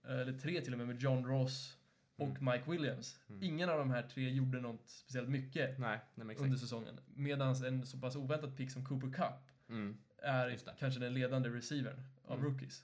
eh, 0.07 0.19
eller 0.19 0.33
tre 0.39 0.61
till 0.61 0.73
och 0.73 0.77
med, 0.77 0.87
med 0.87 1.01
John 1.01 1.25
Ross 1.25 1.77
och 2.15 2.27
Mm. 2.37 2.45
Mike 2.53 2.71
Williams. 2.71 3.19
Mm. 3.29 3.43
Ingen 3.43 3.69
av 3.69 3.77
de 3.79 3.91
här 3.91 4.01
tre 4.03 4.29
gjorde 4.29 4.61
något 4.61 4.89
speciellt 4.89 5.29
mycket 5.29 5.79
Nej, 5.79 5.99
nej 6.15 6.35
under 6.39 6.57
säsongen. 6.57 6.99
Medan 7.15 7.55
en 7.65 7.85
så 7.85 7.97
pass 7.99 8.15
oväntad 8.15 8.57
pick 8.57 8.71
som 8.71 8.85
Cooper 8.85 9.07
Cup 9.11 9.51
Mm. 9.69 9.97
är 10.17 10.57
kanske 10.79 10.99
den 10.99 11.13
ledande 11.13 11.49
receivern 11.49 12.03
av 12.25 12.39
Mm. 12.39 12.51
rookies. 12.51 12.83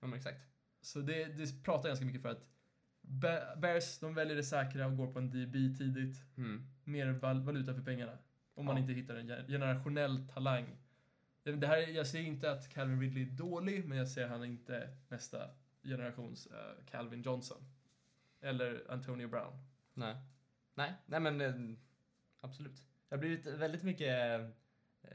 Ja, 0.00 0.16
exakt. 0.16 0.40
Så 0.80 1.00
det, 1.00 1.24
det 1.24 1.62
pratar 1.64 1.88
ganska 1.88 2.04
mycket 2.06 2.22
för 2.22 2.28
att 2.28 2.46
Bears, 3.56 3.98
de 3.98 4.14
väljer 4.14 4.36
det 4.36 4.42
säkra 4.44 4.86
och 4.86 4.96
går 4.96 5.12
på 5.12 5.18
en 5.18 5.30
DB 5.30 5.52
tidigt. 5.78 6.16
Mm. 6.36 6.66
Mer 6.84 7.06
val- 7.12 7.42
valuta 7.42 7.74
för 7.74 7.82
pengarna. 7.82 8.18
Om 8.54 8.66
man 8.66 8.76
Ja. 8.76 8.80
inte 8.82 8.92
hittar 8.92 9.14
en 9.16 9.26
gen- 9.28 9.46
generationell 9.46 10.28
talang. 10.28 10.76
Det 11.42 11.66
här, 11.66 11.76
jag 11.78 12.06
säger 12.06 12.26
inte 12.26 12.50
att 12.50 12.68
Calvin 12.68 13.00
Ridley 13.00 13.22
är 13.22 13.30
dålig, 13.30 13.84
men 13.88 13.98
jag 13.98 14.08
ser 14.08 14.26
han 14.28 14.40
är 14.42 14.46
inte 14.46 14.88
nästa 15.08 15.50
generations 15.82 16.46
eh, 16.46 16.84
Calvin 16.90 17.22
Johnson. 17.22 17.64
Eller 18.40 18.84
Antonio 18.90 19.28
Brown. 19.28 19.52
Nej. 19.94 20.16
Nej, 20.74 20.92
nej 21.06 21.20
men 21.20 21.40
eh, 21.40 21.76
absolut. 22.40 22.76
Det 23.08 23.14
har 23.14 23.20
blivit 23.20 23.46
väldigt 23.46 23.82
mycket 23.82 24.40
eh, 24.40 24.46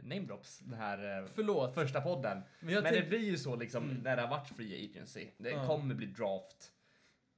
namedrops 0.03 0.59
den 0.59 0.73
här 0.73 1.19
eh, 1.23 1.27
Förlåt, 1.35 1.73
första 1.73 2.01
podden. 2.01 2.41
men 2.59 2.73
men 2.83 2.93
det 2.93 3.09
blir 3.09 3.19
ju 3.25 3.37
så 3.37 3.55
liksom 3.55 3.83
Mm. 3.83 3.97
när 4.03 4.15
det 4.15 4.21
har 4.21 4.29
varit 4.29 4.47
free 4.49 4.89
agency. 4.89 5.27
Det 5.37 5.49
Ja. 5.49 5.67
kommer 5.67 5.95
bli 5.95 6.05
draft. 6.05 6.71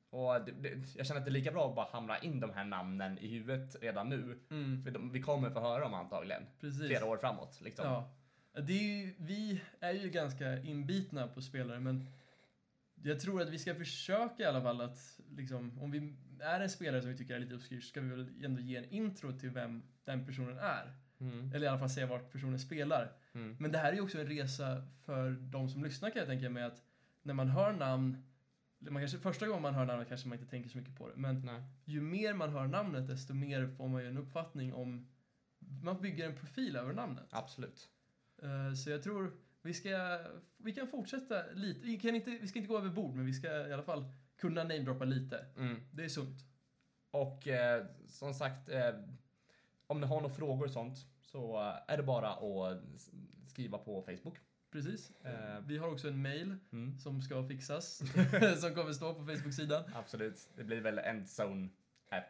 Och 0.10 0.46
det, 0.46 0.52
det, 0.52 0.96
jag 0.96 1.08
känner 1.08 1.20
att 1.20 1.26
det 1.26 1.30
är 1.30 1.34
lika 1.34 1.52
bra 1.52 1.70
att 1.70 1.76
bara 1.76 1.88
hamra 1.92 2.18
in 2.18 2.40
de 2.40 2.54
här 2.54 2.66
namnen 2.66 3.18
i 3.20 3.28
huvudet 3.28 3.76
redan 3.82 4.10
nu. 4.10 4.40
Mm, 4.50 4.84
För 4.84 4.92
de, 4.92 5.12
vi 5.12 5.22
kommer 5.22 5.50
få 5.50 5.60
höra 5.60 5.80
dem 5.80 5.94
antagligen 5.94 6.44
precis. 6.60 6.88
flera 6.88 7.06
år 7.06 7.18
framåt. 7.18 7.62
Liksom. 7.62 7.86
Ja. 7.86 8.14
Det 8.62 8.74
är 8.74 8.84
ju, 8.84 9.14
vi 9.18 9.62
är 9.80 9.94
ju 9.94 10.10
ganska 10.10 10.58
inbitna 10.60 11.28
på 11.28 11.42
spelare, 11.42 11.80
men 11.80 12.10
jag 13.04 13.20
tror 13.20 13.42
att 13.42 13.50
vi 13.50 13.60
ska 13.60 13.76
försöka 13.76 14.44
i 14.44 14.46
alla 14.46 14.62
fall 14.62 14.82
att, 14.82 15.20
liksom, 15.30 15.80
om 15.80 15.92
vi 15.92 16.16
är 16.40 16.60
en 16.60 16.70
spelare 16.70 17.02
som 17.02 17.12
vi 17.12 17.18
tycker 17.18 17.36
är 17.36 17.40
lite 17.40 17.56
obskyr, 17.56 17.82
ska 17.82 18.02
vi 18.02 18.10
väl 18.10 18.44
ändå 18.44 18.62
ge 18.62 18.76
en 18.78 18.90
intro 18.90 19.40
till 19.40 19.50
vem 19.50 19.84
den 20.04 20.26
personen 20.26 20.58
är. 20.58 20.94
Mm. 21.20 21.52
Eller 21.54 21.66
i 21.66 21.68
alla 21.68 21.80
fall 21.80 21.90
säga 21.90 22.06
vart 22.06 22.32
personen 22.32 22.60
spelar. 22.60 23.12
Mm. 23.34 23.58
Men 23.60 23.72
det 23.72 23.78
här 23.78 23.92
är 23.92 23.96
ju 23.96 24.02
också 24.02 24.20
en 24.20 24.28
resa 24.28 24.84
för 25.06 25.32
de 25.32 25.70
som 25.70 25.84
lyssnar 25.84 26.10
kan 26.10 26.20
jag 26.20 26.28
tänka 26.28 26.50
mig 26.50 26.64
att 26.64 26.84
när 27.22 27.34
man 27.34 27.50
hör 27.50 27.74
namn, 27.74 28.24
man 28.80 29.02
kanske, 29.02 29.18
första 29.20 29.48
gången 29.48 29.62
man 29.62 29.74
hör 29.74 29.86
namnet 29.86 30.08
kanske 30.08 30.28
man 30.28 30.38
inte 30.38 30.50
tänker 30.50 30.70
så 30.70 30.78
mycket 30.78 30.96
på 30.96 31.10
det, 31.10 31.16
men 31.16 31.42
Nej. 31.46 31.62
ju 31.86 32.02
mer 32.02 32.34
man 32.34 32.50
hör 32.50 32.68
namnet 32.68 33.08
desto 33.08 33.34
mer 33.34 33.68
får 33.68 33.88
man 33.88 34.02
ju 34.02 34.08
en 34.08 34.18
uppfattning 34.18 34.74
om, 34.74 35.08
man 35.84 36.02
bygger 36.02 36.26
en 36.26 36.36
profil 36.36 36.76
över 36.76 36.94
namnet. 36.94 37.28
Absolut. 37.30 37.90
Eh, 38.44 38.74
Så 38.74 38.90
jag 38.90 39.04
tror 39.04 39.38
vi 39.62 39.74
ska, 39.74 40.20
vi 40.58 40.74
kan 40.74 40.88
fortsätta 40.88 41.44
lite, 41.54 41.80
vi, 41.86 42.00
kan 42.00 42.16
inte, 42.16 42.30
vi 42.32 42.48
ska 42.48 42.60
inte 42.60 42.70
gå 42.70 42.78
över 42.78 42.90
bord, 42.90 43.16
men 43.16 43.26
vi 43.26 43.34
ska 43.34 43.68
i 43.68 43.74
alla 43.74 43.84
fall 43.84 44.06
kunna 44.38 44.64
namedroppa 44.64 45.06
lite. 45.06 45.46
Mm. 45.58 45.82
Det 45.92 46.04
är 46.04 46.10
sunt. 46.10 46.40
Och 47.12 47.48
eh, 47.48 47.86
som 48.08 48.34
sagt, 48.34 48.70
eh, 48.70 48.94
om 49.88 50.02
ni 50.02 50.08
har 50.08 50.22
några 50.22 50.34
frågor 50.36 50.66
och 50.66 50.72
sånt 50.72 50.98
så 51.22 51.60
eh, 51.60 51.94
är 51.94 51.98
det 51.98 52.04
bara 52.04 52.30
att 52.30 52.82
skriva 53.48 53.78
på 53.78 54.02
Facebook. 54.02 54.40
Precis. 54.72 55.12
Eh. 55.24 55.60
Vi 55.68 55.78
har 55.78 55.92
också 55.92 56.08
en 56.08 56.22
mail 56.22 56.56
Mm. 56.72 56.98
som 56.98 57.22
ska 57.22 57.48
fixas, 57.48 57.98
som 58.62 58.76
kommer 58.76 58.94
stå 58.94 59.14
på 59.14 59.26
Facebook-sidan. 59.26 59.84
Absolut. 59.96 60.50
Det 60.56 60.64
blir 60.64 60.82
väl 60.82 61.00
endzone 61.00 61.70
at 62.10 62.24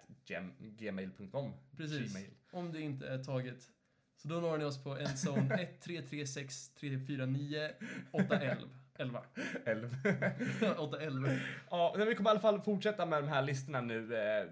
gmail.com. 0.77 1.53
Precis. 1.77 2.11
Gmail. 2.11 2.29
Om 2.51 2.71
det 2.71 2.81
inte 2.81 3.07
är 3.07 3.23
taget. 3.23 3.71
Så 4.15 4.27
då 4.27 4.39
når 4.39 4.57
ni 4.57 4.65
oss 4.65 4.83
på 4.83 4.97
endzone 4.97 5.67
1336349 5.81 7.69
811. 8.11 8.67
11. 8.99 9.23
Elv. 9.65 9.95
811. 10.77 11.29
ja, 11.69 11.95
men 11.97 12.07
vi 12.07 12.15
kommer 12.15 12.29
i 12.29 12.31
alla 12.31 12.39
fall 12.39 12.61
fortsätta 12.61 13.05
med 13.05 13.23
de 13.23 13.27
här 13.27 13.41
listorna 13.41 13.81
nu 13.81 14.15
eh, 14.17 14.45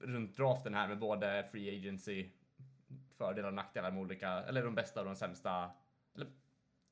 runt 0.00 0.36
draften 0.36 0.74
här 0.74 0.88
med 0.88 0.98
både 0.98 1.48
free 1.52 1.78
agency, 1.78 2.30
fördelar 3.18 3.48
och 3.48 3.54
nackdelar 3.54 3.90
med 3.90 4.00
olika, 4.00 4.28
eller 4.28 4.64
de 4.64 4.74
bästa 4.74 5.00
och 5.00 5.06
de 5.06 5.16
sämsta, 5.16 5.70
eller 6.14 6.26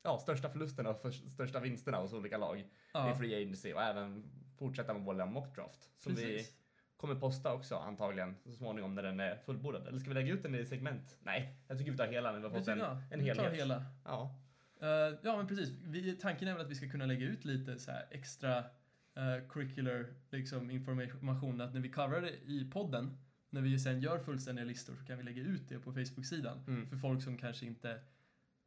ja, 0.03 0.17
största 0.17 0.49
förlusterna 0.49 0.89
och 0.89 1.01
för, 1.01 1.11
största 1.11 1.59
vinsterna 1.59 1.97
hos 1.97 2.13
olika 2.13 2.37
lag 2.37 2.59
i 2.59 2.65
Ja, 2.93 3.15
free 3.15 3.35
agency 3.35 3.73
och 3.73 3.81
även 3.81 4.31
fortsätta 4.57 4.93
med 4.93 5.03
våra 5.03 5.25
mock 5.25 5.55
draft. 5.55 5.89
Som 5.97 6.15
vi 6.15 6.21
precis. 6.21 6.53
kommer 6.97 7.15
posta 7.15 7.53
också 7.53 7.75
antagligen 7.75 8.35
så 8.43 8.51
småningom 8.51 8.95
när 8.95 9.03
den 9.03 9.19
är 9.19 9.35
fullbordad. 9.35 9.87
Eller 9.87 9.99
ska 9.99 10.09
vi 10.09 10.13
lägga 10.13 10.33
ut 10.33 10.43
den 10.43 10.55
i 10.55 10.65
segment? 10.65 11.17
Nej, 11.21 11.63
jag 11.67 11.77
tycker 11.77 11.91
vi 11.91 11.97
tar 11.97 12.07
hela 12.07 12.31
när 12.31 12.39
vi 12.39 12.47
har 12.47 12.59
fått 12.59 12.67
en, 12.67 12.81
en 12.81 13.23
Vi 13.23 13.35
tar 13.35 13.43
helhet. 13.43 13.59
hela. 13.59 13.85
Ja. 14.05 14.39
Eh, 14.81 15.17
ja, 15.23 15.37
men 15.37 15.47
precis. 15.47 15.69
Vi, 15.69 16.15
tanken 16.15 16.47
är 16.47 16.53
väl 16.53 16.61
att 16.61 16.71
vi 16.71 16.75
ska 16.75 16.89
kunna 16.89 17.05
lägga 17.05 17.25
ut 17.25 17.45
lite 17.45 17.79
så 17.79 17.91
extra 18.11 18.57
eh, 18.57 19.47
curricular 19.49 20.13
liksom, 20.31 20.71
information. 20.71 21.61
Att 21.61 21.73
när 21.73 21.81
vi 21.81 21.91
coverar 21.91 22.21
det 22.21 22.31
i 22.31 22.69
podden, 22.73 23.17
när 23.49 23.61
vi 23.61 23.79
sen 23.79 24.01
gör 24.01 24.19
fullständiga 24.19 24.65
listor, 24.65 24.95
så 24.95 25.05
kan 25.05 25.17
vi 25.17 25.23
lägga 25.23 25.41
ut 25.41 25.69
det 25.69 25.79
på 25.79 25.93
Facebook-sidan. 25.93 26.63
Mm. 26.67 26.87
För 26.87 26.97
folk 26.97 27.23
som 27.23 27.37
kanske 27.37 27.65
inte 27.65 27.99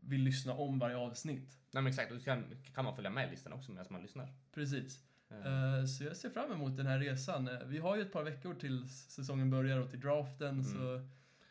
vill 0.02 0.20
lyssna 0.22 0.52
om 0.54 0.78
varje 0.78 0.96
avsnitt. 0.96 1.58
Nej 1.70 1.82
men 1.82 1.86
exakt, 1.86 2.12
och 2.12 2.18
så 2.18 2.24
kan, 2.24 2.44
kan 2.74 2.84
man 2.84 2.94
följa 2.94 3.10
med 3.10 3.28
i 3.28 3.30
listan 3.30 3.52
också 3.52 3.70
medan 3.72 3.86
man 3.90 4.02
lyssnar. 4.02 4.28
Precis. 4.54 5.00
Eh, 5.30 5.84
så 5.86 6.04
jag 6.04 6.16
ser 6.16 6.30
fram 6.30 6.52
emot 6.52 6.76
den 6.76 6.86
här 6.86 6.98
resan. 6.98 7.48
Eh, 7.48 7.58
vi 7.66 7.78
har 7.78 7.96
ju 7.96 8.02
ett 8.02 8.12
par 8.12 8.22
veckor 8.24 8.54
till 8.54 8.88
säsongen 8.88 9.50
börjar 9.50 9.78
och 9.78 9.90
till 9.90 10.00
draften, 10.00 10.64
så 10.64 11.08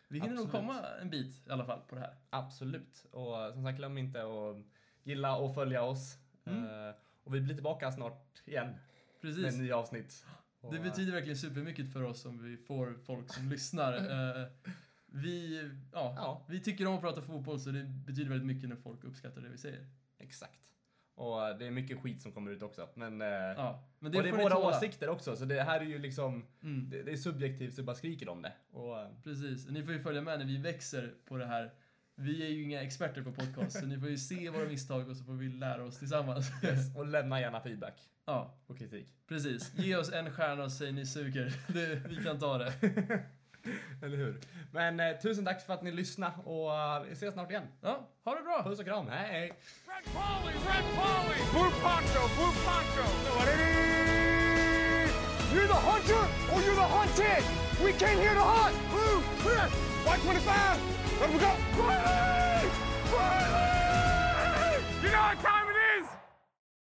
vi 0.07 0.19
hinner 0.19 0.35
nog 0.35 0.45
Mm. 0.45 0.55
Absolut. 0.55 0.77
komma 0.81 0.87
en 1.01 1.09
bit 1.09 1.47
i 1.47 1.51
alla 1.51 1.65
fall 1.65 1.79
på 1.87 1.95
det 1.95 2.01
här. 2.01 2.15
Absolut. 2.29 3.05
Och 3.11 3.53
som 3.53 3.63
sagt, 3.63 3.77
glöm 3.77 3.97
inte 3.97 4.21
att 4.23 4.57
gilla 5.03 5.35
och 5.35 5.55
följa 5.55 5.83
oss. 5.83 6.17
Mm. 6.45 6.93
Och 7.23 7.35
vi 7.35 7.41
blir 7.41 7.55
tillbaka 7.55 7.91
snart 7.91 8.41
igen 8.45 8.67
med 8.67 8.77
Precis. 9.21 9.57
nya 9.57 9.77
avsnitt. 9.77 10.25
Det 10.71 10.79
betyder 10.79 11.11
verkligen 11.11 11.37
supermycket 11.37 11.93
för 11.93 12.03
oss 12.03 12.25
om 12.25 12.43
vi 12.43 12.57
får 12.57 12.93
folk 13.05 13.33
som 13.33 13.49
lyssnar. 13.49 13.93
Vi, 15.13 15.69
ja, 15.93 16.13
Ja. 16.17 16.45
vi 16.49 16.59
tycker 16.59 16.87
om 16.87 16.95
att 16.95 17.01
prata 17.01 17.21
fotboll 17.21 17.59
så 17.59 17.69
det 17.69 17.83
betyder 17.83 18.29
väldigt 18.29 18.47
mycket 18.47 18.69
när 18.69 18.75
folk 18.75 19.03
uppskattar 19.03 19.41
det 19.41 19.49
vi 19.49 19.57
säger. 19.57 19.87
Exakt. 20.17 20.59
Och 21.15 21.47
eh, 21.47 21.57
det 21.57 21.65
är 21.67 21.71
mycket 21.71 21.99
skit 21.99 22.21
som 22.21 22.31
kommer 22.31 22.51
ut 22.51 22.63
också. 22.63 22.89
Men, 22.95 23.21
eh, 23.21 23.27
Ja, 23.27 23.83
men 23.99 24.11
det 24.11 24.17
och 24.17 24.23
det 24.23 24.29
är 24.29 24.33
våra 24.33 24.49
tåla. 24.55 24.77
åsikter 24.77 25.09
också, 25.09 25.35
så 25.35 25.45
det 25.45 25.61
här 25.63 25.79
är 25.79 25.85
ju 25.85 25.99
liksom, 25.99 26.45
Mm, 26.63 26.89
det, 26.89 27.03
det 27.03 27.11
är 27.11 27.17
subjektivt 27.17 27.73
så 27.73 27.81
vi 27.81 27.85
bara 27.85 27.95
skriker 27.95 28.29
om 28.29 28.41
det. 28.41 28.53
Och, 28.71 28.99
eh, 28.99 29.07
precis, 29.23 29.67
ni 29.69 29.83
får 29.83 29.93
ju 29.93 29.99
följa 29.99 30.21
med 30.21 30.39
när 30.39 30.45
vi 30.45 30.57
växer 30.57 31.13
på 31.25 31.37
det 31.37 31.45
här. 31.45 31.71
Vi 32.15 32.45
är 32.45 32.49
ju 32.49 32.63
inga 32.63 32.81
experter 32.81 33.21
på 33.21 33.31
podcast, 33.31 33.79
så 33.79 33.85
ni 33.85 33.99
får 33.99 34.09
ju 34.09 34.17
se 34.17 34.49
våra 34.49 34.65
misstag 34.65 35.09
och 35.09 35.17
så 35.17 35.23
får 35.23 35.33
vi 35.33 35.49
lära 35.49 35.83
oss 35.83 35.99
tillsammans. 35.99 36.51
yes, 36.63 36.95
och 36.95 37.07
lämna 37.07 37.39
gärna 37.41 37.61
feedback 37.61 38.09
ja, 38.25 38.57
och 38.67 38.77
kritik. 38.77 39.13
precis. 39.27 39.73
Ge 39.77 39.95
oss 39.95 40.11
en 40.11 40.31
stjärna 40.31 40.63
och 40.63 40.71
säg 40.71 40.91
ni 40.91 41.05
suger. 41.05 41.53
Det, 41.73 41.95
vi 42.09 42.23
kan 42.23 42.39
ta 42.39 42.57
det. 42.57 42.73
Eller 44.01 44.17
hur? 44.17 44.41
Men 44.71 44.99
eh, 44.99 45.17
tusen 45.17 45.45
tack 45.45 45.65
för 45.65 45.73
att 45.73 45.81
ni 45.81 45.91
lyssnade 45.91 46.33
och 46.45 46.75
eh, 46.75 47.01
vi 47.03 47.11
ses 47.11 47.33
snart 47.33 47.49
igen. 47.49 47.67
Ja, 47.81 48.09
ha 48.25 48.35
det 48.35 48.43
bra! 48.43 48.63
Puss 48.63 48.79
och 48.79 48.85
kram, 48.85 49.07
hej! 49.07 49.47
Red 49.47 50.13
Polly, 50.13 50.53
Red 50.53 50.85
Polly! 50.97 51.37
Blue 51.51 51.71
Poncho, 51.83 52.21
Blue 52.35 52.53
Poncho! 52.65 53.05
You're 55.53 55.67
the 55.67 55.73
hunter 55.73 56.23
or 56.53 56.61
you're 56.61 56.75
the 56.75 56.81
hunted. 56.81 57.43
We 57.83 57.91
came 57.91 58.17
here 58.19 58.33
to 58.33 58.39
hunt. 58.39 58.75
Blue, 58.89 59.21
clear. 59.43 59.67
White 60.05 60.21
25. 60.21 60.79
Let 61.19 61.29
we 61.29 61.39
go. 61.39 61.51
Riley! 61.77 62.69
Riley! 63.11 63.61